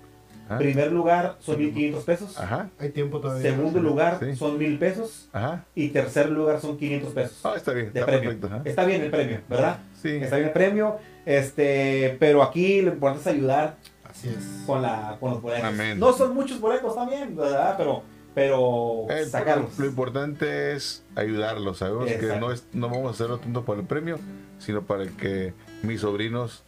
[0.53, 0.57] Ah.
[0.57, 2.37] Primer lugar son 1.500 pesos.
[2.39, 3.51] Ajá, Hay tiempo todavía.
[3.51, 4.35] Segundo lugar Sí.
[4.35, 5.29] son 1.000 pesos.
[5.31, 5.65] ajá.
[5.75, 7.39] Y tercer lugar son 500 pesos.
[7.43, 8.29] Ah, está bien, de está premio.
[8.31, 8.47] perfecto.
[8.47, 8.61] ajá.
[8.65, 9.79] Está bien el premio, ¿verdad?
[10.01, 10.09] Sí.
[10.09, 10.97] Está bien el premio.
[11.25, 14.63] Este, pero aquí lo importante es ayudar Así es.
[14.65, 15.65] con, la, con los boletos.
[15.65, 15.97] Amén.
[15.99, 17.75] No son muchos boletos también, ¿verdad?
[17.77, 18.03] Pero,
[18.35, 19.77] pero Eh, sacarlos.
[19.79, 21.77] Lo importante es ayudarlos.
[21.77, 22.39] Sabemos que Exacto.
[22.45, 24.19] no, es, no vamos a hacerlo tanto por el premio,
[24.59, 26.63] sino para que mis sobrinos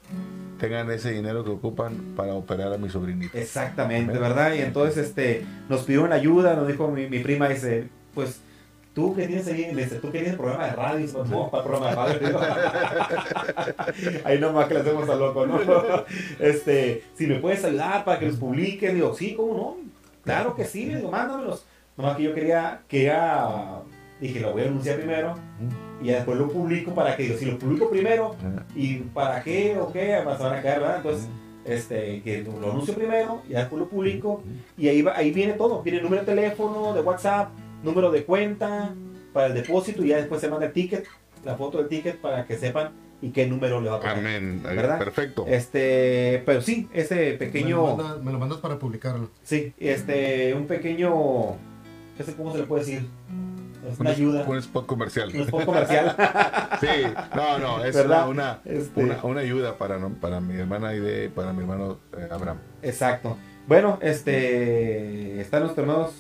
[0.64, 3.38] tengan ese dinero que ocupan para operar a mi sobrinito.
[3.38, 4.18] Exactamente.
[4.18, 4.54] ¿verdad?
[4.54, 8.40] Y entonces este, nos pidieron ayuda, nos dijo mi, mi prima, dice, pues
[8.94, 12.08] tú que tienes ahí, dice, tú que tienes programa de radio, pues, no, para programa
[12.08, 12.40] de radio.
[14.24, 15.60] ahí nomás que le hacemos al loco, ¿no?
[16.40, 19.78] este, si me puedes ayudar para que los publiquen, digo, sí, ¿cómo no?
[20.24, 21.66] Claro que sí, le digo, mándamelos.
[21.98, 23.50] Nomás que yo quería, quería,
[24.28, 25.36] dije, lo voy a anunciar primero
[26.02, 28.36] y ya después lo publico para que, digo, si lo publico primero.
[28.76, 30.16] ¿y para qué o qué?
[30.16, 30.98] Además se van a quedar, ¿verdad?
[30.98, 31.28] Entonces,
[31.66, 34.44] este, que lo anuncio primero, y después lo publico,
[34.78, 35.82] y ahí, va, ahí viene todo.
[35.82, 37.52] Viene el número de teléfono, de WhatsApp,
[37.84, 38.94] número de cuenta,
[39.32, 41.06] para el depósito, y ya después se manda el ticket,
[41.46, 44.18] la foto del ticket, para que sepan y qué número le va a tocar.
[44.18, 44.62] Amén.
[44.62, 45.00] ¿Verdad?
[45.00, 45.46] Perfecto.
[45.48, 49.30] Este, pero sí, ese Me lo, pequeño, me lo mandas para publicarlo.
[49.44, 53.08] sí, este, un pequeño, no sé cómo se le puede decir,
[53.92, 55.30] es una Un- ayuda, Un spot comercial.
[55.34, 56.16] un spot comercial.
[56.82, 56.88] Sí,
[57.36, 61.30] no, no, es una, una, Este- una, una ayuda para, no- para mi hermana y
[61.30, 62.58] para mi hermano eh, Abraham.
[62.82, 63.38] Exacto.
[63.68, 65.40] Bueno, este.
[65.40, 66.12] Están los hermanos.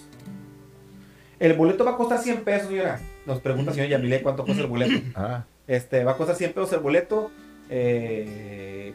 [1.39, 2.99] El boleto va a costar 100 pesos, señora.
[3.25, 4.93] Nos pregunta señor Yamile cuánto cuesta el boleto.
[5.15, 7.31] Ah, Este, va a costar 100 pesos el boleto.
[7.69, 8.93] Eh,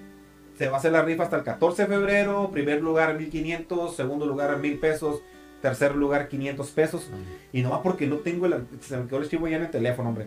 [0.56, 2.50] se va a hacer la rifa hasta el 14 de febrero.
[2.50, 5.20] Primer lugar 1500, segundo lugar 1000 pesos,
[5.62, 7.10] tercer lugar 500 pesos.
[7.52, 8.64] Y nomás porque no tengo el.
[8.80, 10.26] Se me quedó el archivo ya en el teléfono, hombre.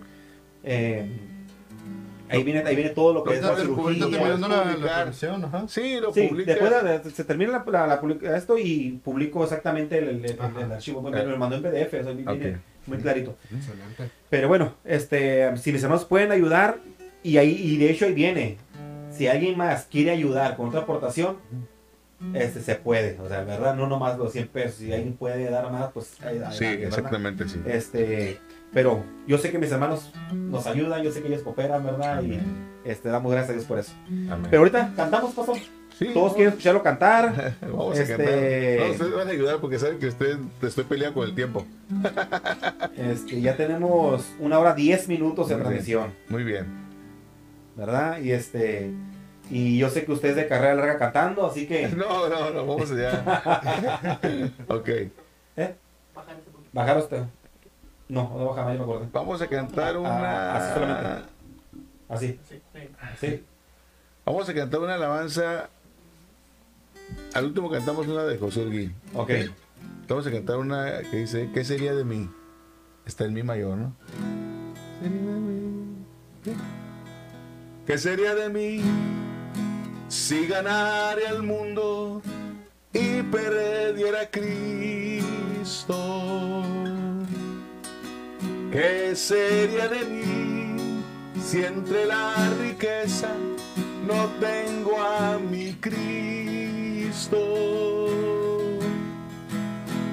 [0.63, 1.05] Eh,
[2.29, 4.07] ahí, viene, ahí viene todo lo que es la cirugía.
[4.09, 5.01] terminando la, la publicar.
[5.01, 5.67] operación, ajá.
[5.67, 6.51] sí, lo Sí, publica.
[6.53, 10.25] después de- de- se termina la, la- la publica- esto y publico exactamente el, el-
[10.25, 10.61] el- Ajá.
[10.61, 11.01] el archivo.
[11.01, 12.57] Me lo mandó en PDF, o sea, viene Ok.
[12.87, 13.35] muy clarito.
[13.53, 14.09] Excelente.
[14.29, 16.79] Pero bueno, este, si mis hermanos pueden ayudar,
[17.23, 18.57] y ahí, y de hecho ahí viene.
[19.11, 21.37] Si alguien más quiere ayudar con otra aportación,
[22.33, 23.17] este se puede.
[23.19, 23.75] O sea, ¿verdad?
[23.75, 24.75] No nomás los 100 pesos.
[24.75, 26.83] Si alguien puede dar más, pues adelante, Sí, ¿verdad?
[26.87, 27.61] exactamente, sí.
[27.65, 28.37] Este,
[28.73, 32.21] pero yo sé que mis hermanos nos ayudan, yo sé que ellos cooperan, ¿verdad?
[32.23, 32.39] Y
[32.85, 33.93] este, damos gracias a Dios por eso.
[34.07, 34.47] Amén.
[34.49, 35.57] Pero ahorita cantamos, pastor.
[35.99, 37.55] Sí, Todos vamos- quieren escucharlo cantar.
[37.61, 38.87] Vamos a Este- cantar.
[38.87, 41.65] No, ustedes van a ayudar porque saben que ustedes te estoy peleando con el tiempo.
[42.97, 46.65] Este, ya tenemos una hora diez minutos de transmisión, Muy bien.
[47.75, 48.19] ¿verdad?
[48.19, 48.91] Y este,
[49.51, 52.65] y yo sé que usted es de carrera larga cantando, así que No, no, no,
[52.65, 53.23] vamos allá.
[54.67, 54.89] ok.
[54.89, 55.11] Poquito.
[56.73, 57.23] bajar usted.
[58.07, 59.07] No, no baja más, yo me acuerdo.
[59.13, 60.55] Vamos a cantar Ah, una.
[60.57, 61.29] así solamente.
[62.09, 62.89] Así, Sí, sí.
[63.19, 63.43] sí.
[64.25, 65.69] Vamos a cantar una alabanza.
[67.33, 68.93] Al último cantamos una de José Orguín.
[69.13, 69.31] Ok.
[70.07, 72.29] Vamos a cantar una que dice, ¿qué sería de mí?
[73.05, 73.93] Está en mi mayor, ¿no?
[77.87, 78.81] ¿Qué sería de mí
[80.11, 82.21] si ganara el mundo
[82.91, 85.85] y perdiera Cristo?
[88.71, 91.01] ¿Qué sería de mí
[91.41, 93.29] si entre la riqueza
[94.05, 97.37] no tengo a mi Cristo?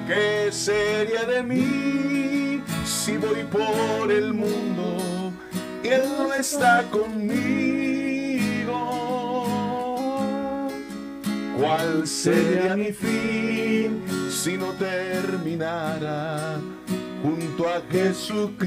[0.07, 5.33] ¿Qué sería de mí si voy por el mundo
[5.83, 8.08] y Él no está conmigo?
[11.59, 16.57] ¿Cuál sería mi fin si no terminara
[17.21, 18.65] junto a Jesucristo?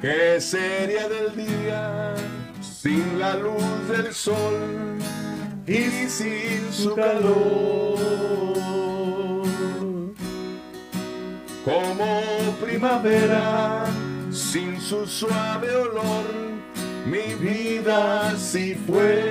[0.00, 2.14] ¿Qué sería del día
[2.62, 4.96] sin la luz del sol
[5.66, 7.98] y sin su calor?
[11.66, 12.22] Como
[12.64, 13.84] primavera
[14.30, 16.43] sin su suave olor,
[17.06, 19.24] mi vida si fuera.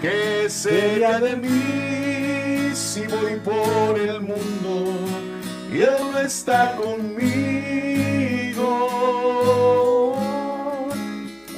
[0.00, 4.98] ¿Qué sería de mí si voy por el mundo
[5.72, 7.32] y Él no está conmigo?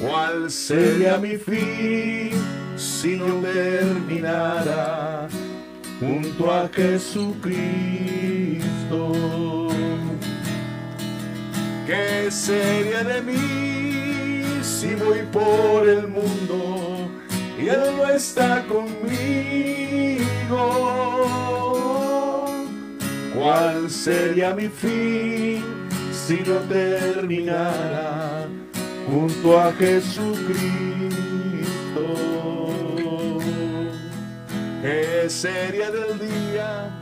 [0.01, 2.31] ¿Cuál sería mi fin
[2.75, 5.27] si no terminara
[5.99, 7.55] junto a Jesucristo?
[11.85, 16.75] ¿Qué sería de mí si voy por el mundo?
[17.65, 18.95] y Él no está conmigo.
[23.35, 25.63] ¿Cuál sería mi fin
[26.11, 28.47] si no terminara
[29.07, 31.15] junto a Jesucristo?
[34.81, 36.99] ¿Qué sería del día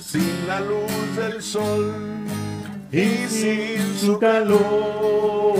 [0.00, 2.13] sin la luz del sol
[2.94, 5.54] y sin su calor?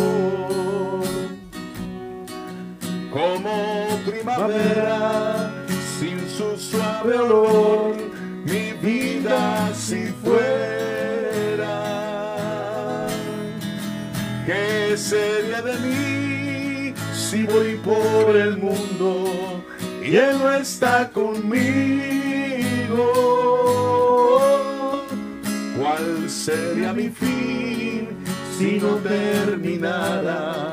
[3.15, 5.53] como primavera,
[5.99, 7.95] sin su suave olor,
[8.45, 11.77] mi vida si fuera.
[14.45, 19.65] ¿Qué sería de mí si voy por el mundo
[20.03, 21.75] y Él no está conmigo?
[25.97, 28.09] ¿Cuál sería mi fin
[28.59, 30.73] si no terminara?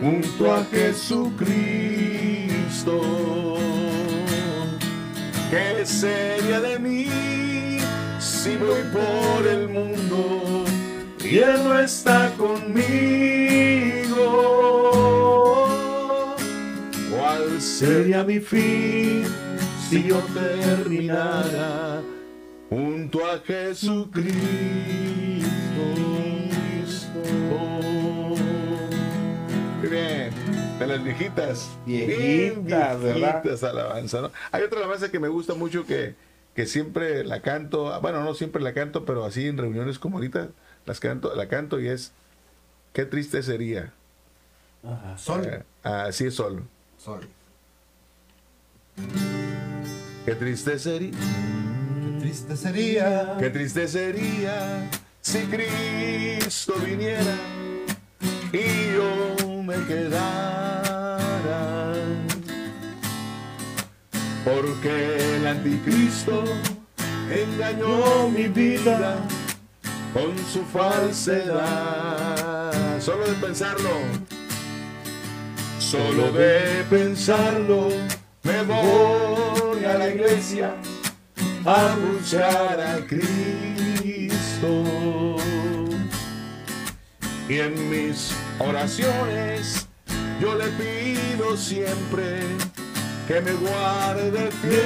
[0.00, 1.18] junto a Jesucristo.
[5.50, 7.06] ¿Qué sería de mí
[8.18, 10.64] si voy por el mundo
[11.22, 12.86] y Él no está conmigo?
[17.10, 19.24] ¿Cuál sería mi fin
[19.90, 22.00] si yo terminara
[22.76, 24.36] junto a Jesucristo?
[30.78, 31.70] de las viejitas.
[31.86, 34.30] Viejitas, viejitas alabanza, ¿no?
[34.52, 36.14] Hay otra alabanza que me gusta mucho que,
[36.54, 40.48] que siempre la canto, bueno, no siempre la canto, pero así en reuniones como ahorita
[40.84, 42.12] las canto, la canto y es
[42.92, 43.92] Qué triste sería.
[44.82, 45.18] Ajá.
[45.18, 45.44] Sol.
[45.44, 46.62] Eh, así es sol.
[46.96, 47.28] Sol.
[50.24, 51.12] Qué triste sería.
[52.36, 53.34] Triste sería.
[53.38, 54.90] Qué triste sería
[55.22, 57.34] si Cristo viniera
[58.52, 61.16] y yo me quedara.
[64.44, 66.44] Porque el anticristo
[67.30, 69.16] engañó mi vida
[70.12, 71.40] con su falsedad.
[73.00, 73.88] Solo de pensarlo,
[75.78, 77.88] solo de pensarlo,
[78.42, 80.74] me voy a la iglesia
[81.66, 83.26] anunciar a Cristo.
[87.48, 89.88] Y en mis oraciones
[90.40, 92.40] yo le pido siempre
[93.26, 94.76] que me guarde fiel.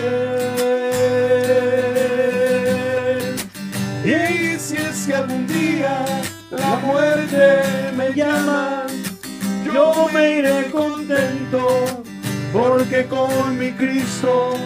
[4.05, 6.05] Y si es que algún día
[6.51, 7.63] la muerte
[7.95, 8.87] me llama,
[9.65, 12.03] yo me iré contento,
[12.53, 14.57] porque con mi Cristo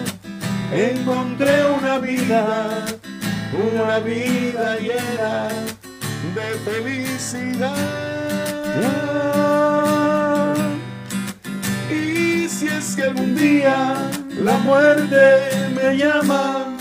[0.73, 2.85] encontré una vida,
[3.53, 5.49] una vida llena
[6.35, 7.74] de felicidad.
[11.91, 14.11] Y si es que algún día
[14.43, 16.77] la muerte me llama,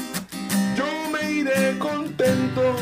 [0.75, 2.75] yo me iré contento,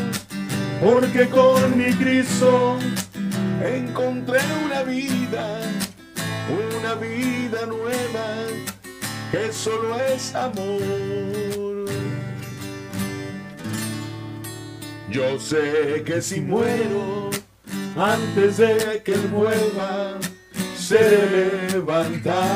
[0.83, 2.77] porque con mi Cristo
[3.63, 5.59] encontré una vida,
[6.49, 8.25] una vida nueva,
[9.31, 11.85] que solo es amor.
[15.09, 17.29] Yo sé que si muero
[17.95, 20.19] antes de que él vuelva,
[20.77, 22.51] seré levantado.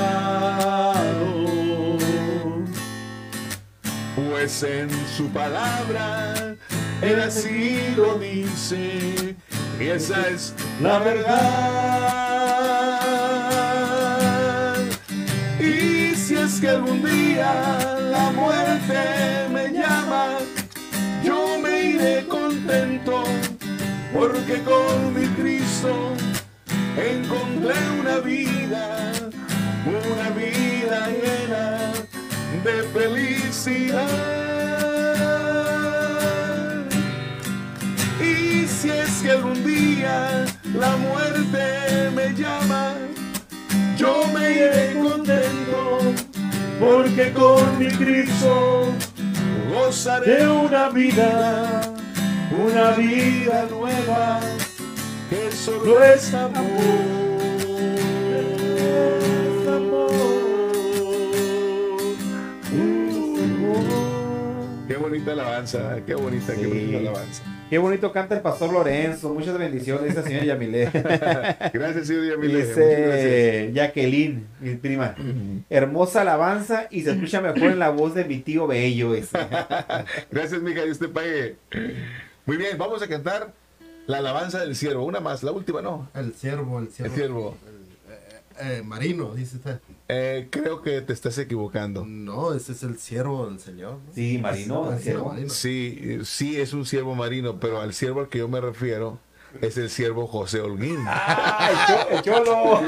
[4.16, 6.56] Pues en su palabra
[7.02, 9.36] él así lo dice,
[9.80, 12.15] y esa es la verdad.
[16.66, 17.54] si algún día
[18.12, 18.98] la muerte
[19.52, 20.40] me llama,
[21.24, 23.24] yo me iré contento,
[24.12, 26.14] porque con mi Cristo
[26.98, 29.12] encontré una vida,
[29.86, 31.92] una vida llena
[32.64, 34.10] de felicidad.
[38.20, 42.94] Y si es que algún día la muerte me llama,
[43.98, 46.25] yo me iré contento
[46.80, 48.94] porque con mi Cristo
[49.74, 51.82] gozaré una vida,
[52.52, 54.40] una vida nueva,
[55.30, 57.26] que solo es amor.
[64.88, 67.55] Qué bonita alabanza, qué bonita, qué bonita alabanza.
[67.70, 69.34] Qué bonito canta el pastor Lorenzo.
[69.34, 70.86] Muchas bendiciones, dice el señor Yamile.
[71.74, 72.66] Gracias, señor Yamile.
[72.66, 75.16] Dice Jacqueline, mi prima.
[75.70, 79.14] Hermosa alabanza y se escucha mejor en la voz de mi tío Bello.
[79.14, 79.40] dice.
[80.32, 81.56] Gracias, mija, Dios te pague.
[82.46, 83.52] Muy bien, vamos a cantar
[84.06, 85.04] la alabanza del siervo.
[85.04, 86.08] Una más, la última, ¿no?
[86.14, 87.16] El ciervo, el El ciervo.
[87.16, 87.58] siervo.
[88.62, 89.80] Eh, marino, dice usted.
[90.08, 92.06] Eh, creo que te estás equivocando.
[92.06, 93.94] No, ese es el siervo del Señor.
[94.06, 94.14] ¿no?
[94.14, 94.92] Sí, Marino,
[95.36, 95.50] El.
[95.50, 99.18] Sí, eh, sí es un siervo marino, pero al siervo al que yo me refiero
[99.62, 101.00] es el siervo José Holguín.
[101.08, 102.82] ¡Ah, el cholo!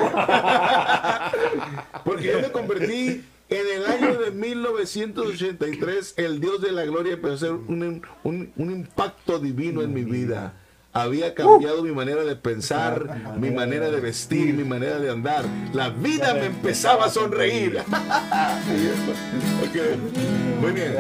[2.06, 7.31] Porque yo me convertí en el año de 1983, el Dios de la gloria empezó
[7.31, 10.53] a hacer un, un- un impacto divino en mi vida.
[10.98, 15.45] Había cambiado mi manera de pensar, mi manera de vestir, mi manera de andar.
[15.72, 17.78] La vida me empezaba a sonreír.
[19.61, 19.76] Ok,
[20.60, 20.95] Muy bien.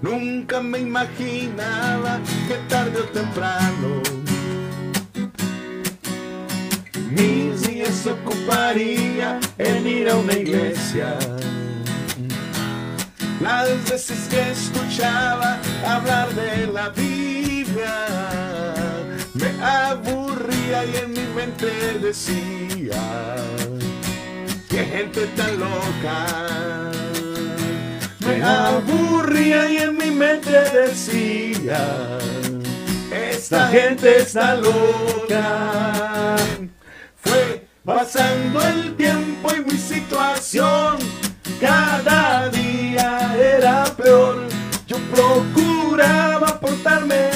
[0.00, 4.02] Nunca me imaginaba que tarde o temprano
[7.10, 11.18] mis días ocuparía en ir a una iglesia.
[13.42, 16.90] Las veces que escuchaba hablar de la
[19.34, 21.66] Me aburría y en mi mente
[22.00, 23.36] decía,
[24.70, 26.90] qué gente tan loca.
[28.20, 32.18] Me aburría y en mi mente decía,
[33.12, 36.36] esta gente está loca.
[37.16, 40.96] Fue pasando el tiempo y mi situación
[41.60, 44.48] cada día era peor.
[44.86, 47.35] Yo procuraba portarme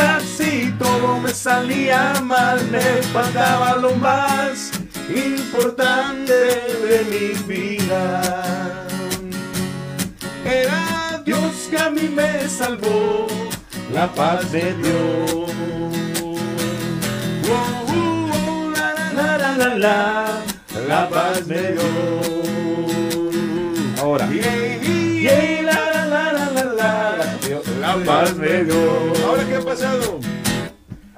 [0.00, 2.58] casi todo me salía mal.
[2.70, 4.70] Me faltaba lo más
[5.08, 6.38] importante
[6.88, 8.86] de mi vida.
[10.44, 13.26] Era Dios que a mí me salvó,
[13.92, 15.50] la paz de Dios.
[17.52, 17.58] Oh,
[17.88, 19.98] oh, oh, la, la, la, la, la,
[20.88, 22.40] la paz de Dios.
[24.00, 24.26] Ahora.
[24.30, 24.69] Yeah,
[28.08, 30.20] Ahora qué ha pasado?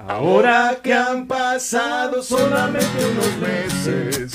[0.07, 4.33] Ahora que han pasado solamente unos meses.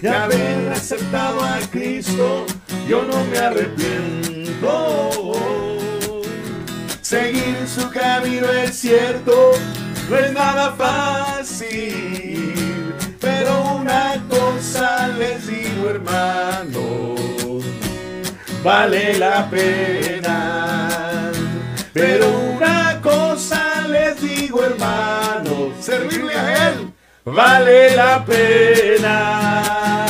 [0.00, 2.46] De haber aceptado a Cristo,
[2.88, 5.32] yo no me arrepiento.
[7.02, 9.52] Seguir su camino es cierto,
[10.08, 12.54] no es nada fácil,
[13.20, 17.20] pero una cosa les digo hermanos,
[18.62, 20.88] vale la pena.
[21.92, 26.92] Pero una cosa les digo hermanos, servirle a Él
[27.24, 30.06] vale la pena.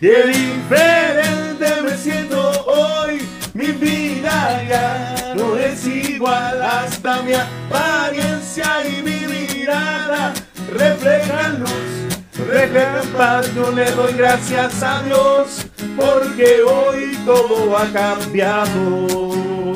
[0.00, 8.86] Y el diferente me siento hoy, mi vida ya no es igual, hasta mi apariencia
[8.86, 10.34] y mi mirada
[10.70, 11.64] reflejan
[12.46, 15.66] reflejan paz, yo le doy gracias a Dios,
[15.96, 19.74] porque hoy todo ha cambiado.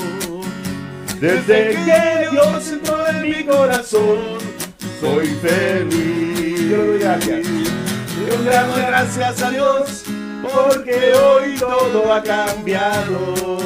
[1.21, 4.39] Desde que Dios entró en mi corazón,
[5.01, 6.71] soy feliz.
[6.71, 7.47] Yo le doy gracias.
[7.47, 10.05] Yo le doy gracias a Dios,
[10.43, 13.59] porque hoy todo ha cambiado.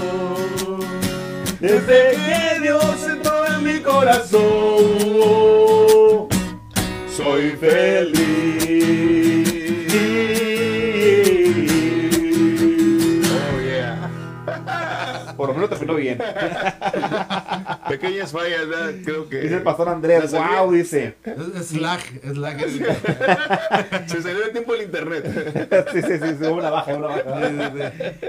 [1.60, 5.63] Desde que Dios entró en mi corazón,
[7.16, 8.14] soy feliz.
[13.30, 15.34] Oh, yeah.
[15.36, 16.18] Por lo menos terminó bien.
[17.88, 18.92] Pequeñas fallas, ¿verdad?
[19.04, 19.40] creo que.
[19.40, 21.14] Dice el pastor Andrés, wow, dice.
[21.24, 22.58] Es, es lag, es lag.
[24.06, 25.86] Se salió el tiempo el internet.
[25.92, 27.40] sí, sí, sí, sí, una baja, una baja.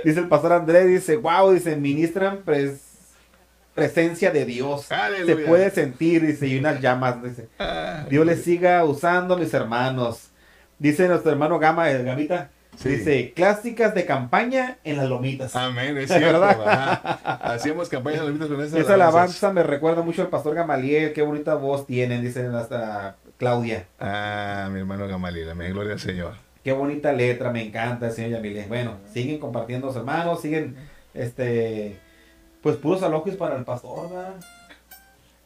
[0.03, 2.81] Dice el pastor Andrés, dice, wow, dice, ministran pres-
[3.75, 4.91] presencia de Dios.
[4.91, 5.35] Aleluya.
[5.35, 7.49] Se puede sentir, dice, y unas llamas, dice.
[8.09, 10.29] Dios les siga usando, mis hermanos.
[10.79, 12.89] Dice nuestro hermano Gama, el Gamita, Sí.
[12.89, 15.55] dice, clásicas de campaña en las lomitas.
[15.55, 16.41] Amén, es cierto.
[16.41, 17.39] ¿Verdad?
[17.41, 21.55] Hacíamos campañas lomitas con esas Esa alabanza me recuerda mucho al pastor Gamaliel, qué bonita
[21.55, 23.85] voz tienen, dice hasta Claudia.
[23.99, 26.33] Ah, mi hermano Gamaliel, amén, gloria al Señor.
[26.65, 28.65] Qué bonita letra, me encanta, señor Yamile.
[28.67, 30.75] Bueno, siguen compartiendo los hermanos, siguen,
[31.13, 31.95] este,
[32.65, 34.33] pues puros alogios para el pastor, ¿verdad?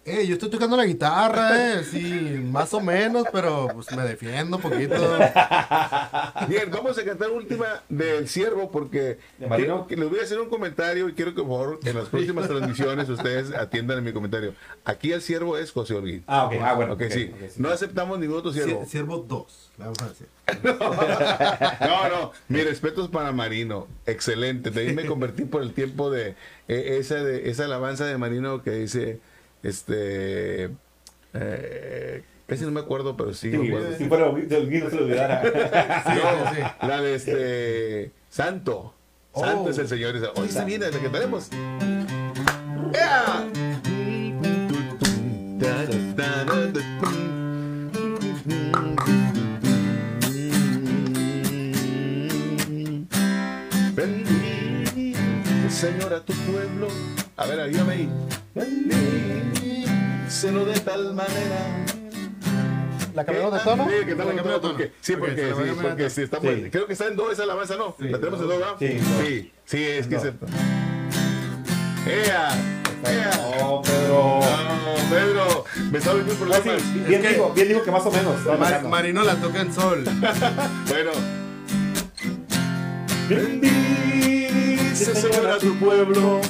[0.06, 4.56] Eh, yo estoy tocando la guitarra, eh, sí, más o menos, pero pues me defiendo
[4.56, 4.96] un poquito.
[6.48, 10.48] Bien, vamos a cantar última del ciervo porque quiero que les voy a hacer un
[10.48, 14.54] comentario y quiero que por favor en las próximas transmisiones ustedes atiendan a mi comentario.
[14.86, 16.24] Aquí el ciervo es José Olguín.
[16.26, 16.54] Ah, ok.
[16.62, 16.94] Ah, bueno.
[16.94, 17.32] Ok, ok, sí.
[17.34, 18.86] ok, No aceptamos ningún otro siervo.
[18.88, 20.28] Siervo 2, le vamos a decir.
[21.82, 24.72] No, no, mi respeto es para Marino, excelente.
[24.72, 26.36] De ahí me convertí por el tiempo de
[26.70, 29.20] eh, esa de esa alabanza de Marino que dice,
[29.64, 30.70] este,
[31.34, 33.52] eh, casi no me acuerdo, pero sí.
[33.52, 35.44] Sí, si fuera no se lo olvidara.
[35.44, 36.88] No, sí.
[36.88, 38.94] la de este Santo.
[39.36, 39.70] Santo Oh.
[39.70, 40.16] es el Señor.
[40.16, 41.50] Esa- Hoy se viene, la que tenemos.
[42.94, 43.46] ¡Ea!
[55.80, 56.88] Señor, a tu pueblo.
[57.38, 58.10] A ver, ayúdame ahí.
[58.56, 61.86] Bendícelo de tal manera
[63.16, 63.86] ¿La cambiamos de tono?
[63.86, 66.48] Sí, que tal ¿La cambiamos de tono, porque, sí, porque, sí, porque sí, está Sí.
[66.48, 67.96] muy- Creo que está en do esa alabanza, ¿no?
[68.00, 68.10] Sí.
[68.10, 68.76] ¿La tenemos en do, ¿verdad?
[68.80, 69.00] Sí.
[69.24, 70.34] Sí, sí, es que se...
[72.08, 72.50] ¡Ea!
[73.06, 73.32] ¡Ea!
[73.62, 74.40] No, Pedro.
[74.42, 76.82] No, Pedro, me sabe bien No, problemas.
[76.82, 78.38] sí, bien, que- dijo, bien dijo que más o menos.
[78.38, 78.90] estaba Ma- tocando.
[78.90, 80.04] Marino la toca en sol.
[80.90, 81.12] Bueno.
[85.00, 86.42] Bendice, Señor, a tu pueblo.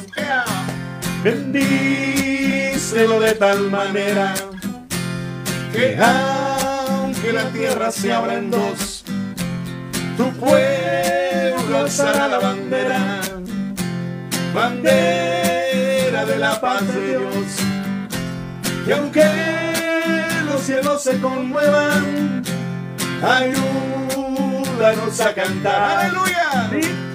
[1.24, 4.34] Bendícelo de tal manera
[5.72, 9.04] que aunque la tierra se abra en dos,
[10.18, 13.22] tu pueblo alzará la bandera,
[14.52, 17.46] bandera de la paz de Dios.
[18.88, 19.30] Y aunque
[20.46, 22.42] los cielos se conmuevan,
[23.22, 26.00] ayúdanos a cantar.
[26.00, 27.09] ¡Aleluya!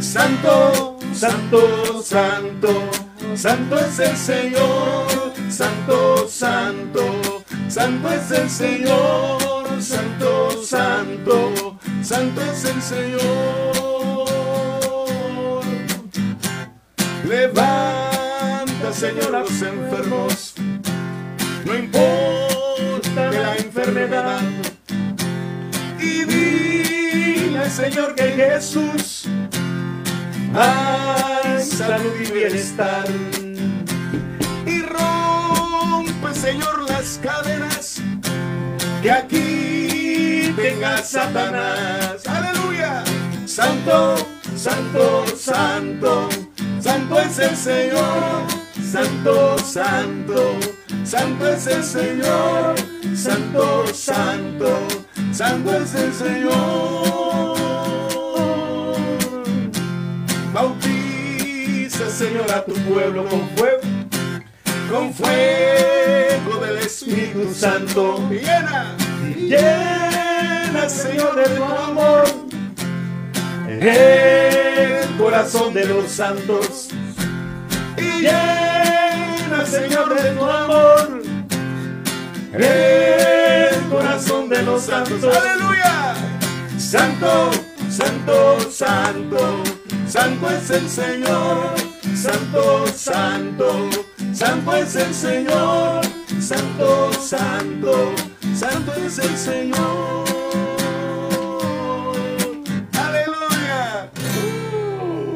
[0.00, 2.90] Santo, santo, santo,
[3.34, 5.06] santo es el Señor.
[5.48, 9.56] Santo, santo, santo es el Señor.
[9.80, 13.86] Santo, santo, santo es el Señor.
[17.26, 20.54] Levanta, Señor, a los enfermos.
[21.64, 24.42] No importa la enfermedad.
[25.98, 29.26] Y dile, Señor, que Jesús
[30.56, 33.04] hay salud y bienestar.
[34.66, 38.00] Y rompe, Señor, las cadenas
[39.02, 42.26] que aquí tenga Satanás.
[42.26, 43.04] Aleluya.
[43.44, 44.16] Santo,
[44.56, 46.28] santo, santo,
[46.80, 48.42] santo es el Señor.
[48.82, 50.56] Santo, santo,
[51.04, 52.74] santo es el Señor.
[53.14, 54.88] Santo, santo,
[55.32, 57.25] santo es el Señor.
[62.16, 63.80] Señor, a tu pueblo con fuego,
[64.90, 68.26] con fuego del Espíritu Santo.
[68.30, 68.96] Llena,
[69.36, 72.24] llena, Señor, de tu amor
[73.68, 76.88] el corazón de los santos.
[77.98, 81.22] Llena, Señor, de tu amor
[82.54, 85.22] el corazón de los santos.
[85.22, 86.14] Aleluya.
[86.78, 87.50] Santo,
[87.90, 89.62] santo, santo,
[90.08, 91.85] santo es el Señor.
[92.16, 93.90] Santo, santo,
[94.32, 96.00] santo es el Señor.
[96.40, 98.12] Santo, santo,
[98.54, 100.24] santo es el Señor.
[102.98, 104.10] Aleluya.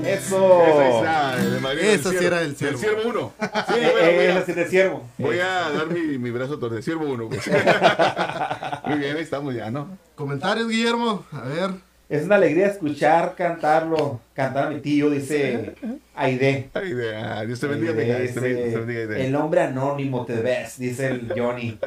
[0.04, 0.62] Eso.
[0.66, 2.78] Esa está, de María del Esa sí era del Ciervo.
[2.78, 3.32] Del Ciervo 1.
[3.68, 5.06] Sí, Eh, bueno, eh, voy a- ciervo.
[5.18, 6.76] Voy Eh, a dar mi, mi brazo torcido.
[6.76, 7.28] De Ciervo 1.
[7.28, 7.46] Pues.
[8.86, 9.86] Muy bien, ahí estamos ya, ¿no?
[10.16, 11.24] Comentarios, Guillermo.
[11.32, 11.89] A ver.
[12.10, 15.74] Es una alegría escuchar cantarlo, cantar a mi tío, dice
[16.16, 16.68] Aide.
[16.74, 19.26] Ay, de- ah, Dios te bendiga, Aide, Dios te dice, bendiga, Dios te bendiga, Aide.
[19.26, 21.78] el nombre anónimo te ves, dice el Johnny.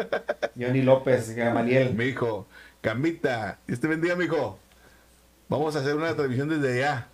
[0.57, 1.93] Johnny López, Gamaliel.
[1.93, 2.47] Mi hijo,
[2.79, 4.57] Cambita, Dios te bendiga, mi hijo.
[5.49, 7.07] Vamos a hacer una transmisión desde allá.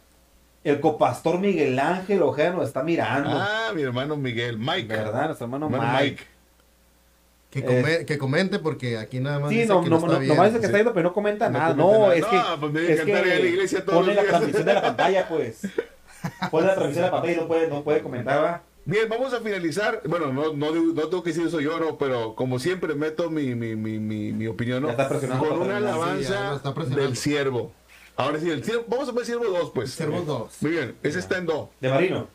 [0.64, 3.32] El copastor Miguel Ángel Ojeda nos está mirando.
[3.34, 4.88] Ah, mi hermano Miguel, Mike.
[4.88, 5.26] ¿Verdad?
[5.26, 6.04] Nuestro hermano Hermano Mike.
[6.12, 6.24] Mike.
[7.50, 10.02] Que, Eh, come- que comente porque aquí nada más Sí, dice no, que no, lo
[10.02, 10.36] está no, viendo.
[10.36, 10.80] nomás dice que está sí.
[10.82, 11.76] yendo, pero no comenta No nada.
[11.76, 12.16] comenta No, nada.
[12.16, 14.30] es No, que, pues debe es que la iglesia todos pone los la días.
[14.34, 15.62] transmisión de la pantalla, pues.
[16.52, 18.62] Pone la transmisión de la pantalla y no puede, no puede comentar, ¿va?
[18.86, 20.02] Bien, vamos a finalizar.
[20.06, 23.54] Bueno, no, no, no tengo que decir eso yo, no, pero como siempre meto mi,
[23.56, 24.96] mi, mi, mi, mi opinión, ¿no?
[24.96, 25.80] Con una.
[25.80, 27.02] Sí, alabanza presionando.
[27.02, 27.72] del siervo.
[28.16, 29.92] Ahora sí, el siervo, vamos a poner siervo 2, pues.
[29.92, 30.58] Siervo 2.
[30.62, 31.70] Muy bien, ese está en do.
[31.80, 32.28] De Marino.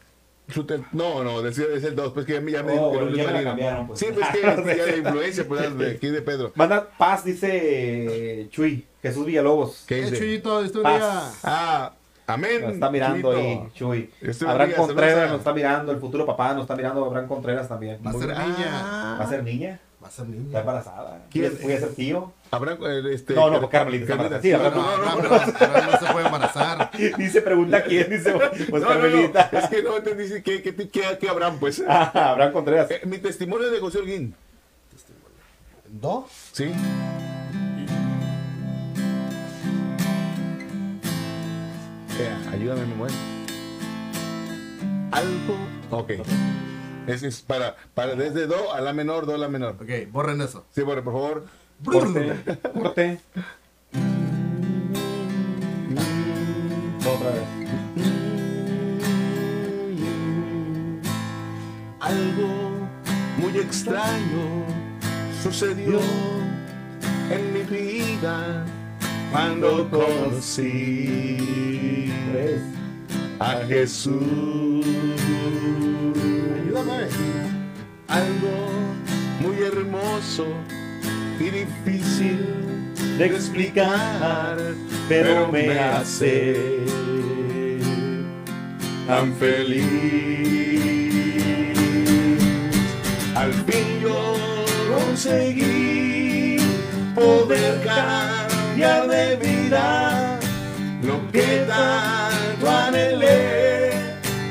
[0.92, 2.96] No, no, siervo es el 2, pues que ya me, ya me Oh, dijo que
[2.98, 3.50] no bueno, ya me marino.
[3.50, 3.98] cambiaron, pues.
[3.98, 4.40] Sí, pues que
[4.76, 6.52] ya la influencia pues, de aquí de Pedro.
[6.56, 8.86] Manda paz, dice Chuy.
[9.02, 9.84] Jesús Villalobos.
[9.86, 10.16] ¿Qué Eh, dice?
[10.18, 11.40] Chuyito, Dios te Paz.
[11.44, 11.92] Ah,
[12.26, 12.62] Amén.
[12.62, 13.48] Nos está mirando Chuyito.
[13.64, 14.10] ahí, Chuy.
[14.20, 17.98] Este Abraham Contreras nos está mirando, el futuro papá nos está mirando, Abraham Contreras también.
[18.06, 18.66] Va a ser niña.
[18.70, 19.80] Ah, ¿Va a ser niña?
[20.02, 20.60] Va a ser Está niña.
[20.60, 21.22] embarazada.
[21.30, 21.58] ¿Quién?
[21.62, 22.32] Voy a ser tío.
[22.50, 24.42] Abraham, eh, este, No, no, Carmelita está Carmelita.
[24.42, 26.73] Sí, No, Abraham- no, no, Abraham no se puede embarazar.
[27.18, 28.32] Dice, pregunta quién, dice,
[28.70, 31.82] pues No, no, no, es que no entendí qué, qué, qué, qué Abraham, pues.
[31.88, 32.90] Ah, Abraham Contreras.
[32.90, 34.34] Eh, mi testimonio es de José Holguín.
[35.88, 36.26] ¿Do?
[36.52, 36.72] Sí.
[42.18, 43.12] Eh, ayúdame, mi mujer.
[45.12, 45.56] Algo.
[45.90, 46.12] Ok.
[47.06, 49.76] Ese es para, para desde Do a la menor, Do a la menor.
[49.80, 50.64] Ok, borren eso.
[50.74, 51.44] Sí, por, por favor.
[51.84, 52.34] Corte,
[52.72, 53.20] corte.
[57.06, 57.42] Otra vez.
[62.00, 62.88] Algo
[63.38, 64.64] muy extraño
[65.42, 66.00] sucedió
[67.30, 68.64] en mi vida
[69.30, 71.36] cuando conocí
[73.38, 74.84] a Jesús.
[78.08, 78.54] Algo
[79.40, 80.46] muy hermoso
[81.40, 82.73] y difícil
[83.18, 84.56] De explicar,
[85.08, 86.80] pero me hace
[89.06, 89.84] tan feliz.
[93.36, 94.34] Al fin yo
[94.96, 96.56] conseguí
[97.14, 100.40] poder cambiar de vida
[101.02, 103.92] lo que tanto anhelé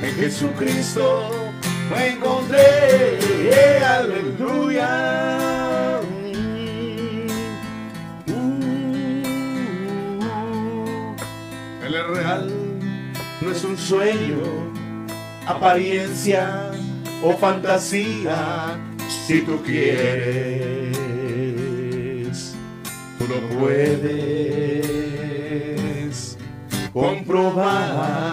[0.01, 1.51] en Jesucristo
[1.89, 3.19] lo encontré.
[3.83, 5.23] Aleluya.
[13.43, 14.41] No es un sueño,
[15.45, 16.71] apariencia
[17.21, 18.79] o fantasía.
[19.27, 20.93] Si tú quieres,
[23.19, 24.87] tú lo puedes
[26.93, 28.23] comprobar.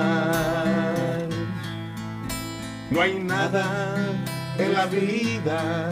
[2.91, 3.97] No hay nada
[4.59, 5.91] en la vida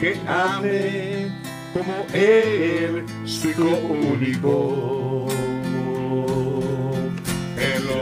[0.00, 1.30] que ame
[1.72, 5.26] como Él, su único.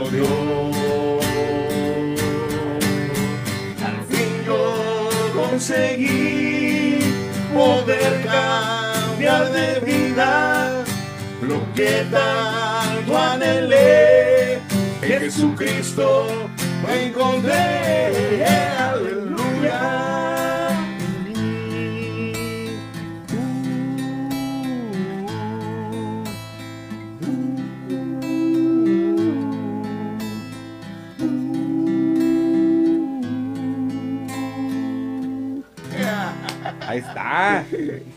[0.05, 0.13] Al
[4.07, 6.99] fin yo conseguí
[7.53, 10.83] poder cambiar de vida
[11.41, 14.59] lo que tanto anhelé.
[15.01, 16.27] En Jesucristo
[16.83, 18.64] lo encontré.
[36.95, 37.65] Ahí está.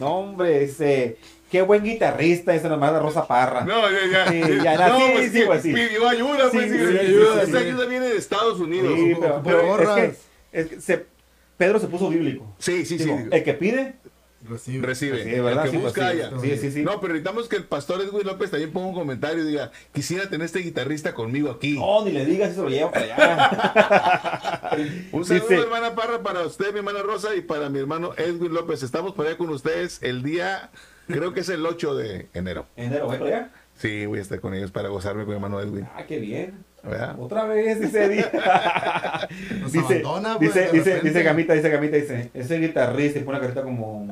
[0.01, 1.17] No, hombre, ese.
[1.51, 3.63] Qué buen guitarrista esa nomás de Rosa Parra.
[3.65, 4.29] No, ya, ya.
[4.31, 5.73] Sí, ya, ya, no, sí, pues, sí, pues, sí.
[5.73, 6.65] Pidió ayuda, pues.
[6.65, 7.57] Sí, sí, sí, sí, sí, Esa sí, sí.
[7.57, 8.93] ayuda viene de Estados Unidos.
[8.97, 9.89] Sí, pero, ocupo pero es
[10.53, 11.07] que, es que se-
[11.57, 12.55] Pedro se puso bíblico.
[12.59, 13.05] Sí, sí, sí.
[13.05, 13.95] Digo, el que pide,
[14.47, 14.87] Recibe.
[14.87, 15.25] Recibe.
[15.25, 15.65] Sí, ¿verdad?
[15.67, 16.13] El que Sí, busca.
[16.41, 16.83] Sí, sí.
[16.83, 20.29] No, pero necesitamos que el pastor Edwin López también ponga un comentario y diga, quisiera
[20.29, 21.77] tener este guitarrista conmigo aquí.
[21.79, 24.71] no, ni le digas, eso lo lleva para allá.
[25.13, 28.83] Un saludo, hermana Parra, para usted, mi hermana Rosa, y para mi hermano Edwin López.
[28.83, 30.71] Estamos por allá con ustedes el día,
[31.09, 32.67] creo que es el 8 de enero.
[32.77, 33.51] Enero, ¿voy para allá?
[33.75, 35.87] Sí, voy a estar con ellos para gozarme con mi hermano Edwin.
[35.95, 36.65] Ah, qué bien.
[36.89, 37.17] ¿Verdad?
[37.19, 38.27] Otra vez, dice Eddie.
[39.61, 43.39] Nos dice, abandona, pues, dice, dice, dice Gamita, dice Gamita, dice, ese guitarrista y pone
[43.39, 44.07] una carita como...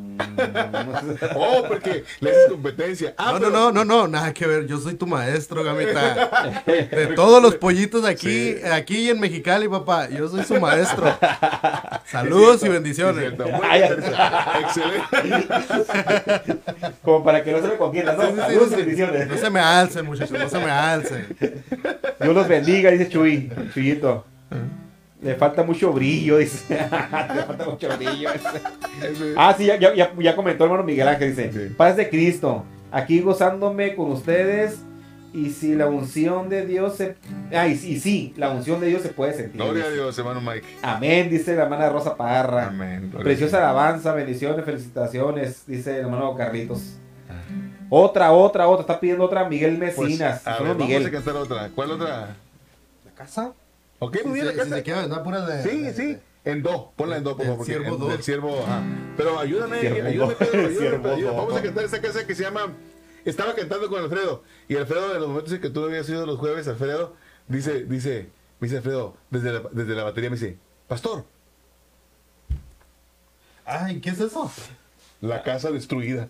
[1.35, 3.15] Oh, porque le haces competencia.
[3.17, 4.67] Ah, No, pero- no, no, no, no, nada que ver.
[4.67, 6.63] Yo soy tu maestro, Gamita.
[6.67, 10.09] De todos los pollitos de aquí, aquí y en Mexicali, papá.
[10.09, 11.07] Yo soy su maestro.
[12.07, 13.33] Saludos y Es bendiciones.
[14.61, 15.05] Excelente.
[17.03, 18.23] como para que no se me contienda, ¿no?
[18.23, 19.29] Sí, sí, sí, Saludos y bendiciones.
[19.29, 21.27] No se me alcen, muchachos, no se me alcen.
[22.21, 24.25] Dios los bendiga, dice Chuy, Chuyito.
[25.23, 26.65] Le falta mucho brillo, dice.
[26.79, 28.31] Le falta mucho brillo.
[28.33, 29.33] dice.
[29.37, 31.51] Ah, sí, ya, ya, ya- comentó el hermano Miguel Ángel, dice.
[31.53, 31.75] Sí.
[31.75, 34.81] Paz de Cristo, aquí gozándome con ustedes.
[35.33, 37.17] Y si la unción de Dios se...
[37.53, 39.61] Ah, y, sí- y sí, la unción de Dios se puede sentir.
[39.61, 39.91] Gloria a.
[39.91, 40.67] Dios, hermano Mike.
[40.83, 42.69] Amén, dice la hermana Rosa Parra.
[42.69, 43.13] Amén.
[43.15, 46.97] A Preciosa alabanza, bendiciones, felicitaciones, dice el hermano Carlitos.
[47.91, 50.47] Otra, otra, otra, está pidiendo otra Miguel Pues, Mecinas.
[50.47, 51.03] a Solo ver, Miguel.
[51.03, 51.71] vamos a cantar otra.
[51.75, 52.37] ¿Cuál otra?
[53.17, 53.53] ¿La casa?
[53.99, 54.83] Ok, muy bien, si casa.
[55.15, 55.63] se pura de...
[55.63, 56.07] Sí, de- sí.
[56.15, 57.59] de- En do, ponla en do, por favor.
[57.59, 58.09] porque siervo en-.
[58.11, 58.83] Del siervo, ajá.
[59.17, 60.39] Pero ayúdame, Siervo ayúdame, do.
[60.39, 61.23] Pedro, ayúdame, Siervo ayúdame.
[61.23, 61.37] do.
[61.37, 62.73] Vamos a cantar esta casa que se llama.
[63.25, 64.43] Estaba cantando con Alfredo.
[64.69, 67.15] Y Alfredo, en los momentos en que tú habías ido los jueves, Alfredo,
[67.49, 68.29] dice, dice,
[68.61, 71.25] me dice Alfredo, desde la, desde la batería me dice, Pastor,
[73.65, 74.51] Ay, ¿qué es eso?
[75.27, 76.29] La casa destruida.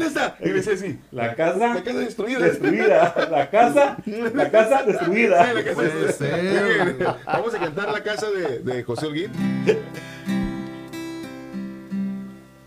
[0.00, 0.36] Esta.
[0.40, 0.98] Y dice así.
[1.10, 2.38] La casa, La casa destruida.
[2.38, 3.28] destruida.
[3.30, 3.96] La casa,
[4.34, 5.46] la casa destruida.
[5.46, 7.16] Sí, la casa.
[7.26, 9.30] Vamos a cantar la casa de, de José Holguín.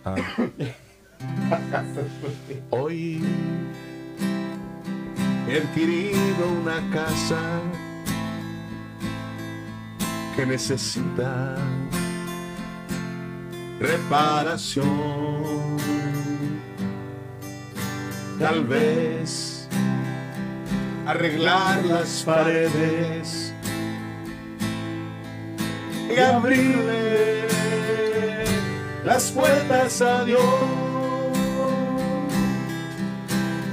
[0.05, 0.15] Ah.
[2.69, 3.21] Hoy
[5.49, 7.39] he adquirido una casa
[10.35, 11.55] que necesita
[13.79, 15.77] reparación.
[18.39, 19.67] Tal vez
[21.05, 23.53] arreglar las paredes
[26.09, 27.47] y abrirle
[29.05, 30.43] las puertas a Dios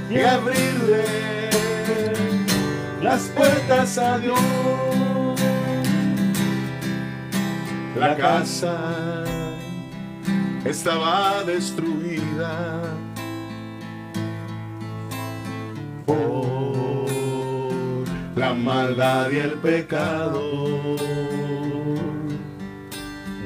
[0.09, 1.03] y abrirle
[3.01, 4.90] las puertas a Dios.
[7.97, 9.23] La casa
[10.65, 12.81] estaba destruida
[16.05, 17.05] por
[18.35, 20.95] la maldad y el pecado.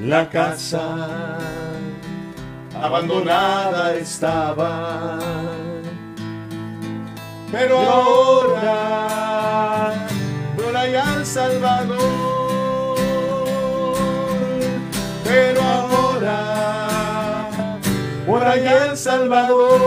[0.03, 1.39] La casa
[2.79, 5.17] abandonada estaba,
[7.51, 8.95] pero ahora
[10.85, 12.24] allá al Salvador,
[15.35, 16.39] pero ahora
[18.25, 19.81] por allá el Salvador.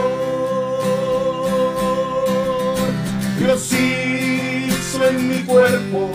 [3.38, 6.10] Dios hizo en mi cuerpo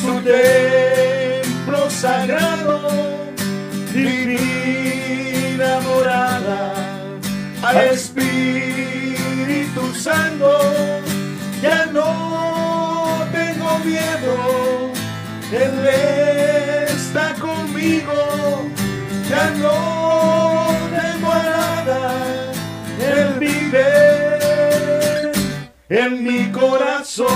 [0.00, 2.76] su templo sagrado,
[3.92, 6.72] divina morada
[7.64, 10.89] al Espíritu Santo.
[25.90, 27.26] En mi corazón.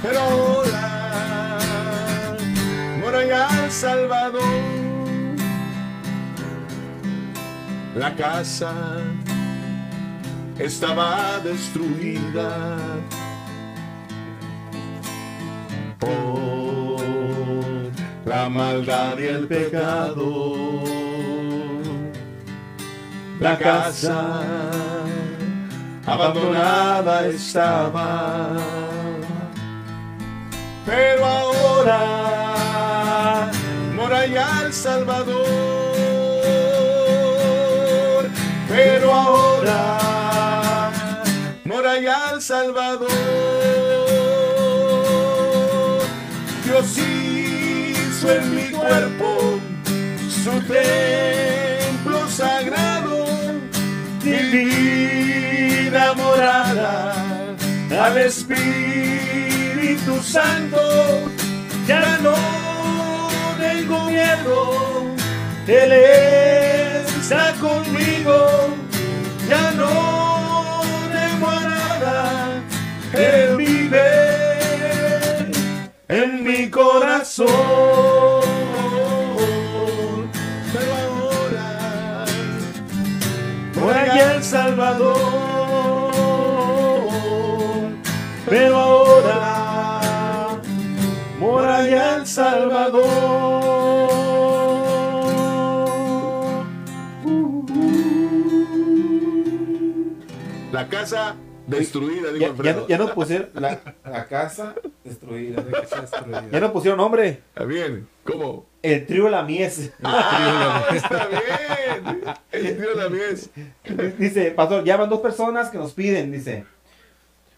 [0.00, 1.58] Pero ahora
[3.00, 4.42] mora ya El Salvador.
[7.96, 8.72] La casa
[10.58, 12.76] estaba destruida
[15.98, 17.00] por
[18.24, 20.54] la maldad y el pecado.
[23.40, 24.42] La casa
[26.06, 28.52] abandonada estaba.
[30.86, 32.00] Pero ahora
[33.94, 35.44] mora ya El Salvador.
[38.68, 40.90] Pero ahora
[41.64, 43.10] mora ya El Salvador.
[46.64, 49.60] Dios hizo en mi cuerpo
[50.28, 53.26] su templo sagrado,
[55.94, 57.14] divina morada
[58.04, 60.80] al Espíritu Santo.
[61.86, 62.34] Ya no
[63.58, 65.04] tengo miedo,
[65.68, 68.74] Él está conmigo.
[69.48, 70.80] Ya no
[71.12, 72.60] tengo nada,
[73.12, 75.52] Él vive
[76.08, 77.46] en mi corazón.
[80.72, 82.24] Pero ahora
[83.74, 85.43] por El Salvador.
[88.48, 90.60] Pero ahora
[91.38, 93.04] mora allá El Salvador.
[100.72, 105.62] La casa destruida, digo Ya, ya, ya no pusieron la, la casa destruida.
[105.62, 106.44] De que sea destruida.
[106.50, 107.28] Ya no pusieron nombre.
[107.48, 108.66] Está bien, ¿cómo?
[108.82, 109.92] El trío La Mies.
[110.02, 112.24] Ah, está bien.
[112.52, 113.50] El de la mies.
[114.18, 116.64] Dice, pastor, ya van dos personas que nos piden, dice.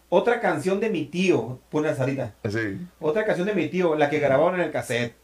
[0.09, 2.33] Otra canción de mi tío, pone a Sarita.
[2.49, 2.77] Sí.
[2.99, 5.15] Otra canción de mi tío, la que grabaron en el cassette.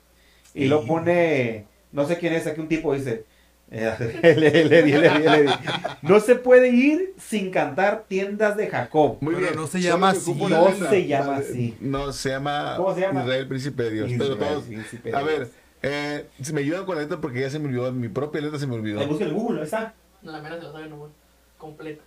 [0.53, 3.25] Y lo pone, no sé quién es, aquí un tipo dice.
[3.71, 5.49] eh, le- le- le- le- le- le-
[6.03, 9.17] no se puede ir sin cantar tiendas de Jacob.
[9.21, 9.55] Muy Pero bien.
[9.59, 10.33] no se llama así.
[10.33, 10.89] No letra.
[10.89, 11.75] se llama así.
[11.79, 13.21] No, se llama, ¿Cómo se llama?
[13.21, 14.11] Israel, príncipe de Dios.
[14.17, 14.63] Pero todos.
[14.65, 15.49] príncipe de A ver,
[15.81, 17.91] eh, si me ayudan con la letra porque ya se me olvidó.
[17.93, 19.05] Mi propia letra se me olvidó.
[19.07, 19.93] Busca el Google, ahí está.
[20.21, 21.09] No, la mera se la sabe no,
[21.57, 22.03] completa.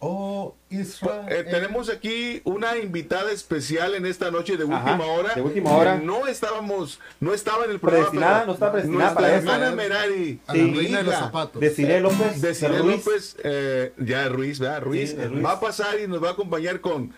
[0.00, 1.26] Oh, Israel.
[1.28, 5.34] Eh, tenemos aquí una invitada especial en esta noche de última Ajá, hora.
[5.34, 5.98] de última hora.
[5.98, 8.08] que No estábamos, no estaba en el programa.
[8.12, 9.50] Pero no estaba predestinada nuestra para eso.
[9.52, 10.70] hermana Merari, A Sí.
[10.70, 11.60] la reina de los zapatos.
[11.60, 12.40] Desiree López.
[12.40, 13.04] de Cine Ruiz.
[13.06, 14.82] López, eh, ya Ruiz, ¿verdad?
[14.82, 15.44] Ruiz, Sí, de Ruiz.
[15.44, 17.12] va a pasar y nos va a acompañar con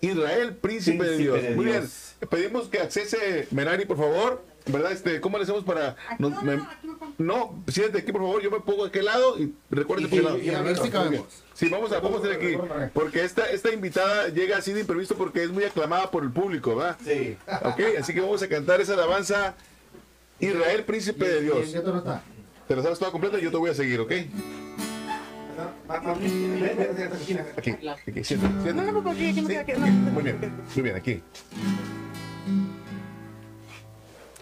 [0.00, 1.42] Israel, príncipe, de Príncipe Dios.
[1.42, 2.14] de Muy Dios.
[2.18, 2.28] bien.
[2.28, 4.42] Pedimos que accese Merari, por favor.
[4.72, 4.92] ¿Verdad?
[4.92, 5.96] Este, ¿Cómo le hacemos para.?
[6.18, 6.60] no, me-
[7.18, 8.42] no, siéntate aquí, por favor.
[8.42, 10.38] Yo me pongo de aquel lado y recuerden Y- de aquel lado.
[10.38, 11.26] y a ver si cabemos.
[11.54, 12.56] Sí, vamos a, vamos a hacer aquí.
[12.94, 16.76] Porque esta, esta invitada llega así de imprevisto porque es muy aclamada por el público,
[16.76, 16.96] ¿verdad?
[17.04, 17.36] Sí.
[17.62, 19.54] Ok, así que vamos a cantar esa alabanza.
[20.38, 21.72] Israel, príncipe de ¿Y en Dios.
[22.66, 24.12] Te la sabes toda completa y yo te voy a seguir, ¿ok?
[27.56, 28.70] Aquí, aquí, siéntate,
[29.58, 29.72] aquí.
[29.72, 30.38] Muy bien,
[30.74, 31.22] muy bien, aquí.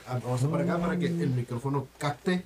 [0.09, 2.44] Ah, vamos a para acá para que el micrófono capte.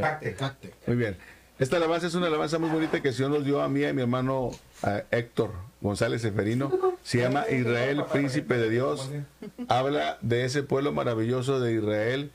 [0.00, 0.34] Pacte.
[0.34, 0.74] Capte.
[0.86, 1.16] Muy bien.
[1.58, 3.84] Esta alabanza es una alabanza muy bonita que el Señor nos dio a mí y
[3.84, 4.50] a mi hermano
[4.82, 6.72] a Héctor González Seferino.
[7.02, 9.10] Se llama Israel, príncipe de Dios.
[9.68, 12.30] Habla de ese pueblo maravilloso de Israel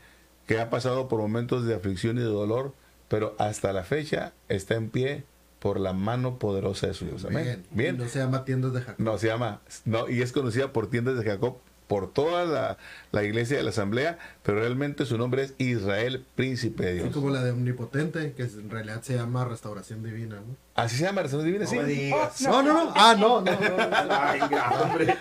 [0.46, 2.72] que ha pasado por momentos de aflicción y de dolor,
[3.08, 5.24] pero hasta la fecha está en pie
[5.58, 7.24] por la mano poderosa de su Dios.
[7.24, 7.44] Amén.
[7.44, 7.66] Bien.
[7.70, 7.98] Bien.
[7.98, 9.04] No se llama tiendas de Jacob.
[9.04, 11.58] No, se llama, no, y es conocida por tiendas de Jacob,
[11.88, 12.76] por toda la,
[13.12, 17.08] la iglesia de la asamblea, pero realmente su nombre es Israel, príncipe de Dios.
[17.14, 20.54] como la de Omnipotente, que en realidad se llama Restauración Divina, ¿no?
[20.74, 21.76] Así se llama, Razón Divina, No sí.
[21.78, 22.40] me digas.
[22.42, 22.92] No, no, no.
[22.94, 23.58] Ah, no, no, no.
[24.06, 24.14] no.
[24.20, 24.40] Ay,
[24.82, 25.16] hombre.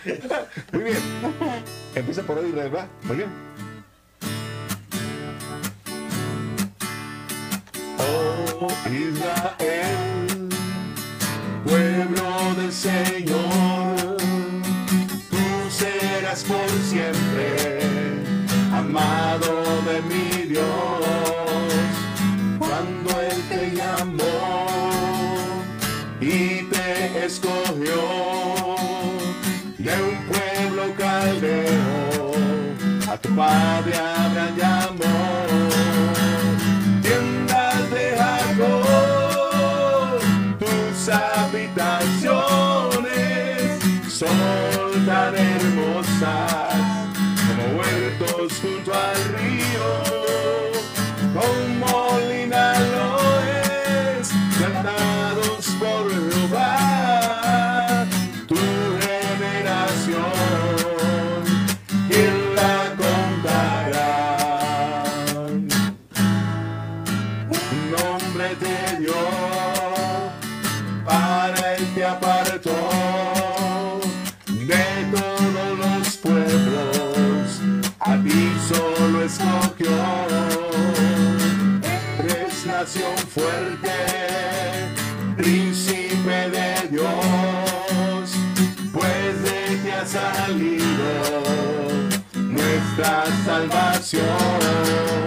[0.73, 0.97] Muy bien.
[1.95, 2.87] Empieza por hoy, Israel, va.
[3.03, 3.29] Muy bien.
[8.59, 10.49] Oh Israel,
[11.65, 13.26] pueblo del Señor,
[33.39, 34.76] a tu padre Abraham
[83.37, 83.97] fuerte,
[85.37, 88.31] príncipe de Dios,
[88.91, 91.43] pues de ti ha salido
[92.33, 95.26] nuestra salvación.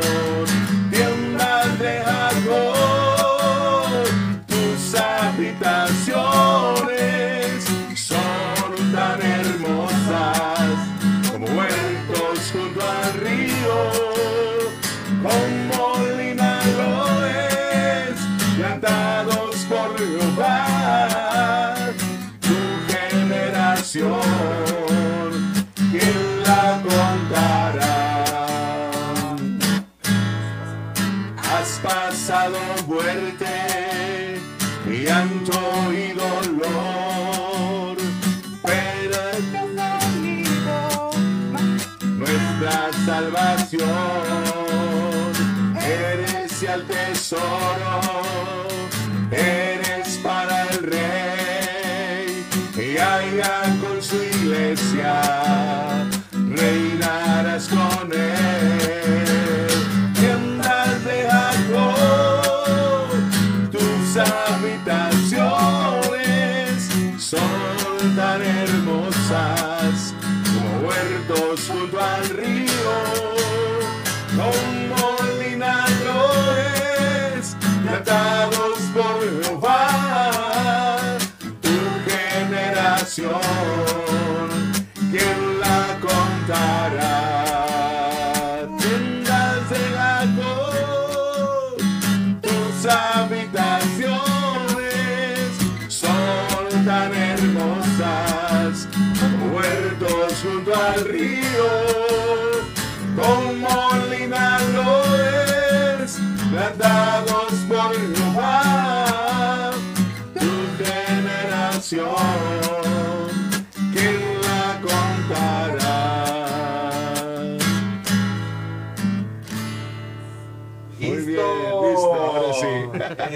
[47.30, 48.26] Tesoro,
[49.30, 52.44] eres para el rey,
[52.76, 55.22] y allá con su iglesia
[56.32, 59.68] reinarás con él.
[60.14, 63.10] Tiendas de Jacob,
[63.70, 65.60] tus habitaciones
[67.18, 70.14] son tan hermosas
[70.52, 72.69] como huertos junto al río,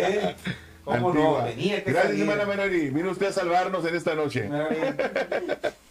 [0.09, 0.35] ¿Eh?
[0.85, 1.41] ¿Cómo antigua.
[1.41, 1.47] no?
[1.49, 2.29] Tenía que Gracias, salir.
[2.31, 2.91] hermana Melanie.
[2.91, 4.49] Vino usted a salvarnos en esta noche.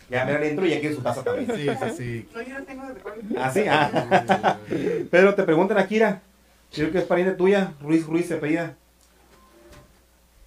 [0.09, 1.51] Ya, mira, entro y ya quiere su taza también.
[1.55, 2.29] Sí, sí, sí.
[2.35, 3.21] No, yo no tengo de recuerdo.
[3.39, 4.57] Ah, sí, ah.
[5.11, 6.21] Pedro, te preguntan a Kira.
[6.71, 7.73] Creo que es pariente tuya.
[7.81, 8.75] Ruiz Ruiz se apellida.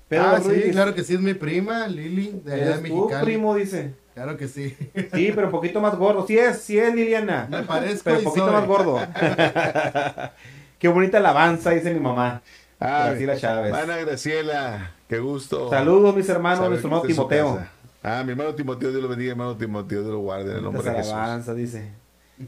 [0.09, 0.65] Pedro ah, Ruiz.
[0.67, 3.25] sí, claro que sí, es mi prima, Lili, de allá de ¿Eres tu Mexicali.
[3.25, 3.95] primo, dice.
[4.15, 4.77] Claro que sí.
[5.13, 6.25] Sí, pero un poquito más gordo.
[6.27, 7.49] Sí es, sí es Liliana.
[7.51, 8.55] Me parezco Pero un poquito soy.
[8.55, 9.01] más gordo.
[10.79, 12.41] Qué bonita alabanza, dice mi mamá.
[12.79, 13.73] Ay, Graciela Chávez.
[13.75, 15.71] Ana Graciela, qué gusto.
[15.71, 17.67] Saludos, mis hermanos, nuestro hermano Timoteo.
[18.03, 20.83] Ah, mi hermano Timoteo, Dios lo bendiga, hermano Timoteo, Dios lo guarde en el nombre
[20.83, 21.13] de Bonitas Jesús.
[21.13, 21.93] alabanzas, dice.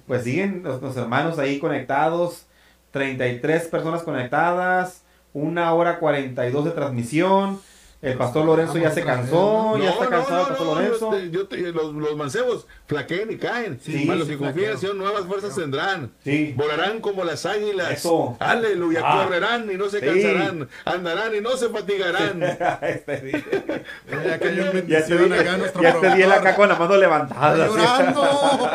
[0.07, 2.45] Pues siguen los, los hermanos ahí conectados.
[2.93, 5.03] 33 personas conectadas.
[5.33, 7.61] Una hora 42 de transmisión.
[8.01, 9.77] El pastor Lorenzo ya se cansó.
[9.77, 11.19] ya está cansado el pastor Lorenzo.
[11.19, 13.81] yo te- yo te- los, los mancebos flaquean y caen.
[13.83, 14.79] Sí, Mas los que confían en el.
[14.79, 16.13] Señor nuevas fuerzas tendrán.
[16.23, 16.55] Sí.
[16.57, 17.91] Volarán como las águilas.
[17.91, 18.37] Eso.
[18.39, 19.01] Aleluya.
[19.03, 19.25] Ah.
[19.25, 20.07] Correrán y no se Sí.
[20.07, 20.69] cansarán.
[20.85, 22.41] Andarán y no se fatigarán.
[22.83, 23.45] Este día.
[24.25, 26.33] Ya cayó bendición acá nuestro ya te él productor.
[26.33, 27.67] acá con la mano levantada.
[27.67, 28.23] Llorando.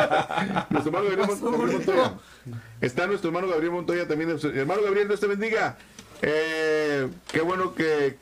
[0.70, 2.14] Nuestro hermano Gabriel Montoya.
[2.80, 4.36] Está nuestro hermano Gabriel Montoya también.
[4.54, 5.76] Hermano Gabriel, Dios te bendiga.
[6.22, 8.16] Eh, qué bueno que,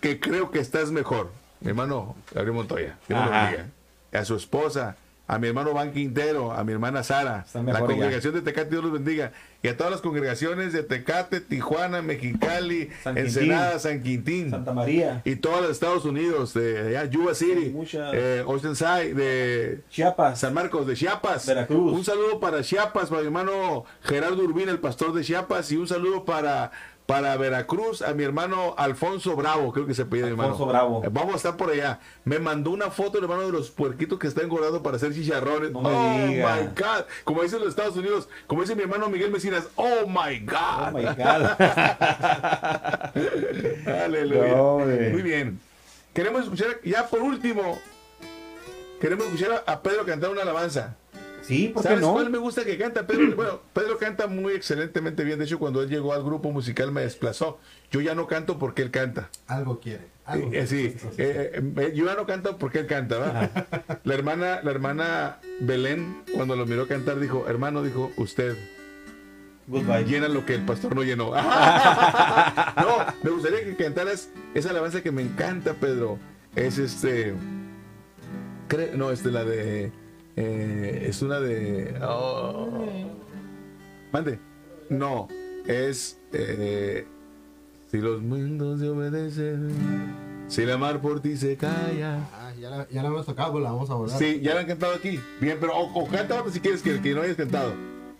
[0.00, 1.30] que creo que estás mejor.
[1.60, 2.98] Mi hermano Gabriel Montoya.
[3.08, 3.42] Dios lo Ajá.
[3.46, 3.66] bendiga.
[4.12, 4.96] A su esposa,
[5.26, 7.80] a mi hermano Ban Quintero, a mi hermana Sara, la ya.
[7.80, 9.32] congregación de Tecate, Dios los bendiga.
[9.62, 13.26] Y a todas las congregaciones de Tecate, Tijuana, Mexicali, San Quintín.
[13.26, 14.50] Ensenada, San Quintín.
[14.50, 15.22] Santa María.
[15.24, 18.12] y todos los Estados Unidos, de allá, Yuba City, Muchas.
[18.14, 20.38] eh, Oceanside, de Chiapas.
[20.38, 21.46] San Marcos de Chiapas.
[21.46, 21.92] Veracruz.
[21.92, 25.88] Un saludo para Chiapas, para mi hermano Gerardo Urbina, el pastor de Chiapas, y un
[25.88, 26.70] saludo para,
[27.06, 30.50] para Veracruz, a mi hermano Alfonso Bravo, creo que se pide mi hermano.
[30.50, 31.02] Alfonso Bravo.
[31.04, 32.00] Eh, Vamos a estar por allá.
[32.24, 35.70] Me mandó una foto hermano de los puerquitos que está engordando para hacer chicharrones.
[35.70, 36.56] No oh diga.
[36.56, 37.04] my God.
[37.24, 40.88] Como dicen los Estados Unidos, como dice mi hermano Miguel Mesinas, oh my God.
[40.88, 41.56] Oh my God.
[44.04, 44.56] Aleluya.
[44.56, 44.78] No.
[44.78, 45.60] Muy bien.
[46.12, 47.78] Queremos escuchar, ya por último,
[49.00, 50.96] queremos escuchar a Pedro cantar una alabanza.
[51.46, 52.12] Sí, ¿por qué ¿Sabes no?
[52.12, 53.32] cuál me gusta que canta Pedro?
[53.36, 55.38] Bueno, Pedro canta muy excelentemente bien.
[55.38, 57.58] De hecho, cuando él llegó al grupo musical me desplazó.
[57.90, 59.30] Yo ya no canto porque él canta.
[59.46, 60.06] Algo quiere.
[60.24, 60.66] Algo Eh, quiere.
[60.66, 63.66] sí, eh, eh, yo ya no canto porque él canta, ¿verdad?
[64.02, 68.56] La hermana, la hermana Belén, cuando lo miró cantar, dijo, hermano, dijo, usted
[69.68, 70.04] Goodbye.
[70.04, 71.30] llena lo que el pastor no llenó.
[72.76, 76.18] no, me gustaría que cantaras esa alabanza que me encanta, Pedro.
[76.56, 77.34] Es este.
[78.68, 79.92] cre- no, es de la de.
[80.36, 81.94] Eh, es una de.
[82.02, 82.68] oh.
[84.12, 84.38] mande.
[84.88, 85.28] No,
[85.66, 86.18] es.
[86.32, 87.06] eh,
[87.90, 89.72] si los mundos te obedecen,
[90.48, 92.18] si la mar por ti se calla.
[92.32, 94.18] Ah, ya la, ya la hemos tocado, pues la vamos a volar.
[94.18, 95.20] Sí, ya la han cantado aquí.
[95.40, 97.72] Bien, pero o, o otra si quieres que, que no hayas cantado.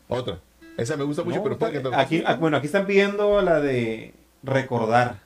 [0.09, 0.39] Otra.
[0.77, 1.99] Esa me gusta mucho, No, pero puedes cantar.
[1.99, 5.21] aquí, ah, bueno, aquí están pidiendo la de recordar.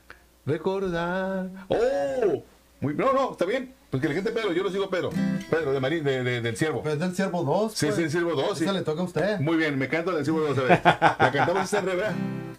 [0.46, 1.50] Recordar.
[1.68, 2.42] ¡Oh!
[2.80, 3.74] Muy, no, no, está bien.
[3.90, 5.10] Pues que le cante Pedro, yo lo sigo Pedro.
[5.50, 6.82] Pedro, de Marín, de, de- del Ciervo.
[6.82, 7.72] Pues del Siervo 2.
[7.74, 8.64] Sí, sí, el Siervo 2, sí.
[8.64, 9.40] Esa le toca a usted.
[9.40, 10.80] Muy bien, me canta del Ciervo 2, a ver.
[10.84, 12.14] La cantamos esta en re, ¿verdad?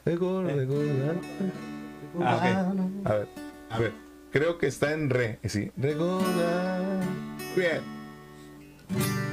[0.05, 1.15] Recordar, recordar.
[2.21, 3.07] Ah, ok.
[3.07, 3.27] A ver,
[3.69, 3.93] a ver.
[4.31, 5.71] Creo que está en re, sí.
[5.77, 6.81] Recordar.
[7.55, 7.79] Bien.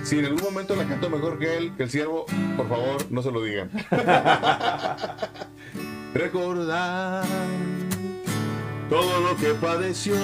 [0.05, 2.27] Si en algún momento la canto mejor que él, que el Ciervo,
[2.57, 3.71] por favor, no se lo digan.
[6.15, 7.25] Recordar
[8.89, 10.15] todo lo que padeció.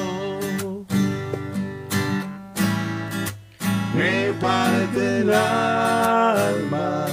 [3.96, 7.06] Me parte el alma,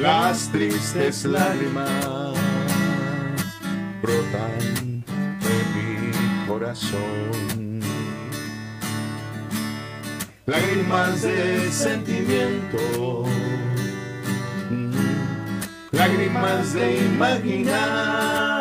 [0.00, 2.34] las tristes lágrimas
[4.00, 5.04] brotan
[5.44, 6.10] de mi
[6.48, 7.82] corazón.
[10.46, 13.24] Lágrimas de sentimiento,
[15.92, 18.56] lágrimas de imaginarme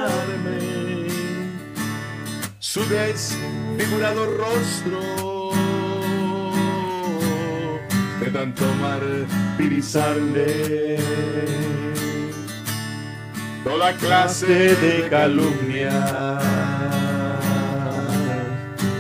[2.60, 5.35] su desfigurado rostro
[8.36, 10.98] tanto martirizarle
[13.64, 16.38] toda clase de calumnia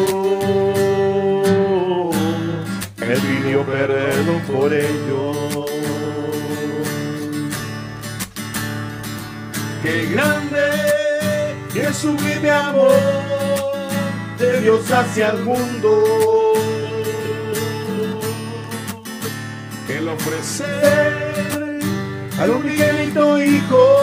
[3.43, 5.65] pidió perdón por ello.
[9.81, 10.59] Qué grande
[11.75, 12.91] es sublime amor
[14.39, 16.53] de Dios hacia el mundo.
[19.89, 21.79] El ofrecer
[22.39, 23.99] al unigénito Hijo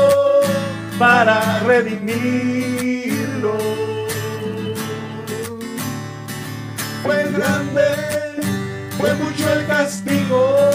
[0.98, 3.54] para redimirlo.
[7.02, 8.09] Fue grande,
[9.00, 10.70] fue mucho el castigo,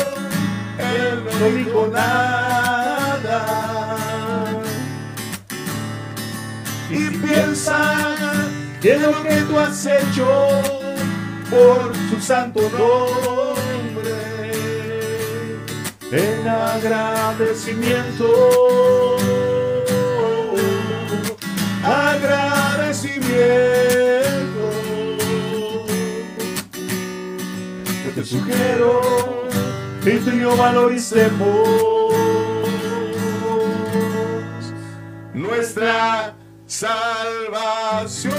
[0.80, 3.46] él no dijo nada.
[6.90, 8.16] y piensa
[8.82, 10.26] que lo que tú has hecho
[11.50, 12.96] por su santo nombre
[16.12, 19.18] en agradecimiento
[21.84, 24.05] agradecimiento
[28.26, 29.02] sugiero
[30.04, 32.14] que tú y yo valoricemos
[35.34, 36.34] nuestra
[36.66, 38.34] salvación.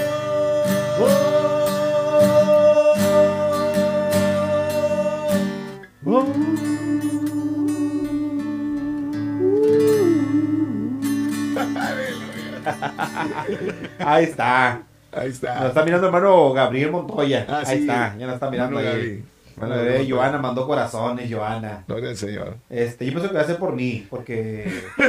[13.99, 14.83] Ahí está.
[15.13, 15.69] Ahí Nos está.
[15.69, 17.47] está mirando hermano Gabriel Montoya.
[17.49, 17.83] Ah, Ahí sí.
[17.83, 18.77] está, ya nos está mirando.
[18.81, 19.25] Gaby.
[19.57, 20.07] Bueno, eh.
[20.09, 21.85] Joana mandó corazones, Joana.
[21.89, 22.57] Gloria al Señor.
[22.69, 24.83] Este, yo pienso que va a ser por mí, porque.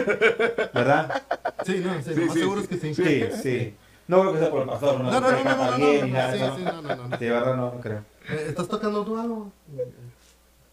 [0.73, 1.21] ¿Verdad?
[1.65, 2.67] Sí, no, sí, Sí, lo más sí, seguro sí.
[2.71, 2.95] es que sí.
[2.95, 3.75] Sí, sí.
[4.07, 5.11] No creo que sea por el pastor, no.
[5.11, 6.55] No, no, no, no, no, no, Bien, no, ni no, nada, sí, no.
[6.55, 7.17] sí, no, no, no.
[7.17, 7.97] Sí, verdad, no, no creo.
[8.29, 9.51] Eh, ¿Estás tocando tú algo?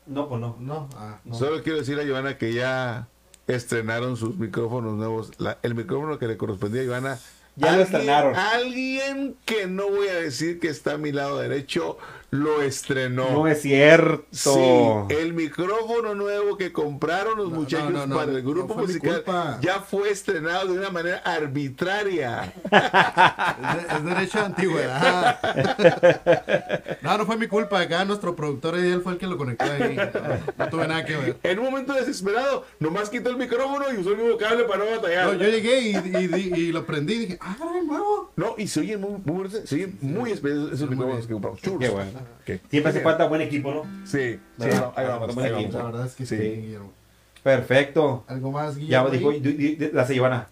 [0.07, 0.57] No, pues no.
[0.61, 1.35] No, ah, no.
[1.35, 3.09] Solo quiero decir a Joana que ya
[3.49, 5.33] estrenaron sus micrófonos nuevos.
[5.39, 7.19] La- el micrófono que le correspondía a Joana.
[7.57, 8.35] Ya lo estrenaron.
[8.37, 11.99] Alguien que no voy a decir que está a mi lado derecho
[12.35, 13.31] lo estrenó.
[13.31, 14.25] No es cierto.
[14.33, 18.75] Sí, el micrófono nuevo que compraron los No, muchachos no, no, no, para el grupo
[18.75, 19.23] musical
[19.61, 22.53] ya fue estrenado de una manera arbitraria.
[22.65, 25.39] Es, de- es derecho de antigüedad.
[27.03, 27.81] No, no fue mi culpa.
[27.81, 29.95] Acá nuestro productor y él fue el que lo conectó ahí.
[29.97, 31.37] No, no tuve nada que ver.
[31.43, 34.91] En un momento desesperado, nomás quitó el micrófono y usó el mismo cable para no
[34.91, 35.27] batallar.
[35.27, 38.33] No, yo llegué y, y- y- y lo prendí y dije, ah, caray, nuevo.
[38.37, 41.61] No, y se oyen muy, muy, se oyen muy especiales esos Muy micrófonos que compramos.
[41.61, 42.11] Qué bueno.
[42.45, 42.61] ¿Qué?
[42.71, 43.83] Siempre hace falta buen equipo, ¿no?
[44.07, 44.81] Sí, sí, ¿Verdad?
[44.81, 45.73] no, ahí vamos, Buen ahí equipo.
[45.73, 45.93] La vamos.
[45.93, 46.37] verdad es que Sí.
[46.37, 46.93] sí, Guillermo.
[47.43, 48.25] Perfecto.
[48.27, 49.09] ¿Algo más, Ya Guillermo?
[49.11, 49.41] dijo, ahí?
[49.41, 50.49] di- di- di- la Giovanna.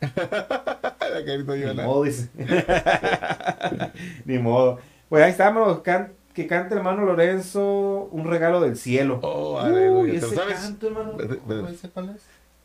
[0.00, 2.28] La carita de Ni modo, dice.
[4.24, 4.78] Ni modo.
[5.08, 5.80] Pues ahí estamos.
[5.80, 9.20] can- que cante hermano Lorenzo un regalo del cielo.
[9.22, 10.12] Oh, Uy, aleluya.
[10.14, 10.58] ¿Te lo ese sabes?
[10.58, 11.12] canto, hermano.
[11.16, 12.22] Ve- ve- ¿No dice cuál es?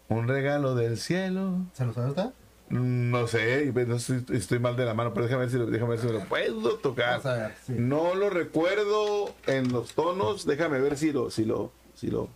[0.10, 1.54] Un regalo del cielo.
[1.74, 2.26] ¿Se lo sabe usted?
[2.72, 5.92] No sé, no estoy, estoy mal de la mano, pero déjame ver si, lo- déjame
[5.92, 7.22] ver si me lo puedo tocar.
[7.22, 7.74] Ver, sí.
[7.78, 10.46] No lo recuerdo en los tonos.
[10.46, 12.30] Déjame ver si lo, si lo, si lo.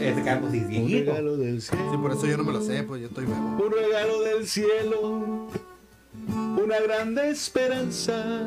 [0.00, 1.90] Ese canto sí es Un regalo del cielo.
[1.90, 3.64] Sí, por eso yo no me lo sé, pues yo estoy nuevo.
[3.66, 5.48] Un regalo del cielo.
[6.28, 8.46] Una grande esperanza.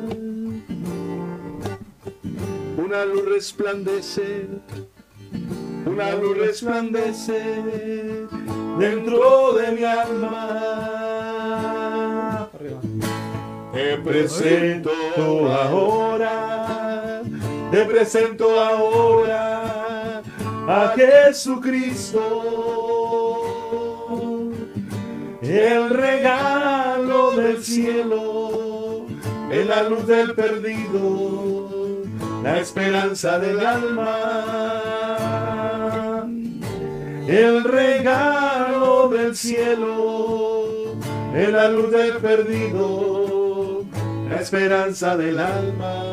[2.76, 4.46] Una luz resplandece.
[5.86, 7.40] Una luz resplandece
[8.78, 10.48] dentro de mi alma.
[13.72, 14.90] Te presento
[15.52, 17.22] ahora,
[17.70, 20.20] te presento ahora
[20.68, 22.20] a Jesucristo,
[25.42, 29.06] el regalo del cielo,
[29.50, 32.02] en la luz del perdido,
[32.42, 35.49] la esperanza del alma,
[37.30, 40.96] el regalo del cielo,
[41.32, 43.84] en la luz del perdido,
[44.28, 46.04] la esperanza del alma.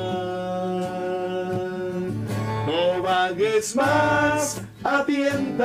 [2.67, 5.57] No vagues más a en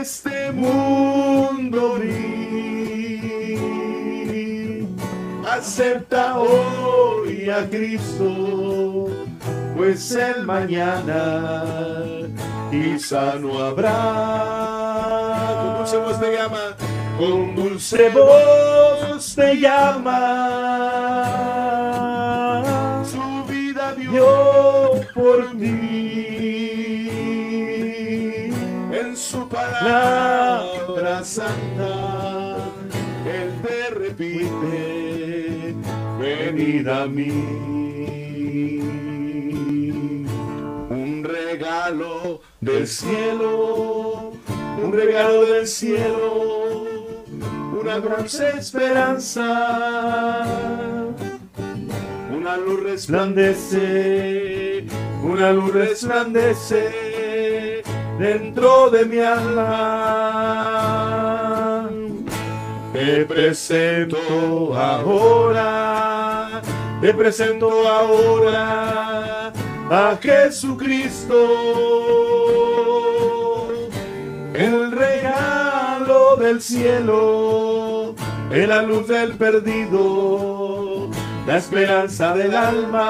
[0.00, 2.40] este mundo gris.
[5.48, 9.09] Acepta hoy a Cristo,
[9.80, 11.64] pues el mañana
[12.70, 13.94] quizá no habrá.
[15.56, 16.76] Con dulce voz te llama,
[17.18, 20.18] con dulce voz te llama.
[23.10, 25.70] Su vida dio por mí.
[28.92, 32.58] En su palabra santa,
[33.24, 35.74] Él te repite,
[36.18, 37.89] venid a mí.
[42.60, 44.30] Del cielo,
[44.80, 46.86] un regalo del cielo,
[47.80, 50.46] una dulce esperanza.
[52.32, 54.84] Una luz resplandece,
[55.24, 57.82] una luz resplandece
[58.20, 59.66] dentro de mi alma.
[62.92, 64.18] Te presento
[64.76, 66.62] ahora,
[67.00, 69.50] te presento ahora
[69.90, 71.34] a Jesucristo,
[74.54, 78.14] el regalo del cielo,
[78.52, 81.10] en la luz del perdido,
[81.44, 83.00] la esperanza del alma,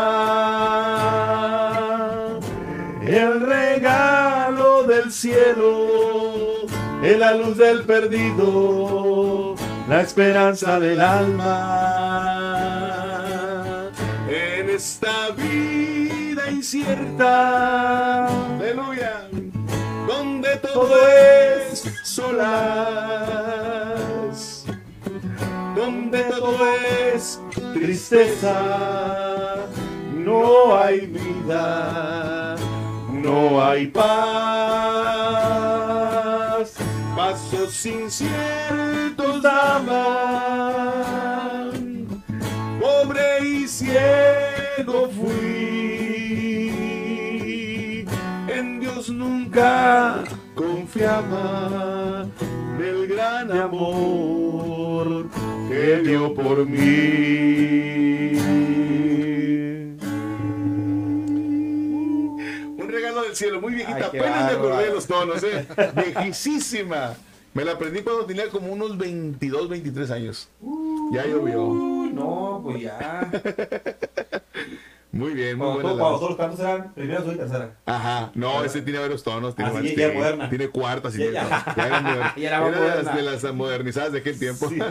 [3.03, 6.67] el regalo del cielo,
[7.03, 9.55] en la luz del perdido,
[9.87, 11.77] la esperanza del alma.
[14.31, 15.50] En esta vida
[16.61, 19.15] incierta, aleluya,
[20.07, 23.47] donde todo es solas,
[25.75, 26.59] donde todo
[27.15, 27.41] es
[27.73, 29.65] tristeza,
[30.13, 32.57] no hay vida,
[33.11, 34.11] no hay paz,
[37.17, 40.11] pasos inciertos daban,
[42.79, 45.80] pobre y ciego fui,
[49.11, 50.25] nunca
[50.55, 52.27] confiaba
[52.79, 55.29] del gran amor
[55.69, 58.39] que dio por mí.
[62.77, 65.67] Un regalo del cielo, muy viejita, Ay, apenas me acordé de los tonos, ¿eh?
[65.95, 67.15] Viejísima.
[67.53, 70.49] Me la aprendí cuando tenía como unos 22, 23 años.
[71.13, 71.61] Ya llovió.
[72.13, 73.31] No, pues ya.
[75.13, 77.75] Muy bien, muy todos- cuando todos los cantos eran primera, segunda y tercera.
[77.87, 79.57] Ajá, no, ese tiene varios tonos.
[79.57, 80.49] Tiene, Ah, sí, varios- ya tiene- moderna.
[80.49, 81.75] tiene cuartas y Ya- ya.
[81.77, 82.35] Ya era moderna.
[82.37, 83.17] Ya era más Era de las- moderna.
[83.17, 84.69] de las modernizadas de aquel tiempo.
[84.69, 84.79] Sí.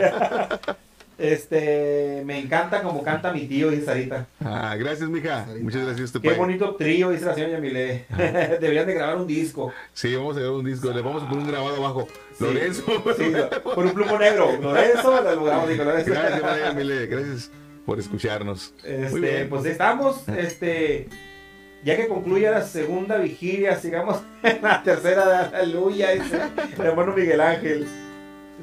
[1.18, 4.26] Este, me encanta como canta mi tío, dice Sarita.
[4.42, 5.46] Ah, gracias, mija.
[5.60, 6.06] Muchas gracias.
[6.14, 8.06] Este Qué bonito trío, dice la señora Yamile.
[8.58, 9.70] Deberían de grabar un disco.
[9.92, 10.90] Sí, vamos a grabar un disco.
[10.90, 12.08] Le vamos a poner un grabado abajo.
[12.38, 12.44] Sí.
[12.44, 12.82] Lorenzo.
[13.18, 13.32] Sí,
[13.62, 14.50] con un plumo negro.
[14.62, 16.10] Lorenzo, lo grabamos Lorenzo.
[16.10, 17.06] Gracias, María Mile.
[17.06, 17.50] Gracias
[17.86, 18.74] por escucharnos.
[18.84, 19.48] Muy Este, bien.
[19.48, 21.08] pues estamos, este,
[21.84, 26.40] ya que concluya la segunda vigilia, sigamos en la tercera de aleluya, dice
[26.78, 27.86] el hermano Miguel Ángel.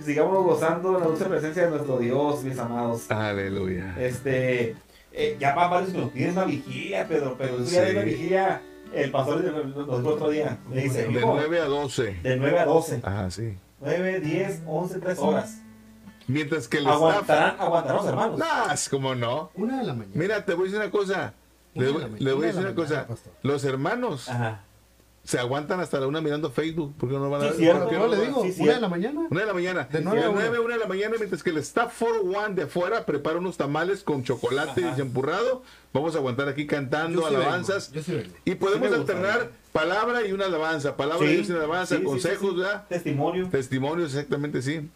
[0.04, 3.10] Sigamos gozando de la dulce presencia de nuestro Dios, mis amados.
[3.10, 3.96] Aleluya.
[4.00, 4.76] Este,
[5.12, 7.78] eh, ya van varios que nos piden una vigilia, Pedro, pero ya Sí.
[7.78, 8.62] es la vigilia,
[8.94, 12.16] el pastor nos dijo otro día, me dice, De "Hijo, 9 a 12.
[12.22, 13.58] de 9 a 12, Ajá, sí.
[13.82, 15.62] 9, 10, 11, 3 horas.
[16.28, 16.96] Mientras que el staff.
[16.98, 18.40] Aguantarán, aguantarán los hermanos.
[18.40, 19.50] No, es como no.
[19.56, 20.12] Una de la mañana.
[20.16, 21.34] Mira, te voy a decir una cosa.
[21.74, 23.08] Le, Una de la voy- le voy a decir una cosa.
[23.08, 23.34] pastor.
[23.44, 24.62] Los hermanos Ajá.
[25.28, 26.96] Se aguantan hasta la una mirando Facebook.
[26.98, 27.58] ¿Por qué no van a Sí, ver?
[27.58, 27.80] cierto.
[27.82, 29.28] ¿Por qué No le digo, Sí, una de la mañana.
[29.30, 29.88] Una de la mañana.
[29.92, 30.30] De nueve a.
[30.32, 33.58] 9, una de la mañana, mientras que el staff for one de afuera prepara unos
[33.58, 34.94] tamales con chocolate Ajá.
[34.94, 35.64] y champurrado.
[35.92, 37.92] Vamos a aguantar aquí cantando alabanzas.
[38.46, 40.96] Y podemos gusta, alternar palabra y una alabanza.
[40.96, 42.02] Palabra y una alabanza.
[42.02, 42.56] consejos.
[42.56, 42.86] ¿verdad?
[42.88, 43.50] Testimonio.
[43.50, 44.90] Testimonios, exactamente, sí.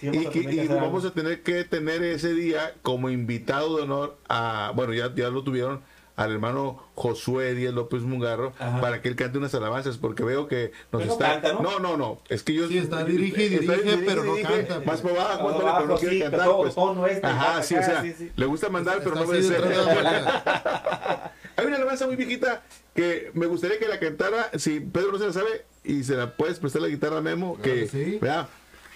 [0.00, 4.94] Y que- vamos a tener que tener ese día como invitado de honor a, bueno,
[4.94, 5.82] ya, ya lo tuvieron,
[6.18, 8.80] al hermano Josué Díaz López Mungarro, Ajá.
[8.80, 11.40] para que él cante unas alabanzas, porque veo que nos Pero no está...
[11.40, 11.62] canta, ¿no?
[11.62, 12.66] no, no, no, es que yo...
[12.66, 14.80] Sí, está, dirige y está- dirige, pero no canta.
[14.84, 16.74] Más para abajo, más para pero no quiere sí, cantar, todo- pues.
[16.74, 18.32] tono este, Ajá, sí, o sea, sí, sí.
[18.34, 19.62] le gusta mandar, pero Está no obedecer.
[21.56, 22.62] Hay una alabanza muy viejita
[22.94, 26.36] que me gustaría que la cantara, si Pedro no se la sabe, y se la
[26.36, 28.18] puedes prestar la guitarra a Memo, Claro que, que sí.
[28.20, 28.48] ¿verdad?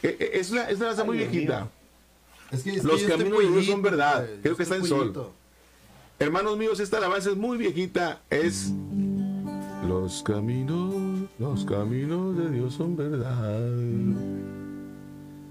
[0.03, 1.69] Eh, eh, Es una, es una alabanza muy viejita.
[2.51, 4.27] Es que, es Los que estoy caminos de Dios son verdad.
[4.27, 5.33] pues, Creo que estoy está en sol.
[6.23, 8.21] Hermanos míos, esta alabanza es muy viejita.
[8.31, 8.73] Es.
[9.89, 10.95] Los caminos,
[11.41, 13.61] los caminos de Dios son verdad.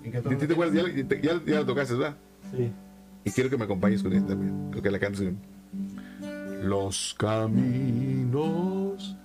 [0.03, 0.75] ¿En qué tono ¿Te- te acuerdas?
[0.75, 2.15] Ya, ya, ya- ya la tocaste, ¿verdad?
[2.55, 2.71] Sí.
[3.25, 4.69] Y quiero que me acompañes con ella también.
[4.71, 5.33] Creo que la cantes.
[6.63, 9.17] Los caminos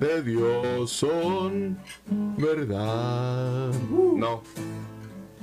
[0.00, 1.78] de Dios son
[2.36, 3.70] verdad.
[4.16, 4.42] No.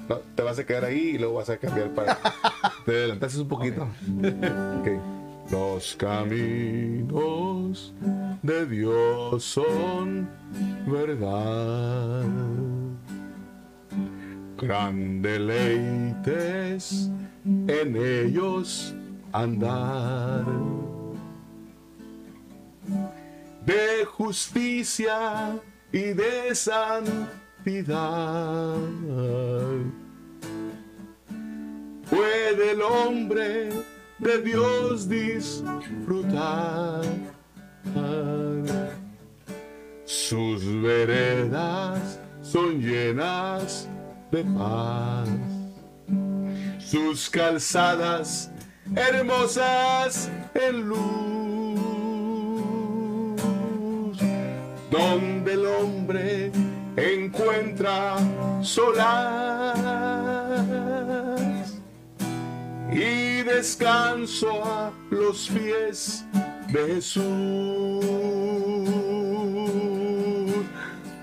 [0.09, 2.19] No, te vas a quedar ahí y luego vas a cambiar para.
[2.85, 3.83] Te adelantaste un poquito.
[4.81, 4.87] Ok.
[5.51, 7.93] Los caminos
[8.41, 10.27] de Dios son
[10.87, 12.23] verdad.
[14.57, 17.11] Gran deleites
[17.45, 18.95] en ellos
[19.31, 20.45] andar.
[23.65, 25.59] De justicia
[25.91, 27.25] y de santidad.
[32.09, 33.69] Puede el hombre
[34.19, 37.01] de Dios disfrutar.
[40.05, 43.87] Sus veredas son llenas
[44.31, 45.29] de paz.
[46.79, 48.51] Sus calzadas
[48.95, 51.05] hermosas en luz.
[54.91, 56.51] Donde el hombre
[56.95, 58.17] encuentra
[58.61, 59.75] solas
[62.91, 66.23] y descanso a los pies
[66.71, 67.25] de Jesús.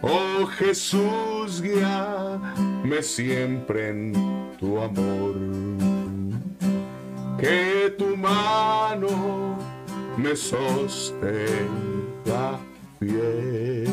[0.03, 4.13] Oh Jesús, guíame siempre en
[4.59, 5.37] tu amor.
[7.39, 9.57] Que tu mano
[10.17, 11.69] me sostenga
[12.99, 13.89] fiel.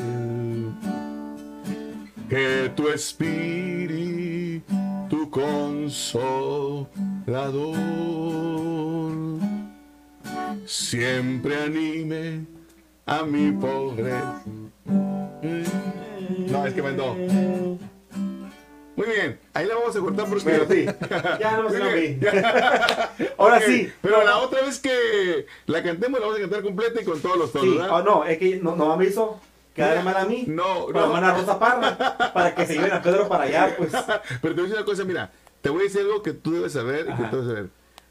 [2.30, 4.89] Que tu espíritu
[5.30, 6.90] consolador
[10.66, 12.46] siempre anime
[13.06, 14.14] a mi pobre.
[16.48, 17.16] No, es que mandó.
[18.96, 20.44] Muy bien, ahí la vamos a cortar porque.
[20.44, 20.86] Pero sí,
[21.40, 22.20] ya no me mí.
[23.38, 23.90] Ahora sí.
[24.02, 27.38] Pero la otra vez que la cantemos, la vamos a cantar completa y con todos
[27.38, 27.92] los tonos, Sí, ¿verdad?
[27.98, 29.40] oh, no, es que no, no me hizo
[29.74, 30.46] quedar mal a mí.
[30.48, 31.04] No, no.
[31.04, 33.92] hermana Rosa Parra, para que se lleven a Pedro para allá, pues.
[34.42, 35.32] Pero te voy a decir una cosa, mira,
[35.62, 37.70] te voy a decir algo que tú debes saber y que tú debes saber.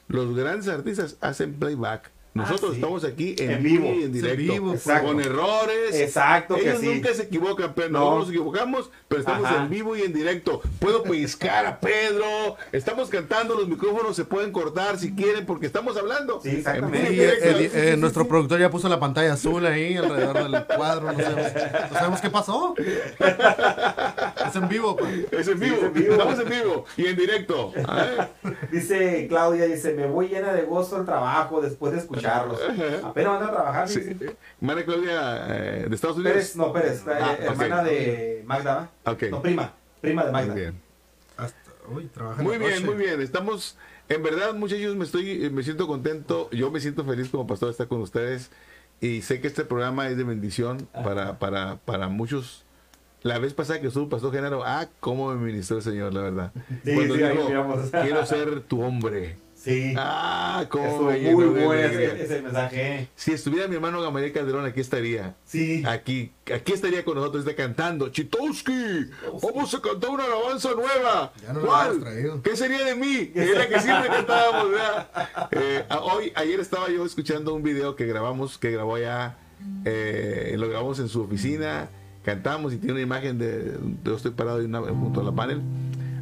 [0.08, 2.10] Los grandes artistas hacen playback.
[2.38, 2.80] Nosotros Ah, sí.
[2.80, 4.36] estamos aquí en, En vivo y en Sí, directo.
[4.52, 5.06] vivo, Exacto.
[5.08, 5.94] Con errores.
[5.94, 6.86] Exacto, que Ellos sí.
[6.86, 7.98] nunca se equivocan, pero No.
[8.00, 9.62] nosotros nos equivocamos, pero estamos Ajá.
[9.64, 10.60] en vivo y en directo.
[10.78, 15.96] Puedo pellizcar a Pedro, estamos cantando, los micrófonos se pueden cortar si quieren porque estamos
[15.96, 16.40] hablando.
[16.42, 17.08] Sí, exactamente.
[17.08, 21.12] Sí, eh, eh, eh, nuestro productor ya puso la pantalla azul ahí alrededor del cuadro.
[21.12, 21.52] No sabemos,
[21.90, 22.74] no sabemos qué pasó.
[24.46, 25.26] Es en vivo, pues.
[25.32, 26.12] Es en vivo, es en vivo.
[26.12, 27.72] estamos en vivo y en directo.
[28.70, 31.98] Dice Claudia, dice, me voy llena de gozo al trabajo después de
[32.28, 33.04] escucharlos.
[33.04, 34.16] Apenas van a trabajar, Sí.
[34.60, 36.32] María Claudia eh, de Estados Unidos.
[36.34, 38.74] Pérez, no, Pérez, la, Ah, eh, hermana de Magda,
[39.04, 39.12] ¿va?
[39.12, 39.22] Ok.
[39.30, 40.52] No, prima, prima de Magda.
[40.52, 40.80] Muy bien.
[41.36, 42.10] Hasta, uy,
[42.42, 43.20] Muy bien, muy bien.
[43.20, 43.76] Estamos,
[44.08, 46.50] en verdad, muchachos, me estoy, eh, me siento contento.
[46.50, 48.50] Yo me siento feliz como pastor de estar con ustedes
[49.00, 52.64] y sé que este programa es de bendición para, para, para muchos.
[53.22, 56.52] La vez pasada que estuvo Pastor Genaro, ah, cómo me ministró el Señor, la verdad.
[56.84, 59.36] Sí, Cuando sí, dijo, quiero ser tu hombre.
[59.60, 63.08] Sí, Ah, cómo estuvo me llenó muy de bueno ese, ese mensaje.
[63.16, 65.34] Si estuviera mi hermano Gamaliel Calderón, aquí estaría.
[65.44, 65.82] Sí.
[65.84, 68.08] Aquí, aquí estaría con nosotros, está cantando.
[68.10, 69.10] Chitowski,
[69.42, 71.32] vamos a cantar una alabanza nueva.
[71.42, 71.98] Ya no ¿Cuál?
[71.98, 72.40] traído.
[72.40, 73.26] ¿Qué sería de mí?
[73.34, 75.08] Que era que siempre cantábamos, ¿verdad?
[75.50, 79.38] Eh, hoy, ayer estaba yo escuchando un video que grabamos, que grabó allá,
[79.84, 81.88] eh, lo grabamos en su oficina,
[82.24, 85.32] cantamos y tiene una imagen de, de yo estoy parado y una, junto a la
[85.32, 85.60] panel.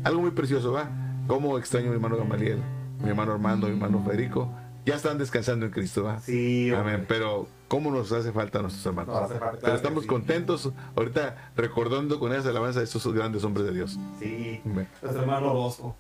[0.04, 0.88] Algo muy precioso, ¿va?
[1.26, 2.58] Cómo extraño a mi hermano Gamaliel,
[3.00, 4.50] mi hermano Armando, mi hermano Federico.
[4.84, 6.20] Ya están descansando en Cristo, ¿va?
[6.20, 6.70] Sí.
[6.72, 7.04] Amén.
[7.08, 9.14] Pero, ¿cómo nos hace falta a nuestros hermanos?
[9.20, 10.08] Nos hace falta, Pero estamos sí.
[10.08, 13.98] contentos ahorita recordando con esas alabanzas a estos grandes hombres de Dios.
[14.20, 14.88] Sí, Amén.
[15.02, 15.96] nuestro hermano Orozco,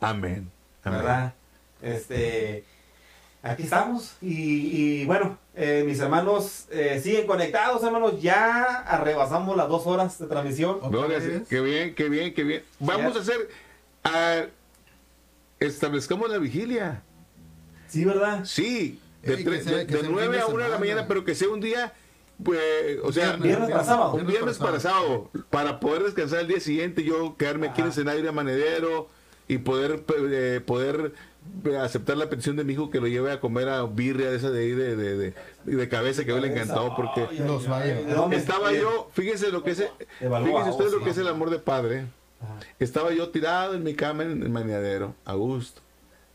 [0.00, 0.50] Amén.
[0.82, 0.98] Amén.
[1.00, 1.34] ¿verdad?
[1.82, 2.64] Este,
[3.42, 8.22] aquí estamos y, y bueno, eh, mis hermanos eh, siguen conectados, hermanos.
[8.22, 10.76] Ya arrebasamos las dos horas de transmisión.
[10.76, 11.18] ¿Otra Gloria.
[11.48, 12.62] Qué bien, qué bien, qué bien.
[12.80, 13.18] Vamos Ya.
[13.18, 13.48] a hacer.
[14.04, 14.42] ah,
[15.66, 17.02] establezcamos la vigilia.
[17.88, 18.44] Sí, ¿verdad?
[18.44, 20.78] Sí, de, Ey, sea- de- de sea un 9 fin de a 1 de la
[20.78, 21.92] mañana, pero que sea un día,
[22.42, 22.60] pues,
[23.02, 24.14] o sea, Viernes para sábado.
[24.14, 27.90] un viernes para sábado, para poder descansar el día siguiente, yo quedarme aquí en el
[27.92, 28.00] Ajá.
[28.00, 29.08] escenario de Manedero
[29.48, 31.12] y poder, eh, poder
[31.64, 34.36] eh, aceptar la petición de mi hijo que lo lleve a comer a birria de
[34.36, 35.34] esa de ahí de, de, de,
[35.64, 37.26] de cabeza que a él le encantó porque
[38.32, 39.84] estaba yo, fíjense lo que es,
[40.18, 42.06] fíjense ustedes lo que es el amor de padre.
[42.42, 42.54] Ajá.
[42.78, 45.80] Estaba yo tirado en mi cama en el maniadero, a gusto.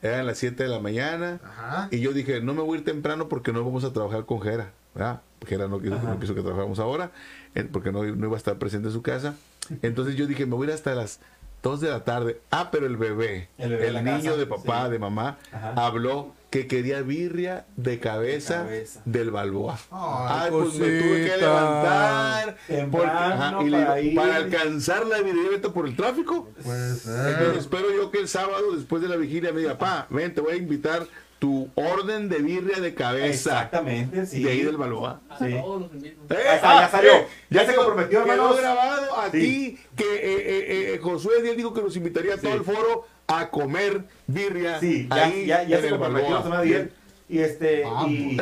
[0.02, 1.40] Eran las 7 de la mañana.
[1.44, 1.88] Ajá.
[1.92, 4.42] Y yo dije, no me voy a ir temprano porque no vamos a trabajar con
[4.42, 4.72] Jera.
[4.94, 5.22] ¿verdad?
[5.46, 7.12] Jera no quiso, no quiso que trabajáramos ahora,
[7.54, 9.36] eh, porque no, no iba a estar presente en su casa.
[9.84, 11.20] Entonces yo dije, me voy a ir hasta las
[11.62, 12.42] 2 de la tarde.
[12.50, 14.92] Ah, pero el bebé, El el, bebé de la niño casa, de papá, sí.
[14.92, 15.74] de mamá, Ajá.
[15.86, 19.02] habló que quería birria de cabeza, De cabeza.
[19.06, 19.78] del Balboa.
[19.92, 25.62] Ay, pues me tuve que levantar Temprano y le digo, para para alcanzar la birria
[25.74, 26.50] por el tráfico.
[26.64, 30.08] Pues, Entonces eh, espero yo que el sábado, después de la vigilia, me diga, pa,
[30.10, 31.06] ven, te voy a invitar
[31.40, 34.42] tu orden de birria de cabeza Exactamente, sí.
[34.42, 35.22] de ahí del Balboa.
[35.30, 35.46] A Sí.
[35.54, 36.16] Eh,
[36.64, 37.12] ya salió.
[37.50, 38.60] Ya se comprometió, quedó hermanos.
[38.60, 39.40] grabado a Sí.
[39.40, 42.58] ti que eh, eh, eh, Josué Díaz dijo que nos invitaría a todo Sí.
[42.58, 46.62] el foro a comer birria Sí, ya, ahí ya, ya en se el Balboa.
[46.62, 46.92] bien.
[47.30, 48.38] Y este, y,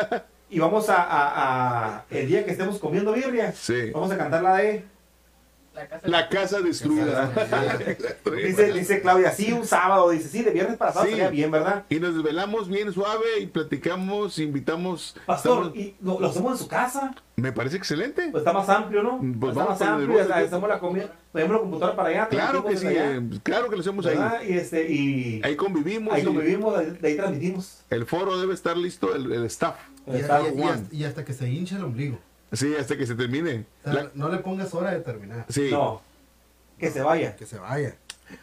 [0.50, 3.90] y vamos a, a- a- el día que estemos comiendo birria, Sí.
[3.92, 4.84] vamos a cantar la de
[5.74, 6.08] La casa.
[6.08, 7.32] La casa destruida.
[8.44, 10.10] Dice, dice Claudia, sí, un sábado.
[10.10, 11.16] Dice, sí, de viernes para sábado Sí.
[11.16, 11.84] sería bien, ¿verdad?
[11.88, 15.16] Y nos desvelamos bien suave y platicamos, invitamos.
[15.26, 17.14] Pastor, estamos- ¿y lo, lo hacemos en su casa?
[17.36, 18.28] me parece excelente.
[18.30, 19.18] Pues está más amplio, ¿no?
[19.18, 22.28] Pues está vamos más amplio, hacemos la comida, ponemos la computadora para allá.
[22.28, 24.18] claro que sí, eh, claro que lo hacemos ahí.
[24.48, 26.14] Y, este, y Ahí convivimos.
[26.14, 27.80] ahí y convivimos, de, de ahí transmitimos.
[27.90, 29.74] El foro debe estar listo, el, el staff.
[30.06, 30.74] Y, Está y- y Juan.
[30.84, 32.18] hasta, y hasta que se hinche el ombligo.
[32.54, 33.64] Sí, hasta que se termine.
[33.84, 35.46] O sea, La- no le pongas hora de terminar.
[35.48, 35.68] sí.
[35.70, 36.00] No,
[36.78, 37.36] que se vaya.
[37.36, 37.96] Que se vaya.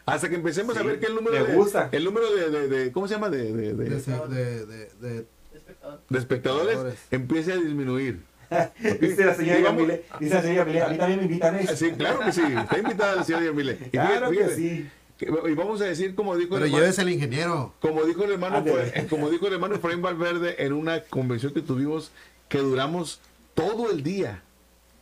[0.06, 1.90] Hasta que empecemos a Sí, ver que el número me de, gusta.
[1.92, 3.30] el número de, de- de- ¿cómo se llama?
[3.30, 6.00] De, de- de- De, se- de, de, de- Espectador.
[6.10, 7.00] de espectadores espectadores.
[7.12, 8.22] empiece a disminuir.
[9.00, 11.68] Dice la señora Yamile, dice la señora Yamile, a mí también me invitan ¿eh?
[11.76, 12.42] Sí, claro que sí.
[12.42, 13.78] Está invitada la señora Yamile.
[13.86, 14.90] Y Claro fíjate- que sí.
[15.22, 17.74] Y vamos a decir, como dijo Pero el hermano, llévese el ingeniero.
[17.80, 18.64] como dijo el hermano.
[18.66, 22.12] Fre- como dijo el hermano Efraín Valverde en una convención que tuvimos,
[22.50, 23.22] que duramos
[23.56, 24.42] todo el día,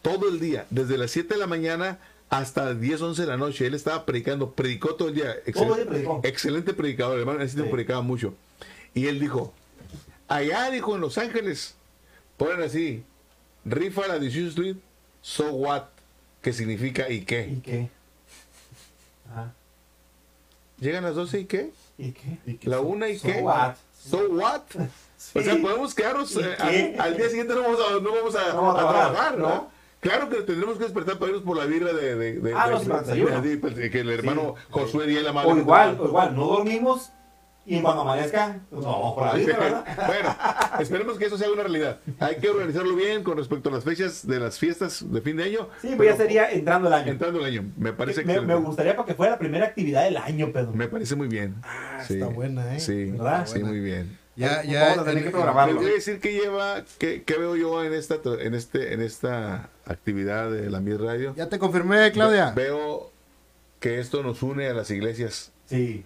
[0.02, 2.00] todo el día, desde las 7 de la mañana
[2.30, 3.66] hasta 10, 11 de la noche.
[3.66, 5.36] Él estaba predicando, predicó todo el día.
[5.46, 6.22] Día predicó.
[6.24, 7.72] Excelente predicador, hermano, Sí.
[7.72, 8.34] predicaba mucho.
[8.94, 9.54] Y él dijo,
[10.28, 11.76] allá, dijo, en Los Ángeles,
[12.38, 13.04] ponen así,
[13.66, 14.78] rifa la 18 Street,
[15.22, 15.84] so what,
[16.42, 17.48] que significa y qué.
[17.50, 17.90] ¿Y qué?
[19.32, 19.54] Ajá.
[20.80, 21.72] Llegan las 12 y qué.
[21.98, 22.38] ¿Y qué?
[22.64, 23.42] La so- una y So qué.
[23.42, 23.76] what?
[24.10, 24.62] So what?
[25.36, 28.36] O sea, podemos quedarnos ¿Y eh, al, al día siguiente no vamos a, no vamos
[28.36, 29.48] a, No vamos a a trabajar, trabajar, ¿no?
[29.50, 29.80] ¿no?
[30.00, 33.58] Claro que tendremos que despertar para irnos por la birra de, de, de, Ah, de-
[33.58, 34.64] de- que el hermano Sí.
[34.70, 35.52] Josué Díaz la madre.
[35.52, 37.12] O igual, o igual, no dormimos
[37.66, 39.86] y cuando amanezca, pues no vamos por la vida, ¿verdad?
[40.08, 40.36] bueno,
[40.80, 42.00] esperemos que eso sea una realidad.
[42.20, 45.44] Hay que organizarlo bien con respecto a las fechas de las fiestas de fin de
[45.44, 45.68] año.
[45.82, 47.12] Sí, pues ya sería entrando el año.
[47.12, 47.70] entrando el año.
[47.78, 50.72] Me parece me, me gustaría para que fuera la primera actividad del año, Pedro.
[50.74, 51.56] Me parece muy bien.
[51.64, 52.80] Ah, Sí, está buena, ¿eh?
[52.80, 53.46] Sí, ¿Verdad?
[53.46, 54.18] sí, muy bien.
[54.40, 54.92] Ya, Vamos ya.
[54.94, 55.76] a tener en- que programarlo.
[55.82, 59.70] Voy a decir que lleva, que, que veo yo en esta, en este, en esta
[59.86, 61.34] actividad de la Mi Radio.
[61.36, 62.52] Ya te confirmé, Claudia.
[62.56, 63.12] Ve- Veo
[63.80, 65.52] que esto nos une a las iglesias.
[65.66, 66.06] Sí.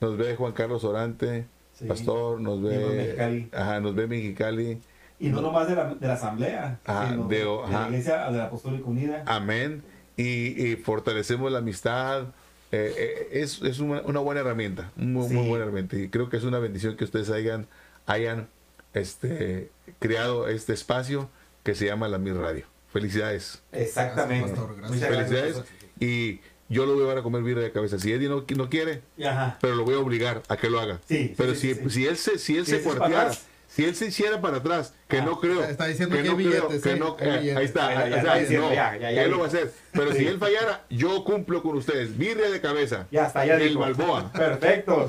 [0.00, 1.84] Nos ve Juan Carlos Orante, Sí.
[1.86, 3.48] pastor, nos ve Mexicali.
[3.52, 4.80] ajá, nos ve Mexicali.
[5.18, 7.80] Y no nomás de la, de la asamblea, Ah, sino de- de, ajá.
[7.82, 9.22] la iglesia de la Apostólica Unida.
[9.26, 9.82] Amén.
[10.16, 12.24] Y, y fortalecemos la amistad.
[12.72, 15.96] Eh, eh, es es una, una buena herramienta, muy, muy buena herramienta.
[15.96, 17.66] Y creo que es una bendición que ustedes hayan,
[18.06, 18.48] hayan
[18.92, 21.28] este, creado este espacio
[21.62, 22.66] que se llama la Mi Radio.
[22.92, 23.62] Felicidades.
[23.72, 24.50] Exactamente.
[24.50, 25.00] Pastor, gracias.
[25.08, 25.54] Felicidades.
[25.56, 25.74] gracias.
[26.00, 27.98] Y yo lo voy a llevar a comer birra de cabeza.
[27.98, 29.58] Si Eddie no, no quiere, Ajá.
[29.60, 31.00] pero lo voy a obligar a que lo haga.
[31.06, 33.32] Sí, pero sí, si, sí, si él se, si él Si se cuarteara.
[33.76, 35.62] Si él se hiciera para atrás, que Ah, no creo.
[35.62, 37.56] está- diciendo que no hay creo, billetes, que eh, no- hay eh, billetes.
[37.58, 39.44] ahí está, Ya, ahí ya, está, está diciendo, no, ya, ya, ya él lo va
[39.44, 39.72] a hacer.
[39.92, 40.18] Pero Sí.
[40.18, 42.16] si él fallara, yo cumplo con ustedes.
[42.16, 43.06] Birria de cabeza.
[43.10, 43.80] Ya está, ya Del dijo.
[43.80, 44.32] Balboa.
[44.32, 45.08] Perfecto.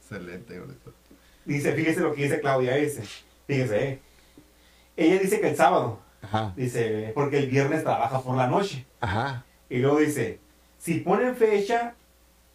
[0.00, 0.92] Excelente, bonito.
[1.44, 3.02] Dice, fíjese lo que dice Claudia ese.
[3.46, 4.00] Fíjese, eh.
[4.96, 8.86] Ella dice que el sábado, Ajá, dice, porque el viernes trabaja por la noche.
[9.00, 9.44] ajá.
[9.68, 10.38] Y luego dice,
[10.78, 11.94] si ponen fecha,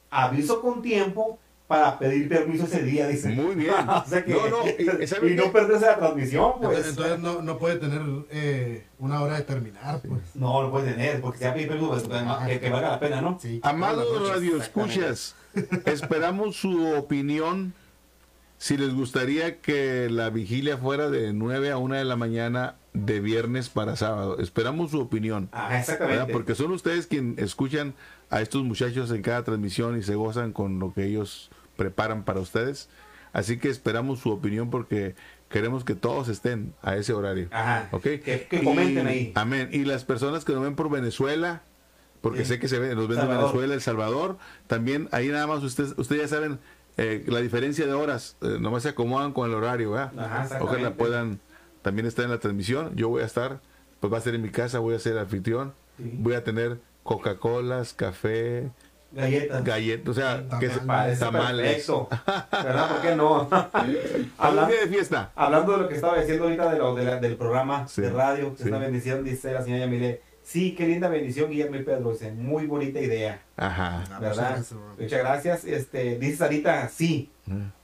[0.10, 3.30] aviso con tiempo para pedir permiso ese día, dice.
[3.30, 3.74] Muy bien.
[3.90, 4.58] o sea que, No, no,
[5.02, 6.70] y- ¿sabe y no perderse la transmisión, pues.
[6.78, 10.22] Entonces, entonces no, no puede tener eh, una hora de terminar, pues.
[10.36, 12.04] No, lo puede tener, porque si va a pedir permiso, pues,
[12.48, 13.38] que, que valga la pena, ¿no?
[13.42, 14.36] Sí, Amados noches.
[14.36, 15.36] radioescuchas,
[15.86, 17.74] esperamos su opinión.
[18.60, 23.20] Si les gustaría que la vigilia fuera de 9 a 1 de la mañana de
[23.20, 25.48] viernes para sábado, esperamos su opinión.
[25.52, 25.80] Ah, ¿verdad?
[25.80, 26.34] exactamente.
[26.34, 27.94] Porque son ustedes quienes escuchan
[28.32, 32.40] a estos muchachos en cada transmisión y se gozan con lo que ellos preparan para
[32.42, 32.90] ustedes.
[33.34, 35.16] Así que esperamos su opinión porque
[35.50, 37.48] queremos que todos estén a ese horario.
[37.52, 37.88] Ajá.
[37.92, 38.04] ¿Ok?
[38.04, 39.32] Que, que comenten Y- ahí.
[39.36, 39.70] Amén.
[39.72, 41.62] Y las personas que nos ven por Venezuela,
[42.22, 42.54] porque Sí.
[42.54, 43.28] sé que se ven, nos ven de.
[43.28, 46.60] Venezuela, El Salvador, también ahí nada más ustedes, ustedes ya saben
[47.00, 50.58] eh, la diferencia de horas, eh, nomás se acomodan con el horario, ¿verdad?
[50.60, 51.40] Ojalá puedan
[51.84, 52.96] también estar en la transmisión.
[52.96, 53.60] Yo voy a estar,
[54.00, 56.10] pues va a ser en mi casa, voy a ser anfitrión, Sí.
[56.18, 58.72] voy a tener Coca-Colas, café,
[59.12, 59.64] Galletas.
[59.64, 61.66] galletas, o sea, que se- Parece tamales.
[61.86, 62.10] perfecto.
[62.52, 62.90] ¿Verdad?
[62.90, 63.48] ¿Por qué no?
[63.50, 63.70] Para
[64.38, 65.32] Habla- un día de fiesta.
[65.36, 68.10] Hablando de lo que estaba diciendo ahorita de lo, de la- del programa Sí, de
[68.12, 68.64] radio, que sí.
[68.64, 70.22] es una bendición, dice la señora Yamile.
[70.44, 72.12] Sí, qué linda bendición, Guillermo y Pedro.
[72.14, 74.00] Dice, muy bonita idea, Ajá.
[74.06, 74.64] Muchas ¿verdad?
[74.98, 75.66] Muchas gracias.
[75.66, 77.32] Este, dice Sarita, sí,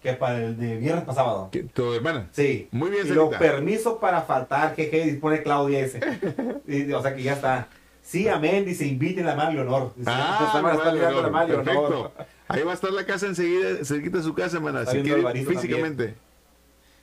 [0.02, 1.50] que para el de viernes para sábado.
[1.52, 2.30] ¿Qué- ¿Tu hermana?
[2.32, 2.70] Sí.
[2.72, 3.38] Muy bien, Y Sarita.
[3.38, 6.00] permiso para faltar, jeje, dispone Claudia ese.
[6.68, 7.68] Y, o sea que ya está.
[8.04, 9.94] Sí, amén, dice, inviten a Mario.
[9.96, 12.12] Dice, Ah, está, me está no, a Mario perfecto.
[12.50, 14.82] Ahí va a estar la casa enseguida, cerquita de su casa, hermana.
[14.82, 16.16] Está Si quiere, físicamente.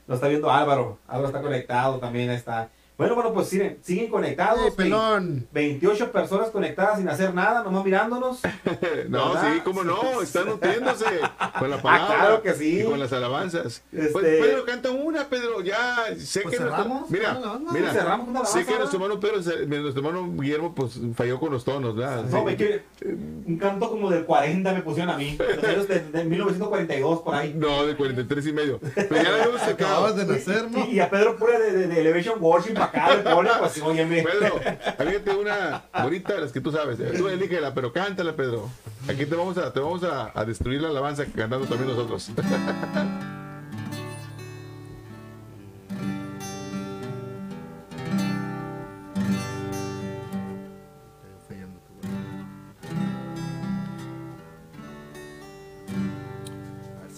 [0.06, 0.98] Lo está viendo Álvaro.
[1.08, 2.68] Álvaro está conectado también, ahí está.
[3.00, 4.60] Bueno, bueno, pues siguen, siguen conectados.
[4.66, 5.48] ¡Eh, pelón!
[5.52, 8.40] 28 personas conectadas sin hacer nada, nomás mirándonos.
[9.08, 9.54] No, ¿Verdad?
[9.54, 11.04] sí, cómo no, están nutriéndose
[11.58, 12.80] con la Ah, palabra claro que sí.
[12.80, 13.82] y con las alabanzas.
[13.90, 17.48] Este- Pues, Pedro, canta una, Pedro, ya sé Pues que nuestro- cerramos, mira, con la
[17.48, 17.72] alabanza.
[17.72, 21.40] mira, Cerramos con la sé que alabanza, nuestro hermano Pedro, nuestro hermano Guillermo, pues falló
[21.40, 22.24] con los tonos, ¿verdad?
[22.24, 22.44] No, Sí.
[22.44, 25.38] me que un canto como del 40 me pusieron a mí.
[25.66, 27.54] Años de, de 1942 por ahí.
[27.56, 28.78] No, de 43 y medio.
[28.94, 30.12] Pero ya lo habíamos sacado.
[30.12, 30.84] de nacer, ¿no?
[30.86, 34.22] Y, y a Pedro pura de, de, de Elevation Worship acá, le pone, pues, óyeme.
[34.22, 34.60] Pedro,
[34.98, 36.98] fíjate una bonita de las que tú sabes.
[37.16, 38.68] Tú elígela, pero cántala, Pedro.
[39.08, 42.30] Aquí te vamos a, te vamos a, a destruir la alabanza cantando también nosotros.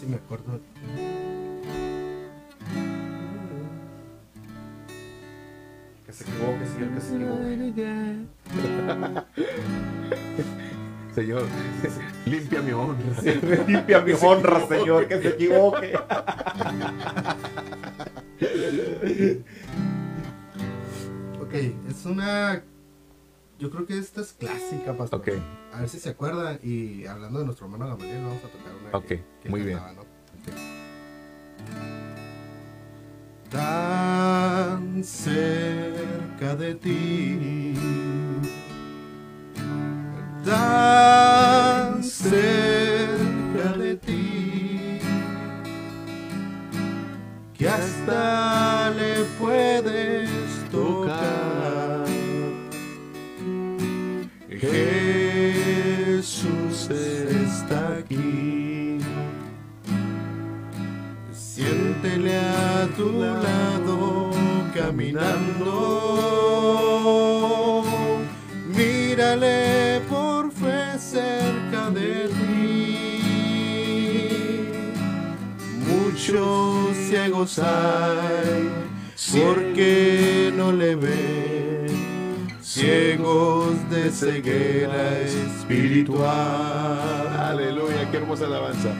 [0.09, 0.61] Me acuerdo.
[7.01, 8.43] señor, que se equivoque.
[11.15, 11.43] Señor,
[12.27, 12.97] limpia mi honra.
[13.67, 15.93] Limpia mi honra, señor, que se equivoque.
[21.41, 21.55] Ok,
[21.89, 22.63] es una.
[23.59, 25.21] Yo creo que esta es clásica, pastor.
[25.21, 25.29] Ok,
[25.73, 26.59] A ver si se acuerdan.
[26.63, 28.99] Y hablando de nuestro hermano Gamaliel, vamos a tocar una.
[28.99, 29.79] Ok, que- que muy bien.
[29.97, 30.03] ¿no?
[33.51, 37.75] Tan cerca de ti.
[42.03, 44.99] Cerca de ti.
[47.55, 50.29] Que hasta le puedes
[50.71, 52.05] tocar.
[54.51, 55.69] Jesús
[56.91, 58.99] está aquí.
[61.33, 64.22] Siéntele a tu lado
[64.83, 65.75] caminando.
[68.77, 73.09] Mírale por fe cerca de ti.
[75.87, 78.71] Muchos ciegos hay
[79.41, 81.87] porque no le ven
[82.61, 87.29] ciegos de ceguera espiritual.
[87.39, 88.93] aleluya, qué hermosa alabanza.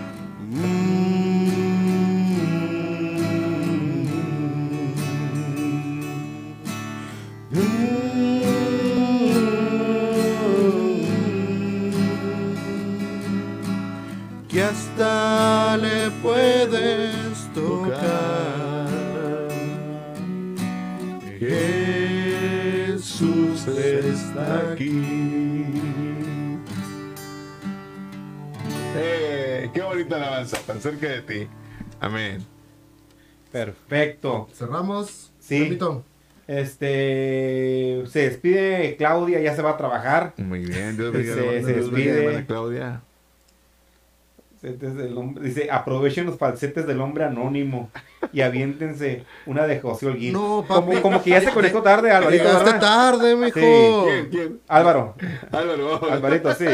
[30.43, 31.49] Alabanza, tan cerca de ti.
[32.01, 32.45] Amén.
[33.51, 34.49] Perfecto.
[34.55, 35.33] Cerramos.
[35.39, 35.61] Sí.
[35.61, 36.05] Permito.
[36.49, 40.35] Este se despide Claudia, ya se va a trabajar.
[40.39, 42.47] Muy bien, Dios Se- bendiga, se despide.
[42.47, 43.03] Claudia.
[44.63, 47.91] Falsetes del hombre- Dice, aprovechen los falsetes del hombre anónimo
[48.33, 50.33] y aviéntense una de José Holguín.
[50.33, 50.87] No, papi.
[50.87, 52.81] como, como que ya se conectó tarde, Alvarito, Llegaste ¿verdad?
[52.81, 53.59] tarde, mijo.
[53.59, 54.07] Sí.
[54.07, 54.29] ¿Quién?
[54.31, 54.61] ¿Quién?
[54.69, 55.17] Álvaro,
[55.51, 56.11] Álvaro.
[56.13, 56.65] Alvarito, sí.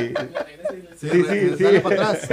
[0.97, 1.65] Sí, Sí, sí, sí, sí.
[1.65, 2.29] Dale para atrás.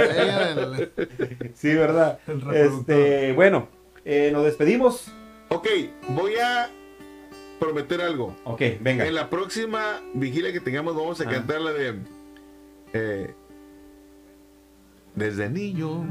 [1.54, 2.18] Sí, ¿verdad?
[2.54, 3.68] Este, bueno,
[4.04, 5.10] eh, nos despedimos.
[5.48, 5.68] Ok,
[6.08, 6.68] voy a
[7.58, 8.36] prometer algo.
[8.44, 9.06] Ok, venga.
[9.06, 11.30] En la próxima vigilia que tengamos vamos a Ah.
[11.30, 11.94] cantar la de...
[12.92, 13.34] eh,
[15.16, 16.04] desde niño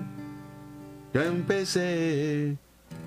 [1.14, 2.58] yo empecé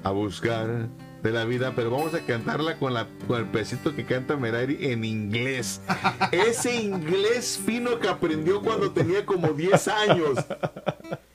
[0.03, 0.87] a buscar
[1.23, 4.79] de la vida, pero vamos a cantarla con, la, con el pedacito que canta Merari
[4.93, 5.81] en inglés.
[6.33, 10.39] Ese inglés fino que aprendió cuando tenía como 10 años.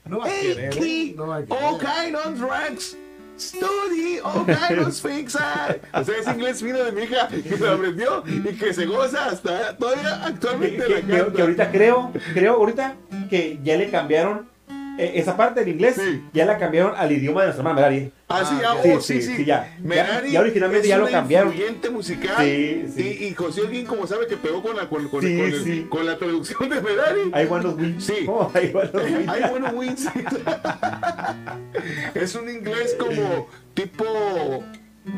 [0.06, 0.70] No va a Hey, querer.
[0.70, 1.14] kid, ¿eh?
[1.16, 1.62] No va a querer.
[1.62, 2.96] all kind of drugs.
[3.36, 5.36] Study all kind of things.
[5.38, 5.74] ah.
[5.92, 9.26] O sea, ese inglés fino de mi hija que lo aprendió y que se goza
[9.26, 11.32] hasta todavía actualmente que- la que- canta.
[11.32, 12.94] que ahorita creo, creo ahorita
[13.28, 14.48] que ya le cambiaron
[14.98, 16.22] esa parte del inglés, Sí.
[16.32, 18.12] ya la cambiaron al idioma de nuestra hermana Merari.
[18.28, 19.36] Ah, sí, Ah, sí, oh, sí, sí, sí.
[19.38, 19.76] sí, ya.
[19.82, 21.52] Merari Ya- ya originalmente es ya lo cambiaron.
[21.52, 22.36] influyente musical.
[22.38, 23.18] Sí, sí.
[23.20, 25.64] Y, y José Olguín, como sabe que pegó con la, con, con- Sí, con el-
[25.64, 25.86] sí.
[25.88, 27.20] con la traducción de Merari.
[27.34, 28.00] I want to win.
[28.00, 28.14] Sí.
[28.26, 28.50] ¿Cómo?
[28.54, 29.26] I want to win.
[29.28, 30.06] Ay, bueno, Wins.
[32.14, 34.04] es un inglés como tipo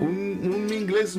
[0.00, 1.16] un, un inglés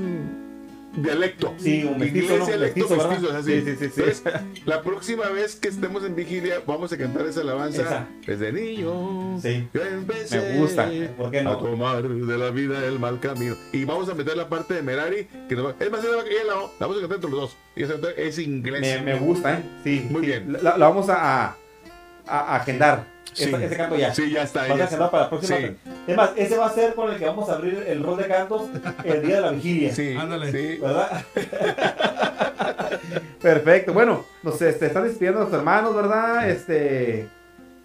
[0.96, 1.54] dialecto.
[1.58, 2.46] Sí, un mestizo, Inglés ¿no?
[2.48, 3.44] dialecto Mestizo.
[3.44, 3.84] Sí, sí, sí.
[3.86, 4.24] Entonces,
[4.66, 8.08] la próxima vez que estemos en vigilia, vamos a cantar esa alabanza Esa.
[8.26, 9.40] desde niño.
[9.42, 9.68] Sí.
[9.74, 10.90] Yo empecé Me gusta.
[11.18, 11.52] ¿Por qué no?
[11.52, 13.56] a tomar de la vida el mal camino.
[13.72, 16.56] Y vamos a meter la parte de Merari, que nos va- es más, ella la,
[16.80, 17.58] vamos a cantar entre los dos.
[17.76, 17.84] Y
[18.18, 18.82] es inglés.
[18.82, 19.64] Me, me gusta, ¿eh?
[19.84, 20.08] Sí.
[20.10, 20.54] Muy bien.
[20.54, 21.56] La, la vamos a, a,
[22.26, 23.17] a agendar.
[23.46, 23.52] Sí.
[23.78, 24.14] Canto ya.
[24.14, 24.62] Sí, ya está.
[24.62, 24.86] Va a ya está.
[24.86, 25.58] agendado para la próxima.
[25.58, 25.66] Sí.
[26.08, 28.28] Es más, ese va a ser con el que vamos a abrir el rol de
[28.28, 28.64] cantos
[29.04, 29.94] el día de la vigilia.
[29.94, 30.52] Sí, Ándale.
[30.52, 30.78] sí.
[30.82, 31.24] ¿Verdad?
[33.42, 33.94] Perfecto.
[33.94, 36.50] Bueno, nos este, están despidiendo nuestros hermanos, ¿verdad?
[36.50, 37.28] Este.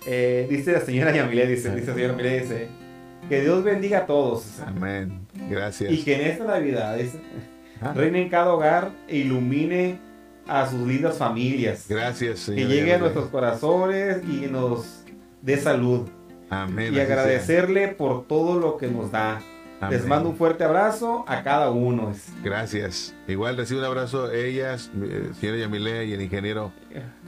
[0.06, 2.68] eh, dice la señora Yamile, dice, dice la señora Yamile, dice.
[3.28, 4.44] Que Dios bendiga a todos.
[4.66, 5.26] Amén.
[5.48, 5.92] Gracias.
[5.92, 7.20] Y que en esta Navidad dice,
[7.84, 7.92] Ah.
[7.96, 9.98] reine en cada hogar e ilumine
[10.46, 11.86] a sus lindas familias.
[11.88, 12.68] Gracias, Que Señor.
[12.70, 15.01] llegue a nuestros corazones y nos
[15.42, 16.08] dé salud.
[16.50, 16.94] Amén.
[16.94, 19.40] Y agradecerle por todo lo que nos da.
[19.90, 20.08] Les Amén.
[20.08, 22.12] mando un fuerte abrazo a cada uno.
[22.44, 23.14] Gracias.
[23.26, 26.72] Igual recibe un abrazo a ellas, eh, señora Yamilea y el ingeniero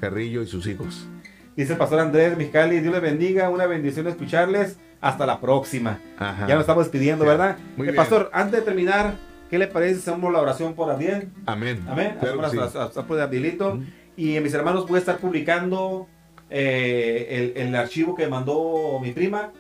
[0.01, 1.09] Carrillo y sus hijos.
[1.57, 4.79] Dice el pastor Andrés Mijali, Dios les bendiga, una bendición escucharles.
[5.01, 5.99] Hasta la próxima.
[6.19, 6.47] Ajá.
[6.47, 7.33] Ya nos estamos despidiendo, Ya.
[7.33, 7.57] ¿verdad?
[7.77, 7.97] Muy Eh, bien.
[7.97, 9.17] pastor, antes de terminar,
[9.51, 11.29] ¿qué le parece si hacemos la oración por Abdiel?
[11.45, 11.85] Amén.
[11.87, 12.17] Amén.
[12.21, 12.79] Claro Hacemos sí.
[14.17, 16.09] Y mis hermanos voy a estar publicando
[16.51, 19.53] eh, el, el archivo que mandó mi prima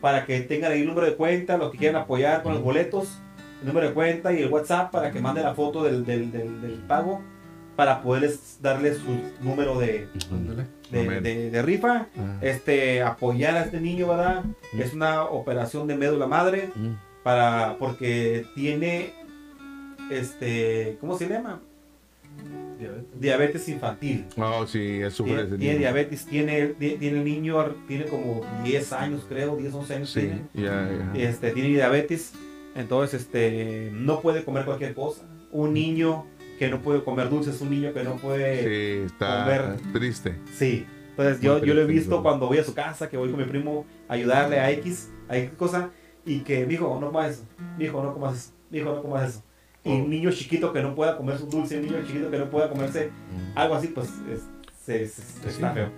[0.00, 3.18] para que tengan ahí el número de cuenta, los que quieran apoyar con los boletos,
[3.60, 6.60] el número de cuenta y el WhatsApp para que manden la foto del, del- del-
[6.60, 7.20] del pago
[7.76, 10.08] para poderles darles su número de,
[10.90, 12.06] de, de- de rifa.
[12.18, 12.38] Ah.
[12.42, 14.42] Este, apoyar a este niño, ¿verdad?
[14.78, 16.68] Es una operación de médula madre
[17.22, 19.14] para porque tiene
[20.10, 21.60] este, ¿cómo se llama?
[23.18, 24.26] Diabetes infantil.
[24.36, 25.78] Oh, sí, es sufre Tiene, ese tiene niño.
[25.80, 30.32] diabetes, tiene, ti- tiene el niño, tiene como 10 años, creo, 10, 11 años Sí,
[30.52, 31.12] tiene.
[31.14, 32.32] Este, tiene diabetes,
[32.74, 35.22] entonces este, no puede comer cualquier cosa.
[35.52, 36.26] Un niño
[36.58, 38.62] que no puede comer dulces, un niño que no puede...
[39.06, 39.76] Sí, está comer.
[39.92, 40.34] triste.
[40.56, 40.84] Sí.
[41.10, 42.22] Entonces Muy yo, yo lo he visto ¿no?
[42.22, 45.36] cuando voy a su casa, que voy con mi primo a ayudarle a X, a
[45.36, 45.90] X cosa,
[46.24, 47.44] y que, mijo, no comas eso,
[47.78, 49.42] mijo, no comas eso, mijo, no comas eso.
[49.84, 52.48] Y un niño chiquito que no pueda comer su dulce, un niño chiquito que no
[52.50, 53.10] pueda comerse
[53.56, 54.42] algo así, pues es-
[54.84, 55.88] se- se- está feo.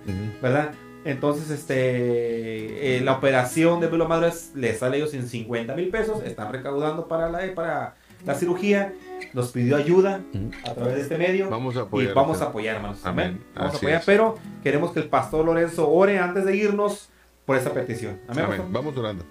[0.41, 0.71] ¿verdad?
[1.05, 5.89] Entonces, este, eh, la operación de médula madre le sale a ellos en 50 mil
[5.89, 7.93] pesos, están recaudando para la, para
[8.25, 8.91] la cirugía,
[9.33, 10.21] nos pidió ayuda
[10.65, 11.47] a través de este medio.
[11.49, 12.13] Vamos a Y apoyar.
[12.15, 13.05] vamos a apoyar, hermanos.
[13.05, 13.43] Amén.
[13.53, 14.05] Vamos a apoyar, es.
[14.05, 17.09] pero queremos que el pastor Lorenzo ore antes de irnos
[17.45, 18.19] por esa petición.
[18.27, 18.45] Amén.
[18.71, 19.23] Vamos orando.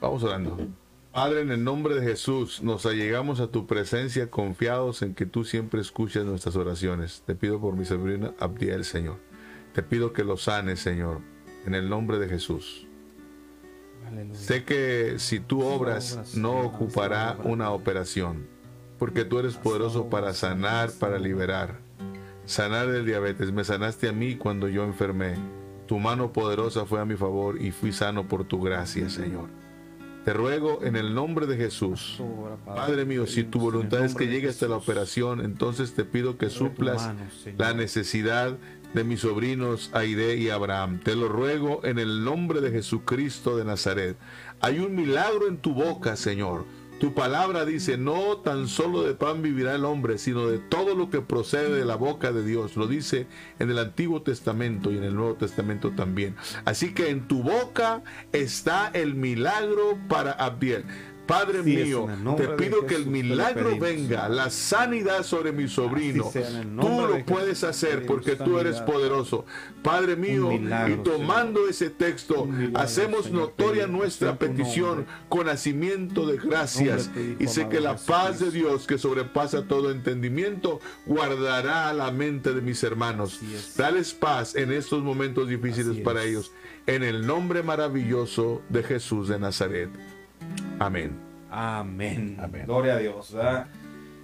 [0.00, 0.56] Vamos orando.
[1.12, 5.42] Padre, en el nombre de Jesús, nos allegamos a tu presencia confiados en que tú
[5.42, 7.24] siempre escuchas nuestras oraciones.
[7.26, 9.16] Te pido por mi sobrina Abdiel, Señor.
[9.74, 11.20] Te pido que lo sanes, Señor,
[11.66, 12.86] en el nombre de Jesús.
[14.06, 14.38] Aleluya.
[14.38, 18.46] Sé que si tú obras, no ocupará una operación,
[18.96, 21.80] porque tú eres poderoso para sanar, para liberar.
[22.44, 23.50] Sanar el diabetes.
[23.50, 25.34] Me sanaste a mí cuando yo enfermé.
[25.88, 29.59] Tu mano poderosa fue a mi favor y fui sano por tu gracia, Señor.
[30.24, 32.20] Te ruego en el nombre de Jesús.
[32.66, 36.50] Padre mío, si tu voluntad es que llegue hasta la operación, entonces te pido que
[36.50, 37.10] suplas
[37.56, 38.58] la necesidad
[38.92, 41.00] de mis sobrinos Aide y Abraham.
[41.02, 44.16] Te lo ruego en el nombre de Jesucristo de Nazaret.
[44.60, 46.64] Hay un milagro en tu boca, Señor.
[47.00, 51.08] Tu palabra dice, no tan solo de pan vivirá el hombre, sino de todo lo
[51.08, 52.76] que procede de la boca de Dios.
[52.76, 53.26] Lo dice
[53.58, 56.36] en el Antiguo Testamento y en el Nuevo Testamento también.
[56.66, 58.02] Así que en tu boca
[58.32, 60.84] está el milagro para Abdiel.
[61.30, 66.30] Padre mío, te pido que el milagro venga, la sanidad sobre mi sobrino.
[66.30, 69.46] Sea, Tú lo de puedes hacer porque tú eres poderoso.
[69.82, 76.26] Padre mío, milagro, y tomando ese texto, milagro, hacemos Señor, notoria nuestra petición con nacimiento
[76.26, 77.10] de gracias.
[77.38, 78.50] Y sé que la paz de.
[78.50, 83.40] Dios que sobrepasa todo entendimiento guardará la mente de mis hermanos.
[83.76, 86.30] Dales paz en estos momentos difíciles Así para es.
[86.30, 86.52] ellos.
[86.86, 89.90] En el nombre maravilloso de Jesús de Nazaret.
[90.78, 91.12] Amén.
[91.50, 92.36] Amén.
[92.40, 92.62] Amén.
[92.66, 93.32] Gloria a Dios.
[93.32, 93.66] ¿verdad?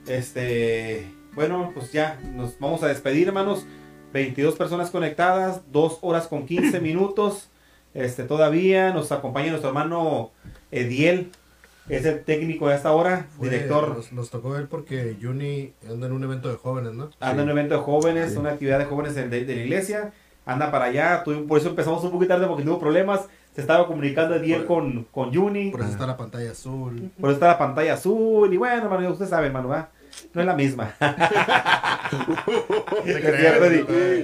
[0.06, 3.66] Este, bueno, pues ya nos vamos a despedir, hermanos.
[4.12, 7.50] 22 personas conectadas, 2 horas con 15 minutos.
[7.92, 10.30] Este, todavía nos acompaña nuestro hermano
[10.70, 11.30] Ediel,
[11.88, 13.96] es el técnico de esta hora, Fue- director.
[13.96, 17.10] Nos, nos tocó ver porque Juni anda en un evento de jóvenes, ¿no?
[17.20, 20.12] Anda en un evento de jóvenes, una actividad de jóvenes de, de- de la iglesia.
[20.44, 21.24] Anda para allá.
[21.24, 23.22] Por eso empezamos un poquito tarde porque tuvo problemas.
[23.56, 25.70] Se estaba comunicando Ediel Por- con, con Juni.
[25.70, 27.10] Por eso está la pantalla azul.
[27.18, 28.52] Por eso está la pantalla azul.
[28.52, 29.88] Y bueno, hermano, usted sabe, hermano, ¿va?
[30.32, 30.94] No es la misma.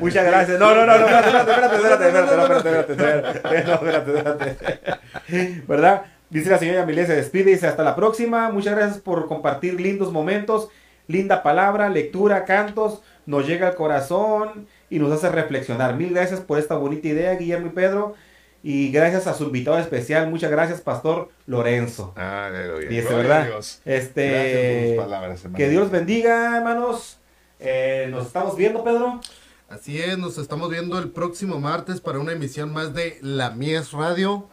[0.01, 0.59] Muchas gracias.
[0.59, 5.63] No, no, no, no, espérate, espérate, espérate, espérate, no, espérate, espérate, espérate, no, espérate, espérate.
[5.67, 6.03] ¿Verdad?
[6.31, 8.51] Dice la señora Yamile, se despide y dice hasta la próxima.
[8.51, 10.69] Muchas gracias por compartir lindos momentos,
[11.09, 13.03] linda palabra, lectura, cantos.
[13.27, 15.95] Nos llega al corazón y nos hace reflexionar.
[15.97, 18.15] Mil gracias por esta bonita idea, Guillermo y Pedro.
[18.65, 20.31] Y gracias a su invitado especial.
[20.31, 22.13] Muchas gracias, Pastor Lorenzo.
[22.17, 22.89] Aleluya.
[22.89, 23.47] Dice, ¿verdad?
[23.47, 23.81] Dios.
[23.85, 25.57] Este, Gracias por tus palabras, hermano.
[25.59, 27.19] que Dios bendiga, hermanos.
[27.59, 29.21] Eh, nos estamos viendo, Pedro.
[29.69, 33.93] Así es, nos estamos viendo el próximo martes para una emisión más de La Mies
[33.93, 34.49] Radio.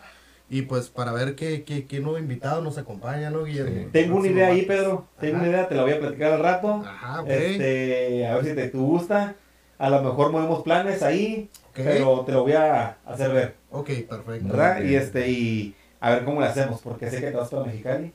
[0.51, 3.89] Y pues para ver qué, qué, qué nuevo invitado nos acompaña, ¿no, Guillermo?
[3.91, 4.63] Tengo una idea ahí.
[4.63, 5.07] Pedro.
[5.19, 5.43] Tengo Ajá.
[5.43, 6.83] una idea, te la voy a platicar al rato.
[6.83, 7.29] Ajá, ok.
[7.29, 9.35] Este, a ver si te, te gusta.
[9.77, 14.47] A lo mejor movemos planes ahí, pero te lo voy a hacer ver, Ok, perfecto.
[14.49, 14.81] ¿verdad?
[14.81, 18.13] Y este, y a ver cómo lo hacemos, porque sé que te vas para Mexicali.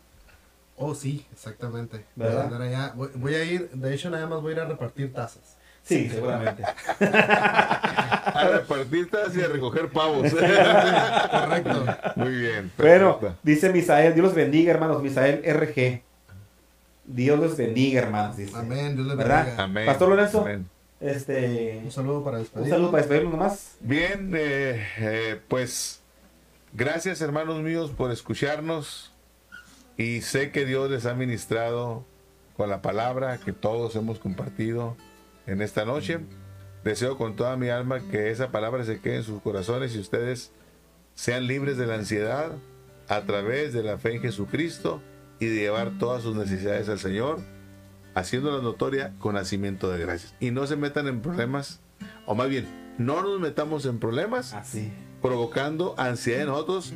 [0.77, 2.05] Oh, sí, exactamente.
[2.17, 2.35] ¿Verdad?
[2.35, 2.93] Voy a, andar allá.
[2.97, 5.57] Voy, voy a ir, de hecho, nada más voy a ir a repartir tazas.
[5.85, 6.65] Sí, seguramente.
[8.27, 10.33] A repartir tazas y a recoger pavos.
[10.33, 11.87] Correcto.
[12.17, 12.73] Muy bien.
[12.79, 13.39] Bueno, perfecto.
[13.43, 15.03] dice Misael, Dios los bendiga, hermanos.
[15.03, 16.03] Misael RG.
[17.05, 18.39] Dios los bendiga, hermanos.
[18.39, 18.57] Dice.
[18.57, 19.45] Amén, Dios ¿Verdad?
[19.45, 19.65] bendiga.
[19.65, 19.87] Amén.
[19.87, 20.41] Pastor Lorenzo.
[20.41, 20.67] Amén.
[21.05, 22.71] Este, Un saludo para un despedir.
[22.71, 23.77] saludo para despedirnos nomás.
[23.81, 26.01] Bien, eh, eh, pues
[26.73, 29.13] gracias hermanos míos por escucharnos
[29.99, 32.07] y sé que Dios les ha ministrado
[32.57, 34.97] con la palabra que todos hemos compartido
[35.47, 36.21] en esta noche.
[36.85, 40.53] Deseo con toda mi alma que esa palabra se quede en sus corazones y ustedes
[41.15, 42.53] sean libres de la ansiedad
[43.09, 45.03] a través de la fe en Jesucristo
[45.39, 47.41] y de llevar todas sus necesidades al Señor,
[48.15, 50.35] haciéndola notoria con nacimiento de gracias.
[50.41, 51.81] Y no se metan en problemas,
[52.27, 52.67] o más bien,
[52.99, 54.93] no nos metamos en problemas Así.
[55.21, 56.93] provocando ansiedad en nosotros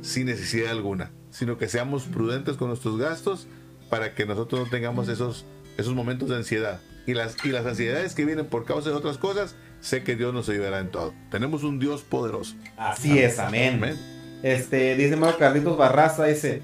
[0.00, 3.46] sin necesidad alguna, sino que seamos prudentes con nuestros gastos
[3.90, 5.44] para que nosotros no tengamos esos,
[5.76, 6.80] esos momentos de ansiedad.
[7.06, 10.32] Y las, y las ansiedades que vienen por causa de otras cosas, sé que Dios
[10.32, 11.12] nos ayudará en todo.
[11.30, 12.54] Tenemos un Dios poderoso.
[12.76, 13.74] Así es, amén.
[13.74, 13.98] Amén.
[14.42, 16.62] Este, dice hermano Carlitos Barraza, dice,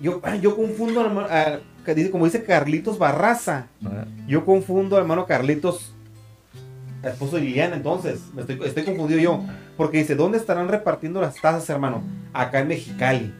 [0.00, 1.60] yo, yo confundo, que
[1.92, 3.66] dice, como dice Carlitos Barraza,
[4.28, 5.92] yo confundo al hermano Carlitos,
[7.02, 9.44] esposo de Liliana, entonces, me estoy, estoy confundido yo,
[9.76, 12.02] porque dice, ¿dónde estarán repartiendo las tazas, hermano?
[12.32, 13.34] Acá en Mexicali,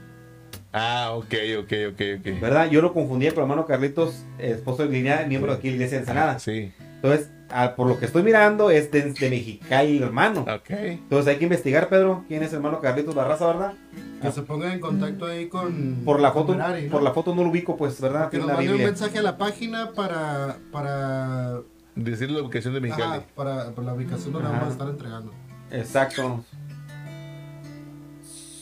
[0.77, 2.41] Ah, ok, ok, ok, ok.
[2.41, 2.69] ¿verdad?
[2.69, 5.99] Yo lo confundí con el hermano Carlitos, esposo de Liliana, miembro de aquí de iglesia
[5.99, 6.41] de Ensenada.
[6.41, 10.43] Sí, Entonces, ah, por lo que estoy mirando, es de, de Mexicali, hermano.
[10.43, 10.71] ok.
[10.71, 13.73] Entonces hay que investigar, Pedro, quién es el hermano Carlitos Barraza, ¿verdad?
[14.21, 16.03] Que se ponga en contacto ahí con.
[16.05, 16.91] Por la foto, con Merari, ¿no?
[16.93, 18.31] por la foto no lo ubico, pues, ¿verdad?
[18.31, 20.57] Que nos mande un mensaje a la página para.
[20.73, 21.61] para.
[21.95, 23.19] Decir la ubicación de Mexicali.
[23.19, 24.57] ajá, para, para la ubicación donde Ajá.
[24.59, 25.33] vamos a estar entregando.
[25.71, 26.45] Exacto.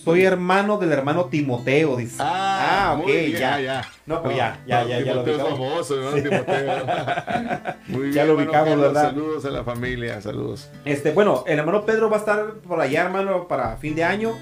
[0.02, 2.16] Soy hermano del hermano Timoteo, dice.
[2.18, 3.60] Ah, ok, muy bien, ya.
[3.60, 3.84] ya.
[4.04, 5.58] No, pues ya, ya, ya, ya lo Timoteo es ubicamos.
[5.58, 6.86] famoso, hermano Timoteo.
[7.88, 9.02] Muy bien, Ya lo ubicamos, Carlos, ¿verdad?
[9.10, 10.70] Saludos a la familia, saludos.
[10.84, 14.36] Este, bueno, el hermano Pedro va a estar por allá, hermano, para fin de año,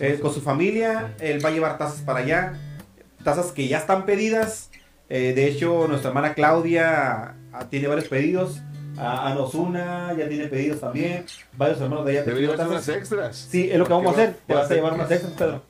[0.00, 1.14] eh, con su familia.
[1.20, 2.52] Él va a llevar tazas para allá,
[3.24, 4.70] tazas que ya están pedidas.
[5.08, 8.60] Eh, de hecho, nuestra hermana Claudia ah, tiene varios pedidos.
[8.98, 11.24] A Ana Osuna ya tiene pedidos también.
[11.56, 12.22] Varios hermanos de allá.
[12.24, 12.88] Debería tienen ser tazas.
[12.88, 13.36] unas extras.
[13.36, 14.36] Sí, es lo que vamos a hacer.
[14.46, 15.62] Te va- vas a llevar unas extras, Pedro.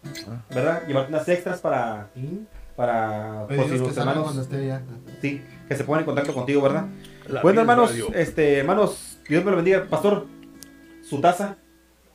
[0.50, 0.82] ¿Verdad?
[0.86, 2.08] Llevarte unas extras para,
[2.76, 4.48] para por si los hermanos,
[5.20, 6.86] sí, que se pongan en contacto contigo, ¿verdad?
[7.28, 8.08] La bueno, hermanos, Radio.
[8.14, 9.84] este, hermanos, Dios me lo bendiga.
[9.90, 10.26] Pastor,
[11.08, 11.56] su taza,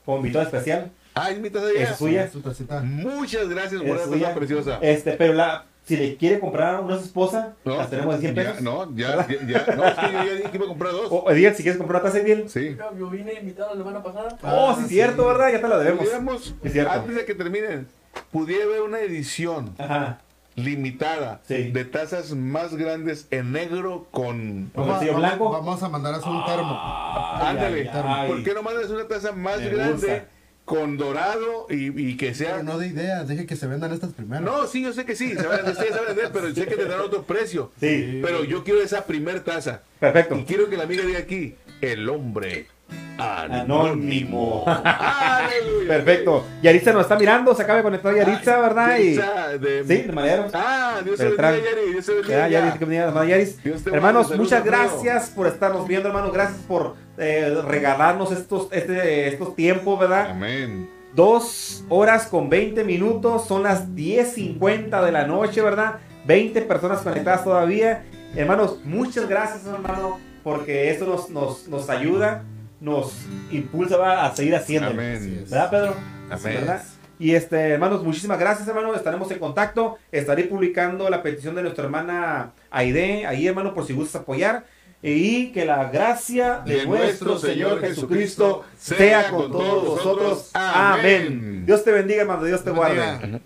[0.06, 1.84] como invitado especial, Ah, invitas a ella.
[1.92, 2.30] es suya.
[2.32, 2.80] Su tacita.
[2.82, 4.80] Muchas gracias por Es esa preciosa.
[4.82, 8.44] Este, pero la, si le quiere comprar una esposa, No, las tenemos de 100 ya,
[8.44, 8.62] pesos.
[8.62, 11.08] no, ya, ya, ya- no, es que yo ya dije que iba a comprar dos.
[11.10, 12.50] O Ediel, si quieres comprar una taza, Ediel.
[12.50, 12.78] Sí.
[12.98, 14.38] Yo vine invitado la semana pasada.
[14.44, 15.28] Oh, sí, Ah, cierto.
[15.28, 15.52] ¿verdad?
[15.52, 16.00] Ya te la debemos.
[16.00, 16.92] Pudiéramos, Es cierto.
[16.92, 17.88] antes de que terminen,
[18.32, 20.20] pudiera haber una edición Ajá.
[20.56, 21.72] limitada Sí.
[21.72, 24.70] de tazas más grandes en negro con...
[24.76, 25.50] ¿Con Vamos- vamos- blanco?
[25.52, 26.80] Vamos a mandar a hacer un termo.
[27.42, 28.28] Ándale, ay, ay.
[28.30, 30.26] ¿por qué no mandas una taza más Me grande gusta.
[30.72, 32.52] Con dorado y, y que sea...
[32.54, 34.42] Pero no de ideas, deje que se vendan estas primero.
[34.42, 36.78] No, sí, yo sé que sí, se van a ustedes saben vender, pero sé que
[36.78, 37.72] tendrán otro precio.
[37.78, 39.82] Sí, Pero yo quiero esa primer taza.
[40.00, 40.38] perfecto.
[40.38, 42.68] Y quiero que la amiga diga aquí, el hombre
[43.18, 44.64] Anónimo.
[44.68, 45.88] Aleluya.
[45.88, 46.46] Perfecto.
[46.62, 48.98] Yaritza nos está mirando, se acaba de conectar Yaritza, ¿verdad?
[48.98, 49.14] Y,
[49.60, 50.48] de- sí, de manera.
[50.54, 51.54] Ah, Dios te Beltrán.
[51.54, 51.92] bendiga, Yari.
[51.92, 52.38] Dios te bendiga.
[52.38, 53.84] Ya, Yaris, que Yaris.
[53.84, 56.34] Te Hermanos, muchas gracias por estarnos viendo, hermanos.
[56.34, 60.32] Gracias por eh, regalarnos estos, este, estos tiempos, ¿verdad?
[60.32, 60.90] Amén.
[61.16, 65.96] Dos horas con 20 minutos, son las 10.50 de la noche, ¿verdad?
[66.26, 68.04] 20 personas conectadas todavía.
[68.36, 72.44] Hermanos, muchas gracias, hermano, porque esto nos, nos, nos ayuda,
[72.80, 73.14] nos
[73.52, 74.26] impulsa ¿verdad?
[74.26, 74.90] a seguir haciendo.
[74.90, 75.46] Amén.
[75.50, 75.96] ¿Verdad, Pedro?
[76.30, 76.56] Amén.
[76.62, 76.82] ¿Verdad?
[77.22, 78.96] Y este, hermanos, muchísimas gracias, hermano.
[78.96, 80.00] Estaremos en contacto.
[80.12, 84.66] Estaré publicando la petición de nuestra hermana Aide, ahí, hermano, por si gustas apoyar.
[85.04, 90.52] Y que la gracia de, nuestro Señor Jesucristo sea con todos vosotros.
[90.54, 91.66] Amén.
[91.66, 92.44] Dios te bendiga, hermano.
[92.44, 93.42] Dios te guarde.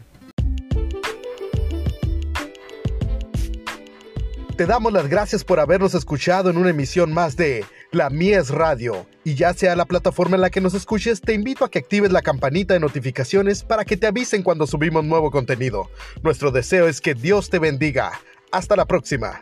[4.58, 9.06] Te damos las gracias por habernos escuchado en una emisión más de La Mies Radio.
[9.26, 12.12] Y ya sea la plataforma en la que nos escuches, te invito a que actives
[12.12, 15.90] la campanita de notificaciones para que te avisen cuando subimos nuevo contenido.
[16.24, 18.14] Nuestro deseo es que Dios te bendiga.
[18.52, 19.42] Hasta la próxima.